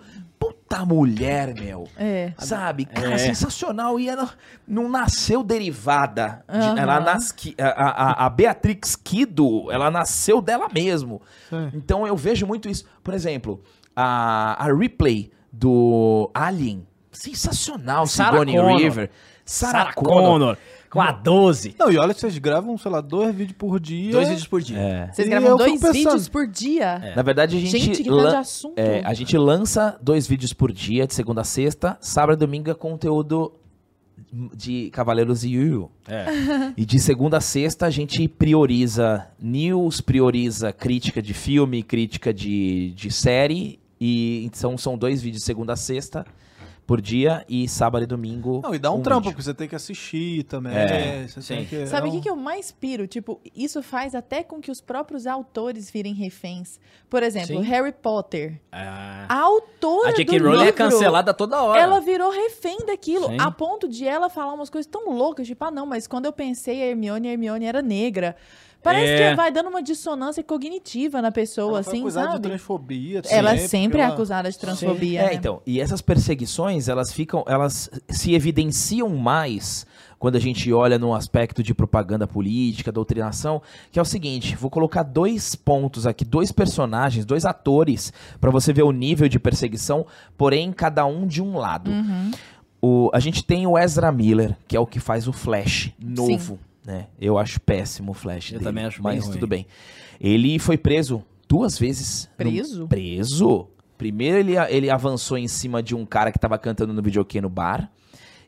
[0.67, 1.87] Puta mulher, meu.
[1.97, 2.33] É.
[2.39, 2.87] Sabe?
[2.87, 3.19] Cara, É.
[3.19, 4.01] sensacional.
[4.01, 4.31] E ela
[4.67, 6.43] não nasceu derivada.
[6.49, 11.21] de- ela nasce, a, a, a Beatrix Kido, ela nasceu dela mesmo.
[11.51, 11.71] Sim.
[11.75, 12.85] Então eu vejo muito isso.
[13.03, 13.63] Por exemplo,
[13.95, 16.87] a, a replay do Alien.
[17.13, 18.77] Sensacional, Sarah Sigourney Connor.
[18.79, 19.11] River.
[19.45, 20.23] Sarah, Sarah Connor.
[20.23, 20.59] Connor,
[20.95, 21.75] com a 12.
[21.79, 24.13] Não, e olha que vocês gravam, sei lá, dois vídeos por dia.
[24.13, 24.79] Dois vídeos por dia.
[24.79, 25.13] É.
[25.13, 27.13] Vocês E gravam eu dois fico pensando- vídeos por dia.
[27.15, 28.79] Na verdade, a gente, Gente, que lan- assunto.
[28.79, 31.99] é, a gente lança dois vídeos por dia, de segunda a sexta.
[32.01, 33.53] Sábado e domingo é conteúdo
[34.57, 35.91] de Cavaleiros e Yu.
[36.09, 36.27] É.
[36.77, 42.93] E de segunda a sexta a gente prioriza news, prioriza crítica de filme, crítica de,
[42.95, 43.79] de série.
[44.01, 46.25] E então são dois vídeos de segunda a sexta
[46.87, 48.61] por dia e sábado e domingo.
[48.63, 49.33] Não, e dá um, trampo, vídeo.
[49.33, 50.75] porque você tem que assistir também.
[50.75, 53.07] É, tem que, Sabe é o que, um- que eu mais piro?
[53.07, 56.79] Tipo, isso faz até com que os próprios autores virem reféns.
[57.09, 57.63] Por exemplo, Sim.
[57.63, 58.61] Harry Potter.
[58.71, 59.27] Ah.
[59.29, 60.39] A autora A J.K.
[60.39, 61.81] Rowling é livro, cancelada toda hora.
[61.81, 63.37] Ela virou refém daquilo, Sim.
[63.41, 66.33] a ponto de ela falar umas coisas tão loucas, tipo, ah, não, mas quando eu
[66.33, 68.37] pensei a Hermione, a Hermione era negra.
[68.85, 69.31] Parece É.
[69.31, 72.49] que vai dando uma dissonância cognitiva na pessoa, Ela foi assim, acusada de sabe?
[72.49, 73.23] transfobia.
[73.31, 75.21] Ela sempre é ela- acusada de transfobia.
[75.23, 75.35] É, né?
[75.35, 79.87] então, e essas perseguições, elas ficam, elas se evidenciam mais
[80.19, 83.61] quando a gente olha no aspecto de propaganda política, doutrinação,
[83.91, 88.73] que é o seguinte, vou colocar dois pontos aqui, dois personagens, dois atores, pra você
[88.73, 90.07] ver o nível de perseguição,
[90.37, 91.91] porém cada um de um lado.
[91.91, 92.31] Uhum.
[92.81, 96.59] O, a gente tem o Ezra Miller, que é o que faz o Flash novo,
[96.85, 97.07] né?
[97.21, 99.33] Eu acho péssimo o Flash Eu dele, também acho bem mas ruim.
[99.35, 99.67] tudo bem.
[100.21, 102.29] Ele foi preso duas vezes.
[102.31, 102.89] no- Preso?
[102.89, 103.69] preso.
[103.97, 107.49] Primeiro ele, ele avançou em cima de um cara que tava cantando no videokê no
[107.49, 107.91] bar.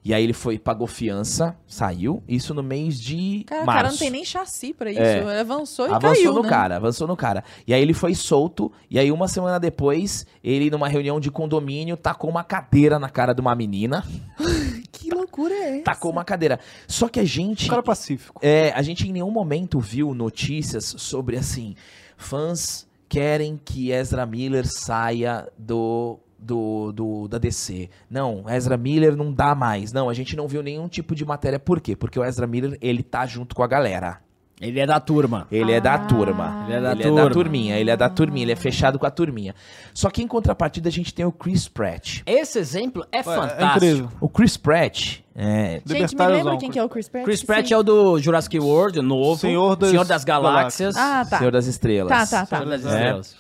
[0.07, 2.23] E aí ele foi, pagou fiança, saiu.
[2.29, 3.79] Isso no mês de Cara, o março.
[3.79, 5.01] cara não tem nem chassi pra isso.
[5.01, 5.41] É.
[5.41, 6.49] Avançou e Avançou caiu, no né?
[6.49, 7.43] cara, avançou no cara.
[7.67, 11.97] E aí ele foi solto, e aí uma semana depois, ele numa reunião de condomínio,
[11.97, 14.05] tacou uma cadeira na cara de uma menina.
[14.93, 15.85] Que loucura é essa?
[15.85, 16.59] Tacou uma cadeira.
[16.89, 17.67] Só que a gente...
[17.67, 18.41] Um cara pacífico.
[18.43, 21.77] É, a gente em nenhum momento viu notícias sobre assim,
[22.17, 27.89] fãs querem que Ezra Miller saia do, do, do- da DC.
[28.11, 29.93] Não, Ezra Miller não dá mais.
[29.93, 31.59] Não, a gente não viu nenhum tipo de matéria.
[31.59, 31.95] Por quê?
[31.97, 34.19] Porque o Ezra Miller, ele tá junto com a galera.
[34.59, 35.47] Ele é da turma.
[35.53, 35.99] Ele é da Ah.
[35.99, 36.65] turma.
[36.67, 37.25] Ele é da ele é turma.
[37.25, 39.55] da turminha, ele é da turminha, ele é fechado com a turminha.
[39.93, 42.23] Só que em contrapartida a gente tem o Chris Pratt.
[42.25, 43.67] Esse exemplo é É fantástico.
[43.77, 44.09] incrível.
[44.19, 47.25] O Chris Pratt, é, Gente, me lembra quem que é o Chris Pratt?
[47.27, 47.75] Chris Pratt Sim.
[47.75, 49.39] é o do Jurassic World, novo.
[49.39, 50.97] Senhor das das Galáxias.
[50.97, 51.37] Ah, tá.
[51.37, 52.09] Senhor das Estrelas.
[52.09, 52.57] Tá, tá, tá.
[52.57, 52.89] Senhor das É.
[52.89, 53.37] Estrelas.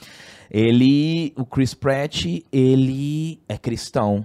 [0.51, 4.25] Ele, o Chris Pratt, ele é cristão,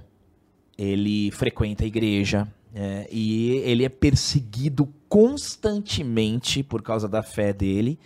[0.77, 7.99] ele frequenta a igreja é, e ele é perseguido constantemente por causa da fé dele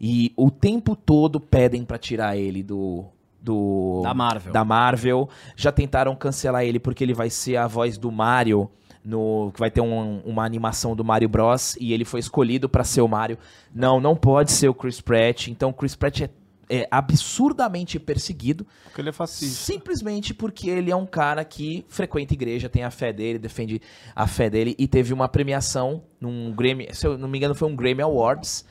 [0.00, 3.04] e o tempo todo pedem pra tirar ele do
[3.40, 4.52] do Da Marvel.
[4.52, 5.28] da Marvel.
[5.56, 8.68] Já tentaram cancelar ele porque ele vai ser a voz do Mario
[9.04, 12.82] no que vai ter um- uma animação do Mario Bros e ele foi escolhido pra
[12.82, 13.38] ser o Mario.
[13.72, 15.46] Não, não pode ser o Chris Pratt.
[15.48, 16.30] Então o Chris Pratt é,
[16.70, 19.64] é absurdamente perseguido Porque ele é fascista.
[19.64, 23.80] simplesmente porque ele é um cara que frequenta a igreja, tem a fé dele, defende
[24.14, 27.68] a fé dele e teve uma premiação num Grammy, se eu não me engano foi
[27.68, 28.64] um Grammy Awards,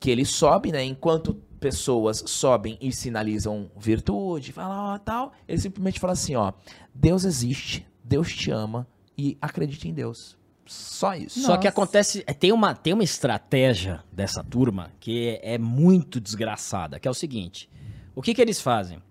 [0.00, 5.98] que ele sobe, né, enquanto pessoas sobem e sinalizam virtude, falam ó, tal, ele simplesmente
[5.98, 6.52] fala assim, ó,
[6.94, 8.86] Deus existe, Deus te ama,
[9.16, 10.36] e acredite em Deus.
[10.66, 11.40] Só isso.
[11.40, 11.68] Só que Nossa.
[11.68, 17.06] acontece, é, tem uma, tem uma estratégia dessa turma que é, é muito desgraçada, que
[17.06, 17.68] é o seguinte:
[18.14, 19.02] o que, que eles fazem,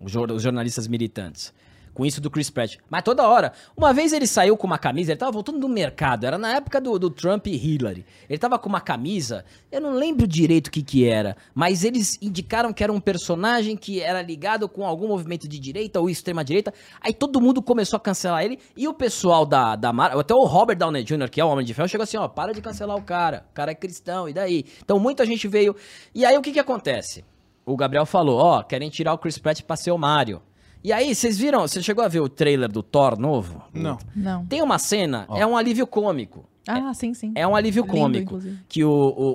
[0.00, 1.52] os jornalistas militantes,
[1.98, 2.76] com isso do Chris Pratt?
[2.88, 6.24] Mas toda hora, uma vez ele saiu com uma camisa, ele tava voltando do mercado,
[6.24, 8.06] era na época do, do Trump e Hillary.
[8.30, 12.16] Ele tava com uma camisa, eu não lembro direito o que que era, mas eles
[12.22, 16.44] indicaram que era um personagem que era ligado com algum movimento de direita ou extrema
[16.44, 16.72] direita.
[17.00, 20.44] Aí todo mundo começou a cancelar ele e o pessoal da, da Marvel, até o
[20.44, 22.96] Robert Downey Jr., que é o Homem de Ferro, chegou assim, ó, para de cancelar
[22.96, 24.64] o cara, o cara é cristão, e daí?
[24.84, 25.74] Então muita gente veio.
[26.14, 27.24] E aí o que que acontece?
[27.66, 30.40] O Gabriel falou, ó, querem tirar o Chris Pratt pra ser o Mario.
[30.82, 33.62] E aí, vocês viram, você chegou a ver o trailer do Thor novo?
[33.74, 33.98] Não.
[34.14, 34.46] Não.
[34.46, 36.48] Tem uma cena, é um alívio cômico.
[36.70, 37.32] Ah, sim, sim.
[37.34, 38.22] É um alívio Lindo, cômico.
[38.24, 38.58] inclusive.
[38.68, 38.90] Que o,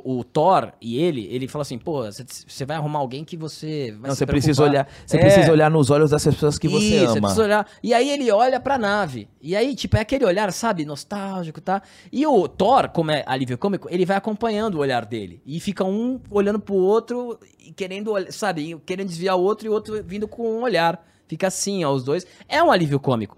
[0.06, 3.36] o, o Thor e ele, ele falou assim, pô, você- você vai arrumar alguém que
[3.36, 5.20] você vai Não, se você precisa preocupar." olhar, você É.
[5.20, 7.22] precisa olhar nos olhos das pessoas que você Isso, ama.
[7.22, 7.68] precisa olhar.
[7.82, 9.28] E aí ele olha pra nave.
[9.41, 11.82] E aí, tipo, é aquele olhar, sabe, nostálgico, tá?
[12.11, 15.41] E o Thor, como é alívio cômico, ele vai acompanhando o olhar dele.
[15.44, 19.74] E fica um olhando pro outro e querendo, sabe, querendo desviar o outro e o
[19.74, 21.03] outro vindo com um olhar.
[21.34, 22.27] Fica assim, ó, os dois.
[22.47, 23.35] É um alívio cômico.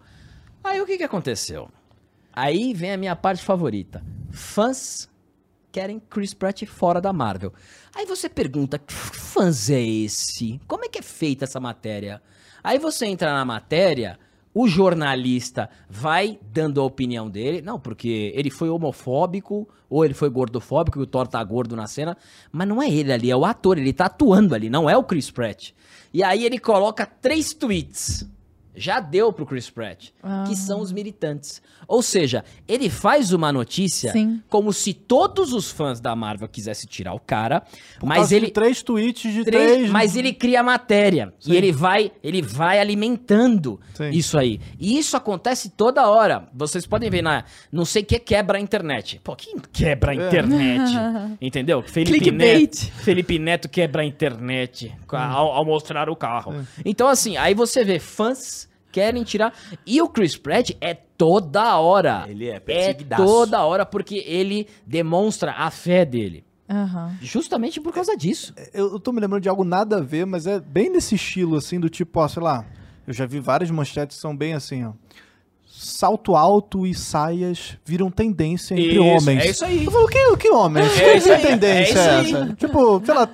[0.61, 1.69] Aí o que que aconteceu?
[2.33, 4.03] Aí vem a minha parte favorita.
[4.31, 5.09] Fãs
[5.71, 7.53] querem Chris Pratt fora da Marvel.
[7.95, 10.59] Aí você pergunta, que fãs é esse?
[10.67, 12.21] Como é que é feita essa matéria?
[12.61, 14.19] Aí você entra na matéria,
[14.57, 20.29] o jornalista vai dando a opinião dele, não, porque ele foi homofóbico ou ele foi
[20.29, 22.17] gordofóbico, e o Thor tá gordo na cena,
[22.53, 25.03] mas não é ele ali, é o ator, ele tá atuando ali, não é o
[25.03, 25.71] Chris Pratt.
[26.13, 28.25] E aí ele coloca três tweets.
[28.75, 30.09] Já deu pro Chris Pratt,
[30.47, 31.61] que são os militantes.
[31.87, 34.41] Ou seja, ele faz uma notícia Sim.
[34.49, 37.61] como se todos os fãs da Marvel quisessem tirar o cara,
[37.99, 39.89] Por mas ele três tweets de três- três.
[39.91, 41.51] mas ele cria matéria Sim.
[41.53, 44.09] e ele vai, ele vai alimentando Sim.
[44.09, 44.59] isso aí.
[44.79, 46.47] E isso acontece toda hora.
[46.53, 49.21] Vocês podem ver na, não sei o que quebra a internet.
[49.23, 50.27] Pô, quem quebra a É.
[50.27, 50.91] internet?
[51.39, 51.83] Entendeu?
[51.83, 52.61] Felipe Clickbait.
[52.61, 56.53] Neto, Felipe Neto quebra a internet ao, ao mostrar o carro.
[56.55, 56.65] É.
[56.83, 58.64] Então assim, aí você vê fãs
[58.95, 59.53] querem tirar
[59.85, 62.23] e o Chris Pratt é toda hora.
[62.29, 63.25] Ele é é perseguidaço.
[63.25, 66.45] toda hora porque ele demonstra a fé dele.
[66.69, 67.17] Aham.
[67.21, 68.53] Justamente por causa disso.
[68.73, 71.57] Eu, eu tô me lembrando de algo nada a ver, mas é bem nesse estilo,
[71.57, 72.65] assim, do tipo, ó, sei lá.
[73.05, 74.93] Eu já vi várias manchetes que são bem assim, ó.
[75.67, 79.43] Salto alto e saias viram tendência entre Isso, homens.
[79.43, 79.83] é isso aí.
[79.83, 80.87] Eu falo, que, que homens?
[80.97, 82.53] É que isso aí, tendência é é, isso essa?
[82.55, 83.29] Tipo, sei lá,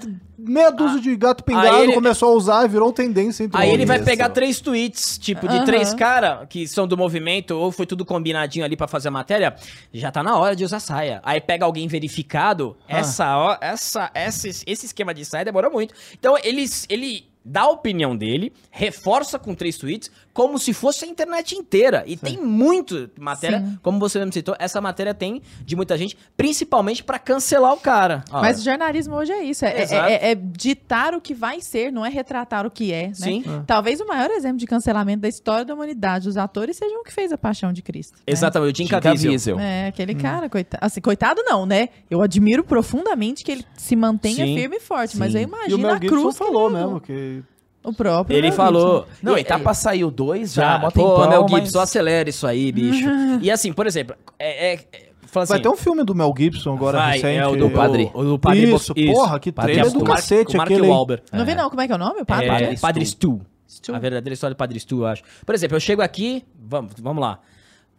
[0.52, 3.86] meia dúzia de gato pingado ele- começou a usar e virou tendência entre Aí ele
[3.86, 4.06] vai Isso.
[4.06, 8.66] pegar três tweets, tipo, de três caras que são do movimento, ou foi tudo combinadinho
[8.66, 9.56] ali pra fazer a matéria,
[9.94, 11.22] já tá na hora de usar saia.
[11.24, 12.98] Aí pega alguém verificado, Ah.
[13.00, 15.94] essa, ó, essa, essa, esse esquema de saia demora muito.
[16.20, 21.08] Então ele, ele dá a opinião dele, reforça com três tweets, como se fosse a
[21.08, 22.04] internet inteira.
[22.08, 23.80] E tem muito matéria, Sim.
[23.82, 28.24] como você mesmo citou, essa matéria tem de muita gente, principalmente pra cancelar o cara.
[28.32, 29.66] Ó, Mas o jornalismo hoje é isso.
[29.66, 29.94] É, é-
[30.28, 33.08] é- é ditar o que vai ser, não é retratar o que é.
[33.08, 33.14] Né?
[33.14, 33.44] Sim.
[33.68, 37.12] Talvez o maior exemplo de cancelamento da história da humanidade, os atores, sejam o que
[37.14, 38.14] fez a paixão de Cristo.
[38.18, 38.24] né?
[38.28, 39.60] Exatamente, o Jim Caviezel.
[39.60, 40.84] É, aquele cara, coitado.
[40.86, 41.90] Assim, coitado não, né?
[42.10, 45.40] Eu admiro profundamente que ele se mantenha Sim, firme e forte, mas sim.
[45.40, 46.34] eu E o imagino Mel a cruz.
[46.38, 46.88] que falou ele levou.
[46.94, 47.44] mesmo que...
[47.84, 48.38] O próprio.
[48.38, 49.06] Ele falou.
[49.06, 49.20] Gibson.
[49.24, 51.80] Não, e tá e- pra sair o 2 já, Já, pô, tempão, Mel mas- Gibson,
[51.80, 53.08] acelera isso aí, bicho.
[53.42, 56.32] e assim, por exemplo, é, é, é, fala Vai assim, ter um filme do Mel
[56.38, 57.38] Gibson agora vai, recente.
[57.40, 58.12] é o do o Padre.
[58.14, 60.88] O, do padre Isso, Bo- porra, que Padre trailer do cacete o Mark aquele.
[60.88, 61.24] Wahlberg.
[61.34, 62.22] Não vi não, como é que é o nome?
[62.22, 62.46] O padre?
[62.46, 63.42] É, Padre Padre Stu.
[63.68, 63.96] Stu.
[63.96, 65.24] A verdadeira história do Padre Stu, eu acho.
[65.46, 67.40] Por exemplo, eu chego aqui, vamos, vamos lá.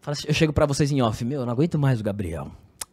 [0.06, 2.50] Assim, Eu chego pra vocês em off, meu, eu não aguento mais o Gabriel.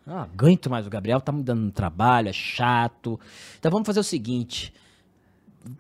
[0.08, 3.20] Não aguento mais o Gabriel, tá me dando um trabalho, é chato.
[3.60, 4.74] Então vamos fazer o seguinte.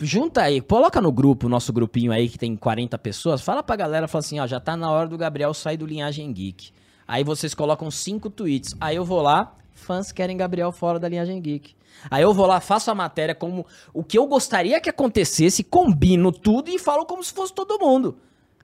[0.02, 4.08] Junta aí, coloca no grupo, nosso grupinho aí que tem 40 pessoas, fala pra galera,
[4.08, 6.72] fala assim, ó, já tá na hora do Gabriel sair do Linhagem Geek.
[7.08, 8.76] Aí vocês colocam cinco tweets.
[8.80, 11.76] Aí eu vou lá, fãs querem Gabriel fora da Linhagem Geek.
[12.10, 16.32] Aí eu vou lá, faço a matéria como o que eu gostaria que acontecesse, combino
[16.32, 18.18] tudo e falo como se fosse todo mundo.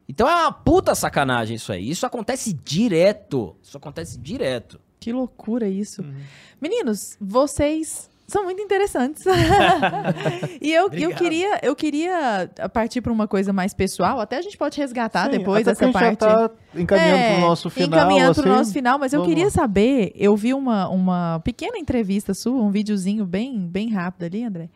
[0.08, 1.90] Então é uma puta sacanagem isso aí.
[1.90, 3.56] Isso acontece direto.
[3.64, 4.80] Isso acontece direto.
[5.00, 6.02] Que loucura isso.
[6.02, 6.16] Uhum.
[6.62, 9.24] Meninos, vocês são muito interessantes.
[10.62, 14.20] e eu, eu, queria, eu queria partir para uma coisa mais pessoal.
[14.20, 16.32] Até a gente pode resgatar Sim, depois essa porque a gente parte.
[16.42, 17.88] já tá encaminhando É, pro nosso final.
[18.00, 19.52] Encaminhando assim, pro nosso final, mas eu vamos queria lá.
[19.52, 24.70] saber, eu vi uma, uma pequena entrevista sua, um videozinho bem, bem rápido ali, André,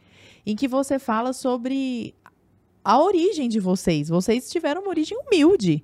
[0.45, 2.13] em que você fala sobre
[2.84, 4.09] a origem de vocês.
[4.09, 5.84] Vocês tiveram uma origem humilde.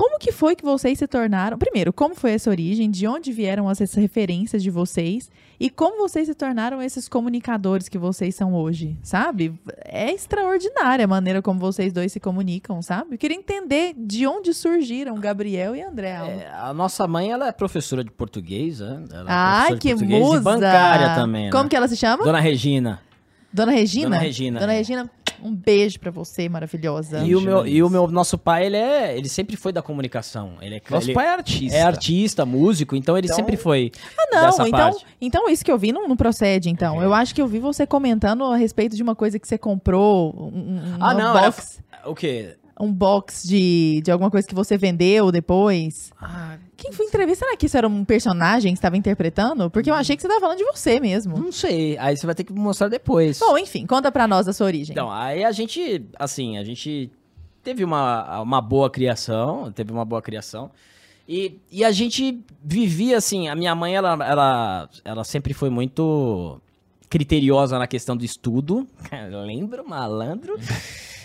[0.00, 1.58] Como que foi que vocês se tornaram?
[1.58, 2.90] Primeiro, como foi essa origem?
[2.90, 5.30] De onde vieram essas referências de vocês?
[5.60, 9.52] E como vocês se tornaram esses comunicadores que vocês são hoje, sabe?
[9.84, 13.16] É extraordinária a maneira como vocês dois se comunicam, sabe?
[13.16, 16.12] Eu queria entender de onde surgiram Gabriel e André.
[16.12, 19.04] É, a nossa mãe, ela é professora de português, né?
[19.12, 20.38] Ela é Ai, professora de que musa!
[20.38, 21.68] E bancária também, Como né?
[21.68, 22.24] que ela se chama?
[22.24, 23.02] Dona Regina.
[23.52, 24.08] Dona Regina?
[24.10, 24.76] Dona Regina, Dona é.
[24.76, 25.10] Regina,
[25.42, 27.20] um beijo pra você, maravilhosa.
[27.24, 30.52] E o, meu, e o meu nosso pai, ele é, ele sempre foi da comunicação.
[30.60, 31.76] Ele é, Nosso ele pai é artista.
[31.78, 35.06] é artista, músico, então ele Então- sempre foi Ah, não, dessa então, parte.
[35.20, 37.02] então isso que eu vi não, não procede, então.
[37.02, 40.34] Eu acho que eu vi você comentando a respeito de uma coisa que você comprou,
[40.54, 42.56] um, um- Ah, não, era- box, O quê?
[42.80, 46.10] Um box de, de alguma coisa que você vendeu depois.
[46.20, 47.44] Ah, Quem foi entrevista?
[47.44, 49.70] Será que isso era um personagem que você estava interpretando?
[49.70, 51.38] Porque eu achei que você estava falando de você mesmo.
[51.38, 51.98] não sei.
[51.98, 53.38] Aí você vai ter que mostrar depois.
[53.38, 54.92] Bom, enfim, conta pra nós a sua origem.
[54.92, 57.10] Então, aí a gente, assim, a gente
[57.62, 60.70] teve uma, uma boa criação, teve uma boa criação.
[61.28, 66.60] E, e a gente vivia assim, a minha mãe, ela, ela, ela sempre foi muito
[67.08, 68.86] criteriosa na questão do estudo.
[69.46, 70.58] Lembro, malandro.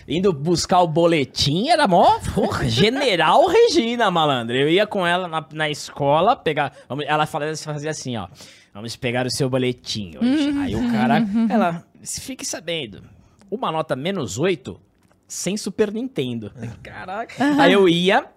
[0.08, 4.56] Indo buscar o boletim, era mó porra, General Regina, malandro.
[4.56, 6.74] Eu ia com ela na, na escola, pegar.
[7.08, 8.28] Ela fazia, fazia assim, ó.
[8.74, 10.50] Vamos pegar o seu boletim hoje.
[10.60, 11.26] Aí o cara.
[11.50, 13.02] Ela, fique sabendo,
[13.50, 14.80] uma nota menos 8
[15.28, 16.52] sem Super Nintendo.
[16.84, 17.62] Caraca.
[17.62, 18.28] Aí eu ia,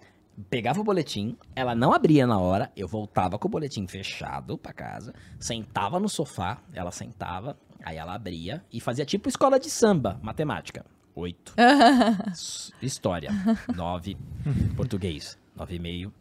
[0.49, 4.73] pegava o boletim, ela não abria na hora, eu voltava com o boletim fechado pra
[4.73, 10.19] casa, sentava no sofá, ela sentava, aí ela abria e fazia tipo escola de samba,
[10.23, 10.85] matemática.
[11.19, 11.53] 8.
[12.81, 13.29] História,
[13.75, 14.17] 9.
[14.75, 16.11] Português, 9,5.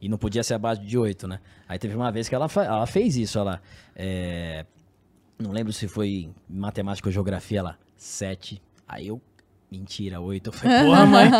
[0.00, 1.40] E não podia ser abaixo de 8, né?
[1.68, 3.60] Aí teve uma vez que ela, fa- ela fez isso, ela...
[3.94, 4.64] é,
[5.38, 8.62] não lembro se foi matemática ou geografia, ela, 7.
[8.88, 9.20] Aí eu,
[9.70, 10.48] mentira, 8.
[10.48, 11.30] Eu falei, porra, mãe.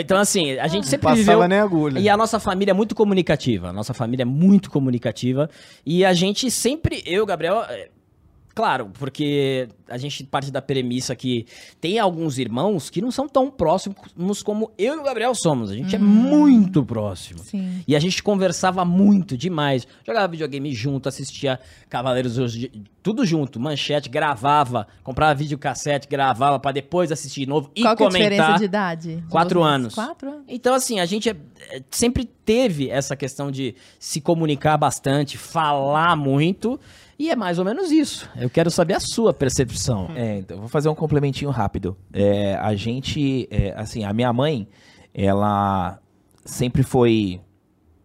[0.00, 1.26] então, assim, a gente sempre viveu...
[1.26, 1.98] Passava nem agulha.
[2.00, 3.68] E a nossa família é muito comunicativa.
[3.68, 5.50] A nossa família é muito comunicativa.
[5.84, 7.90] E a gente sempre, eu, Gabriel, é,
[8.54, 11.46] claro, porque a gente parte da premissa que
[11.80, 15.70] tem alguns irmãos que não são tão próximos como eu e o Gabriel somos.
[15.70, 17.40] A gente é muito próximo.
[17.40, 17.82] Sim.
[17.86, 19.86] E a gente conversava muito demais.
[20.06, 21.58] Jogava videogame junto, assistia
[21.88, 22.38] Cavaleiros
[23.02, 27.94] tudo junto, manchete, gravava, comprava videocassete, gravava pra depois assistir de novo e Qual é
[27.94, 28.20] a comentar.
[28.30, 29.16] diferença de idade?
[29.16, 29.94] de Quatro anos.
[29.94, 30.42] Quatro anos?
[30.48, 31.36] Então, assim, a gente é-
[31.70, 36.78] é- sempre teve essa questão de se comunicar bastante, falar muito,
[37.20, 38.26] e é mais ou menos isso.
[38.34, 40.08] Eu quero saber a sua percepção.
[40.16, 41.94] É, então, vou fazer um complementinho rápido.
[42.10, 44.66] É, a gente, é, assim, a minha mãe,
[45.12, 46.00] ela
[46.46, 47.38] sempre foi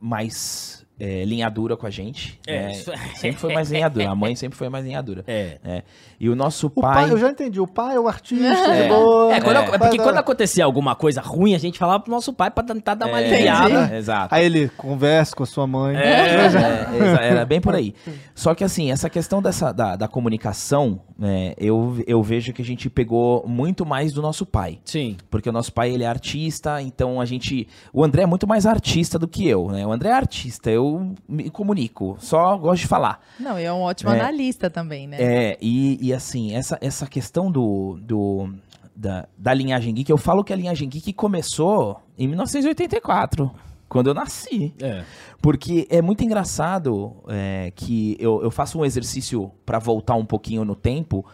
[0.01, 2.39] mais é, linha dura com a gente.
[2.47, 2.71] É, né?
[2.71, 4.09] isso- Sempre foi mais linha dura.
[4.09, 5.23] A mãe sempre foi mais linha dura.
[5.27, 5.57] É.
[5.63, 5.83] né?
[6.19, 6.93] E o nosso O pai...
[7.03, 7.59] pai, eu já entendi.
[7.59, 8.83] O pai é o artista, É.
[8.83, 9.33] de boa.
[9.35, 12.31] É, quando, é pai porque quando acontecia alguma coisa ruim, a gente falava pro nosso
[12.31, 13.95] pai pra tentar dar uma É, aliviada.
[13.95, 14.33] Exato.
[14.33, 15.95] Aí ele conversa com a sua mãe.
[15.95, 17.93] É, era bem por aí.
[18.33, 22.65] Só que assim, essa questão dessa, da, da comunicação, né, eu, eu vejo que a
[22.65, 24.79] gente pegou muito mais do nosso pai.
[24.85, 25.17] Sim.
[25.29, 27.67] Porque o nosso pai, ele é artista, então a gente...
[27.93, 29.85] O André é muito mais artista do que eu, né?
[29.85, 30.84] O André é artista, eu
[31.27, 33.19] me comunico, só gosto de falar.
[33.39, 34.19] Não, e é um ótimo É.
[34.19, 35.17] analista também, né?
[35.19, 38.49] É, e, e assim, essa, essa questão do, do,
[38.95, 43.51] da, da linhagem geek, eu falo que a linhagem geek começou em 1984,
[43.87, 44.73] quando eu nasci.
[44.81, 45.03] É.
[45.41, 50.65] Porque é muito engraçado é, que eu, eu faço um exercício pra voltar um pouquinho
[50.65, 51.25] no tempo,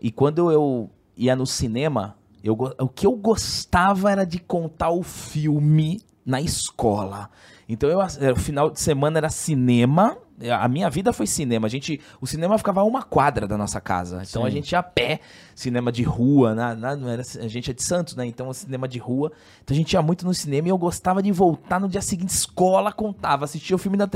[0.00, 2.14] e quando eu ia no cinema,
[2.44, 7.30] eu, o que eu gostava era de contar o filme na escola.
[7.68, 10.16] Então, eu, é, o final de semana era cinema.
[10.40, 11.66] é, A minha vida foi cinema.
[11.66, 14.22] A gente, o cinema ficava a uma quadra da nossa casa.
[14.28, 14.56] Então a Sim.
[14.56, 15.18] gente ia a pé,
[15.54, 16.54] cinema de rua.
[16.54, 18.24] Na, na- não era, a gente é de Santos, né?
[18.24, 19.32] Então cinema de rua.
[19.64, 22.30] Então a gente ia muito no cinema e eu gostava de voltar no dia seguinte,
[22.30, 23.44] escola, contava.
[23.44, 24.08] Assistia o filme na,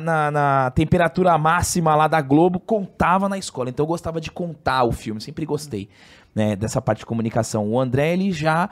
[0.00, 3.70] na, na, temperatura máxima lá da Globo, contava na escola.
[3.70, 5.88] Então eu gostava de contar o filme, sempre gostei
[6.34, 7.68] né, dessa parte de comunicação.
[7.68, 8.68] O André, ele já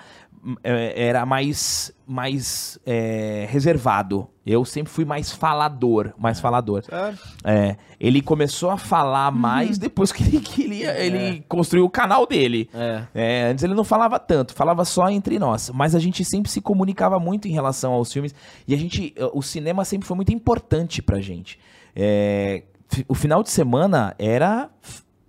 [0.62, 4.28] era mais, mais é, reservado.
[4.44, 6.82] Eu sempre fui mais falador, mais falador.
[6.84, 7.18] Sério?
[7.44, 12.26] É, ele começou a falar mais depois que ele, que ele, ele construiu o canal
[12.26, 12.68] dele.
[12.74, 13.04] É.
[13.14, 15.70] É, antes ele não falava tanto, falava só entre nós.
[15.74, 18.34] Mas a gente sempre se comunicava muito em relação aos filmes.
[18.66, 19.14] E a gente.
[19.32, 21.58] O cinema sempre foi muito importante pra gente.
[21.94, 22.64] É,
[23.06, 24.70] o final de semana era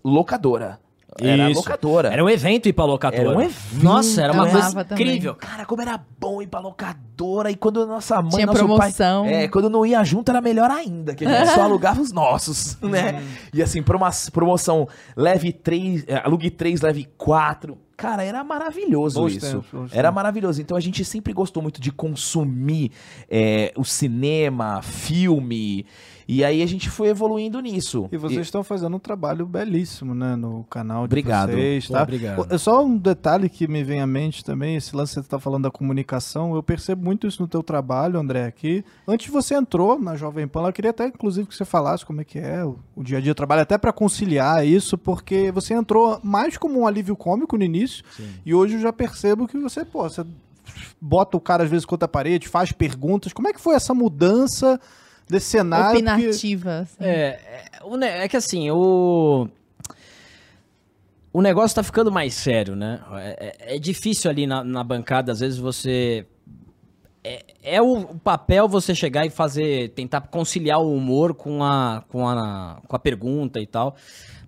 [0.03, 0.79] locadora.
[1.19, 1.59] Era Isso.
[1.59, 2.09] locadora.
[2.09, 3.21] Era um evento ir pra locadora.
[3.21, 3.83] Era um evento.
[3.83, 5.05] Nossa, era uma Eu coisa amava também.
[5.07, 5.35] incrível.
[5.35, 7.51] Cara, como era bom ir pra locadora.
[7.51, 9.25] e quando a nossa mãe, Tinha nosso promoção.
[9.25, 9.33] pai...
[9.43, 12.77] É, quando não ia junto era melhor ainda, que a gente só alugava os nossos,
[12.81, 13.23] né?
[13.53, 13.83] E assim,
[14.31, 17.77] promoção leve 3, alugue 3, leve 4.
[17.97, 19.63] Cara, era maravilhoso Bons isso.
[19.91, 20.15] era tempos.
[20.15, 20.59] maravilhoso.
[20.59, 22.91] Então a gente sempre gostou muito de consumir
[23.29, 25.85] é, o cinema, filme.
[26.31, 28.07] E aí a gente foi evoluindo nisso.
[28.09, 31.51] E vocês estão fazendo um trabalho belíssimo, né, no canal de Obrigado.
[31.51, 32.03] vocês, tá?
[32.03, 32.47] obrigado.
[32.49, 35.37] É Só um detalhe que me vem à mente também, esse lance que você tá
[35.37, 38.81] falando da comunicação, eu percebo muito isso no teu trabalho, André, aqui.
[39.05, 42.23] Antes você entrou na Jovem Pan, eu queria até, inclusive, que você falasse como é
[42.23, 45.73] que é o, o dia a dia do trabalho, até pra conciliar isso, porque você
[45.73, 48.05] entrou mais como um alívio cômico no início,
[48.45, 50.25] e hoje eu já percebo que você, pô, você
[51.01, 53.33] bota o cara às vezes contra a parede, faz perguntas.
[53.33, 54.79] Como é que foi essa mudança
[55.31, 55.97] desse cenário?
[55.99, 56.79] Opinativa.
[56.79, 56.95] assim.
[57.03, 57.39] É,
[58.03, 59.47] é, é que assim, o.
[61.33, 62.99] O negócio tá ficando mais sério, né?
[63.13, 66.25] É, é- é difícil ali na, na bancada, às vezes você.
[67.23, 69.89] É, é o, o papel você chegar e fazer.
[69.91, 73.95] tentar conciliar o humor com a, com a, com a pergunta e tal.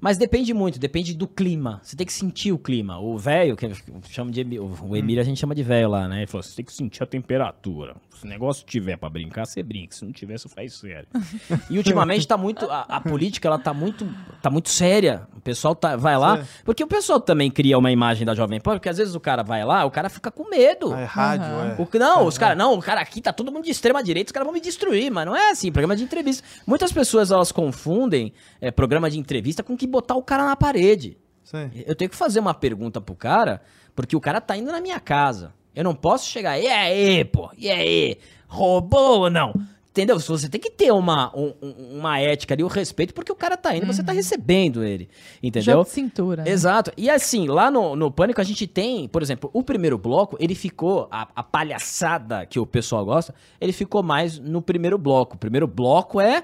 [0.04, 1.80] Mas depende muito, depende do clima.
[1.82, 3.00] Você tem que sentir o clima.
[3.00, 3.72] O velho, que eu
[4.10, 6.18] chamo de o Emílio a gente chama de velho lá, né?
[6.18, 7.96] Ele falou: você tem que sentir a temperatura.
[8.14, 9.96] Se o negócio tiver pra brincar, você brinca.
[9.96, 11.08] Se não tiver, você faz sério.
[11.70, 12.70] E ultimamente tá muito.
[12.70, 14.06] A, a política ela tá muito.
[14.42, 15.26] tá muito séria.
[15.36, 16.46] O pessoal tá, vai lá.
[16.66, 19.42] Porque o pessoal também cria uma imagem da Jovem Pan, porque às vezes o cara
[19.42, 20.94] vai lá, o cara fica com medo.
[20.94, 21.76] Ah, é rádio, Aham.
[21.80, 21.82] é.
[21.82, 24.32] O não, os caras, não, o cara aqui tá todo mundo de extrema direita, os
[24.34, 26.44] caras vão me destruir, mas não é assim, programa de entrevista.
[26.68, 31.18] Muitas pessoas elas confundem é, programa de entrevista com que botar o cara na parede.
[31.44, 31.70] Sim.
[31.86, 33.62] Eu tenho que fazer uma pergunta pro cara,
[33.96, 35.54] porque o cara tá indo na minha casa.
[35.76, 38.18] Eu não posso chegar, e aí, pô, e aí,
[38.48, 39.54] roubou ou não?
[39.90, 40.20] Entendeu?
[40.20, 43.56] Você tem que ter uma, um- um- uma ética ali, o respeito, porque o cara
[43.56, 45.08] tá indo, você tá recebendo ele.
[45.42, 45.74] Entendeu?
[45.76, 46.44] Jogo de cintura.
[46.44, 46.50] né?
[46.50, 46.92] Exato.
[46.98, 50.56] E assim, lá no, no Pânico a gente tem, por exemplo, o primeiro bloco, ele
[50.56, 55.36] ficou, a, a palhaçada que o pessoal gosta, ele ficou mais no primeiro bloco.
[55.36, 56.44] O primeiro bloco é.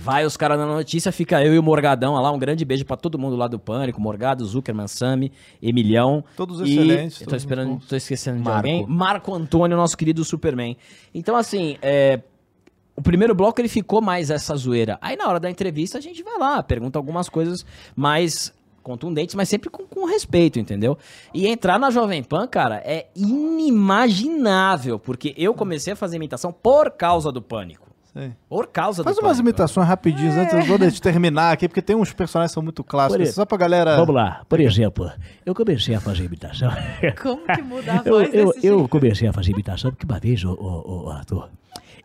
[0.00, 2.30] Vai os caras na notícia, fica eu e o Morgadão lá.
[2.30, 6.24] Um grande beijo pra todo mundo lá do Pânico: Morgado, Zuckerman, Sami, Emilhão.
[6.36, 8.56] Todos e- excelentes, Eu tô todos esperando, tô esquecendo de Marco.
[8.58, 8.86] alguém.
[8.86, 10.76] Marco Antônio, nosso querido Superman.
[11.12, 12.20] Então, assim, é,
[12.94, 14.98] o primeiro bloco ele ficou mais essa zoeira.
[15.00, 17.66] Aí na hora da entrevista a gente vai lá, pergunta algumas coisas
[17.96, 20.96] mais contundentes, mas sempre com, com respeito, entendeu?
[21.34, 26.90] E entrar na Jovem Pan, cara, é inimaginável, porque eu comecei a fazer imitação por
[26.92, 27.87] causa do pânico.
[28.18, 28.34] Sim.
[28.48, 29.48] Por causa Faz do umas pânico.
[29.48, 32.82] imitações rapidinhas antes eu vou de terminar aqui, porque tem uns personagens que são muito
[32.82, 33.28] clássicos.
[33.28, 33.96] Por Só pra galera.
[33.96, 35.10] Vamos lá, por exemplo,
[35.46, 36.70] eu comecei a fazer imitação.
[37.22, 38.88] Como que muda a Eu, voz eu, desse eu jeito?
[38.88, 41.48] comecei a fazer imitação porque uma vez, o, o, o ator,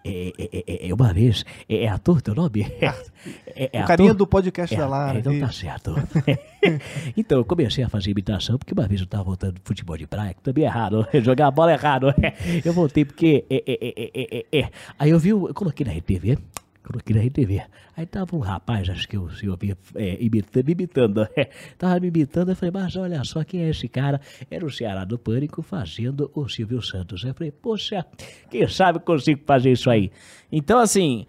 [0.06, 2.62] é, é, é, é, uma vez, é, é ator teu nome?
[2.80, 5.20] É, é o carinha do podcast É, da Lara.
[5.20, 5.96] então tá certo.
[7.16, 10.06] então, eu comecei a fazer imitação porque uma vez eu tava voltando do futebol de
[10.06, 12.14] praia, que também é errado, jogar a bola é errado.
[12.64, 13.46] Eu voltei porque.
[13.50, 14.70] É, é, é, é, é, é.
[15.00, 16.38] Aí eu vi, eu coloquei na RTV.
[16.84, 17.62] Coloquei na RTV.
[17.96, 21.28] Aí tava um rapaz, acho que eu, se eu via é, imitando, me imitando.
[21.78, 24.20] tava me imitando, eu falei, mas olha só quem é esse cara.
[24.52, 27.24] Era o Ceará do Pânico fazendo o Silvio Santos.
[27.24, 28.06] Eu falei, poxa,
[28.50, 30.12] quem sabe consigo fazer isso aí.
[30.52, 31.26] Então, assim,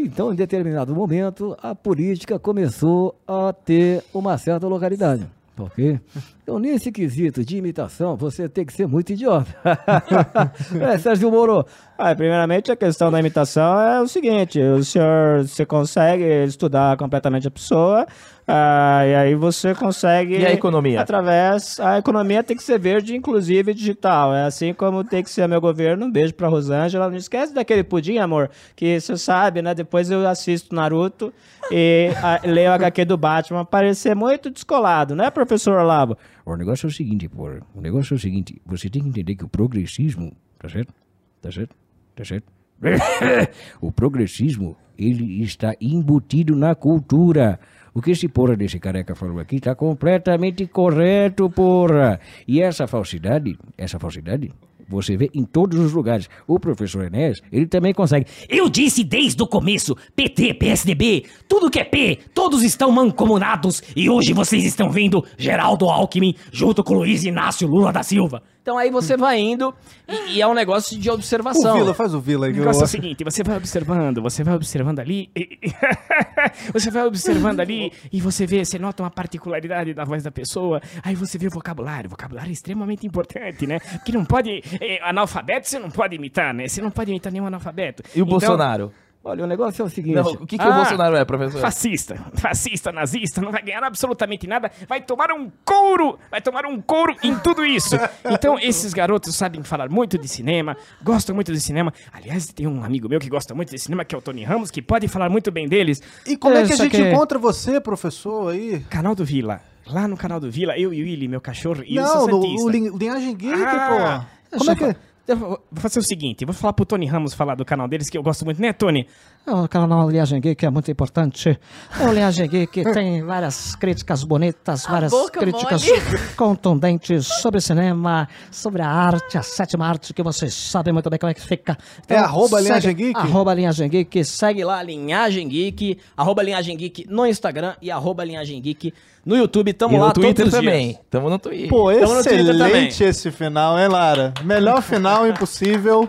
[0.00, 5.28] Então, em determinado momento, a política começou a ter uma certa localidade.
[5.64, 6.00] Ok?
[6.42, 9.48] Então, nesse quesito de imitação, você tem que ser muito idiota.
[10.80, 11.64] é, Sérgio Moro.
[11.96, 17.48] Ah, primeiramente, a questão da imitação é o seguinte: o senhor você consegue estudar completamente
[17.48, 18.06] a pessoa,
[18.50, 20.38] ah, e aí você consegue.
[20.38, 21.02] E a economia?
[21.02, 21.78] Através.
[21.78, 24.34] A economia tem que ser verde, inclusive digital.
[24.34, 26.06] É assim como tem que ser meu governo.
[26.06, 27.10] Um beijo pra Rosângela.
[27.10, 29.74] Não esquece daquele pudim, amor, que você sabe, né?
[29.74, 31.30] Depois eu assisto Naruto
[31.70, 33.66] e ah, leio o HQ do Batman.
[33.66, 36.16] Parecer muito descolado, né, professor Olavo?
[36.46, 37.50] O negócio é o seguinte, pô.
[37.74, 38.62] O negócio é o seguinte.
[38.64, 40.32] Você tem que entender que o progressismo.
[40.58, 40.94] Tá certo?
[41.42, 41.76] Tá certo?
[42.16, 42.50] Tá certo?
[43.80, 47.60] o progressismo, ele está embutido na cultura.
[47.98, 52.20] O que esse porra desse careca falou aqui está completamente correto, porra.
[52.46, 54.52] E essa falsidade, essa falsidade,
[54.88, 56.30] você vê em todos os lugares.
[56.46, 58.26] O professor Enéas, ele também consegue.
[58.48, 64.08] Eu disse desde o começo: PT, PSDB, tudo que é P, todos estão mancomunados e
[64.08, 68.44] hoje vocês estão vendo Geraldo Alckmin junto com Luiz Inácio Lula da Silva.
[68.68, 69.74] Então aí você vai indo
[70.06, 71.74] e, e é um negócio de O observação.
[71.78, 72.50] Vila, faz o Vila aí.
[72.52, 75.58] O que eu- negócio é o seguinte, você vai observando, você vai observando ali, e-
[76.72, 80.80] você vai observando ali e você vê, você nota uma particularidade da voz da pessoa,
[81.02, 83.78] aí você vê o vocabulário, o vocabulário é extremamente importante, né?
[83.80, 86.68] Porque não pode, eh, analfabeto você não pode imitar, né?
[86.68, 88.02] Você não pode imitar nenhum analfabeto.
[88.14, 88.92] E o Então, Bolsonaro?
[89.24, 90.14] Olha, o negócio é o seguinte.
[90.14, 91.60] Não, o que, que o Ah, Bolsonaro é, professor?
[91.60, 96.80] Fascista, fascista, nazista, não vai ganhar absolutamente nada, vai tomar um couro, vai tomar um
[96.80, 97.96] couro em tudo isso.
[98.30, 101.92] Então, esses garotos sabem falar muito de cinema, gostam muito de cinema.
[102.12, 104.70] Aliás, tem um amigo meu que gosta muito de cinema, que é o Tony Ramos,
[104.70, 106.00] que pode falar muito bem deles.
[106.24, 108.80] E como é que a gente aqui- encontra você, professor, aí?
[108.88, 109.60] Canal do Vila.
[109.86, 112.62] Lá no canal do Vila, eu e o Willy, meu cachorro, e Não, no, santista.
[112.64, 114.58] o Lin- Linhagem Geek, Ah, pô.
[114.58, 114.96] Como é que...
[115.28, 118.16] Eu vou fazer o seguinte, vou falar pro Tony Ramos falar do canal deles, que
[118.16, 119.06] eu gosto muito, né, Tony?
[119.46, 121.58] O canal Linhagem Geek é muito importante.
[122.00, 126.00] O Linhagem Geek tem várias críticas bonitas, várias críticas mole.
[126.36, 131.30] contundentes sobre cinema, sobre a arte, a sétima arte, que vocês sabem muito bem como
[131.30, 131.76] é que fica.
[132.08, 133.20] É arroba segue- Linhagem Geek?
[133.20, 134.24] Arroba Linhagem Geek.
[134.24, 138.92] Segue lá, Linhagem Geek, arroba Linhagem Geek no Instagram e arroba Linhagem Geek
[139.24, 139.72] no YouTube.
[139.72, 140.88] Tamo E lá no Twitter todos os também.
[140.88, 141.00] dias.
[141.10, 141.68] Tamo no Twitter.
[141.68, 144.32] Pô, Tamo no Twitter excelente esse final, hein, Lara?
[144.44, 146.08] Melhor final impossível.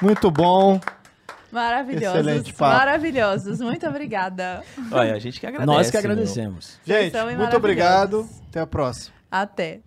[0.00, 0.80] Muito bom.
[1.52, 2.18] Maravilhosos.
[2.18, 2.76] Excelente papo.
[2.78, 3.60] Maravilhosos.
[3.60, 4.62] Muito obrigada.
[4.90, 5.66] Olha, a gente que agradece.
[5.66, 6.10] Nós que meu.
[6.10, 6.80] agradecemos.
[6.84, 8.28] Gente, são muito obrigado.
[8.48, 9.14] Até a próxima.
[9.30, 9.80] Até.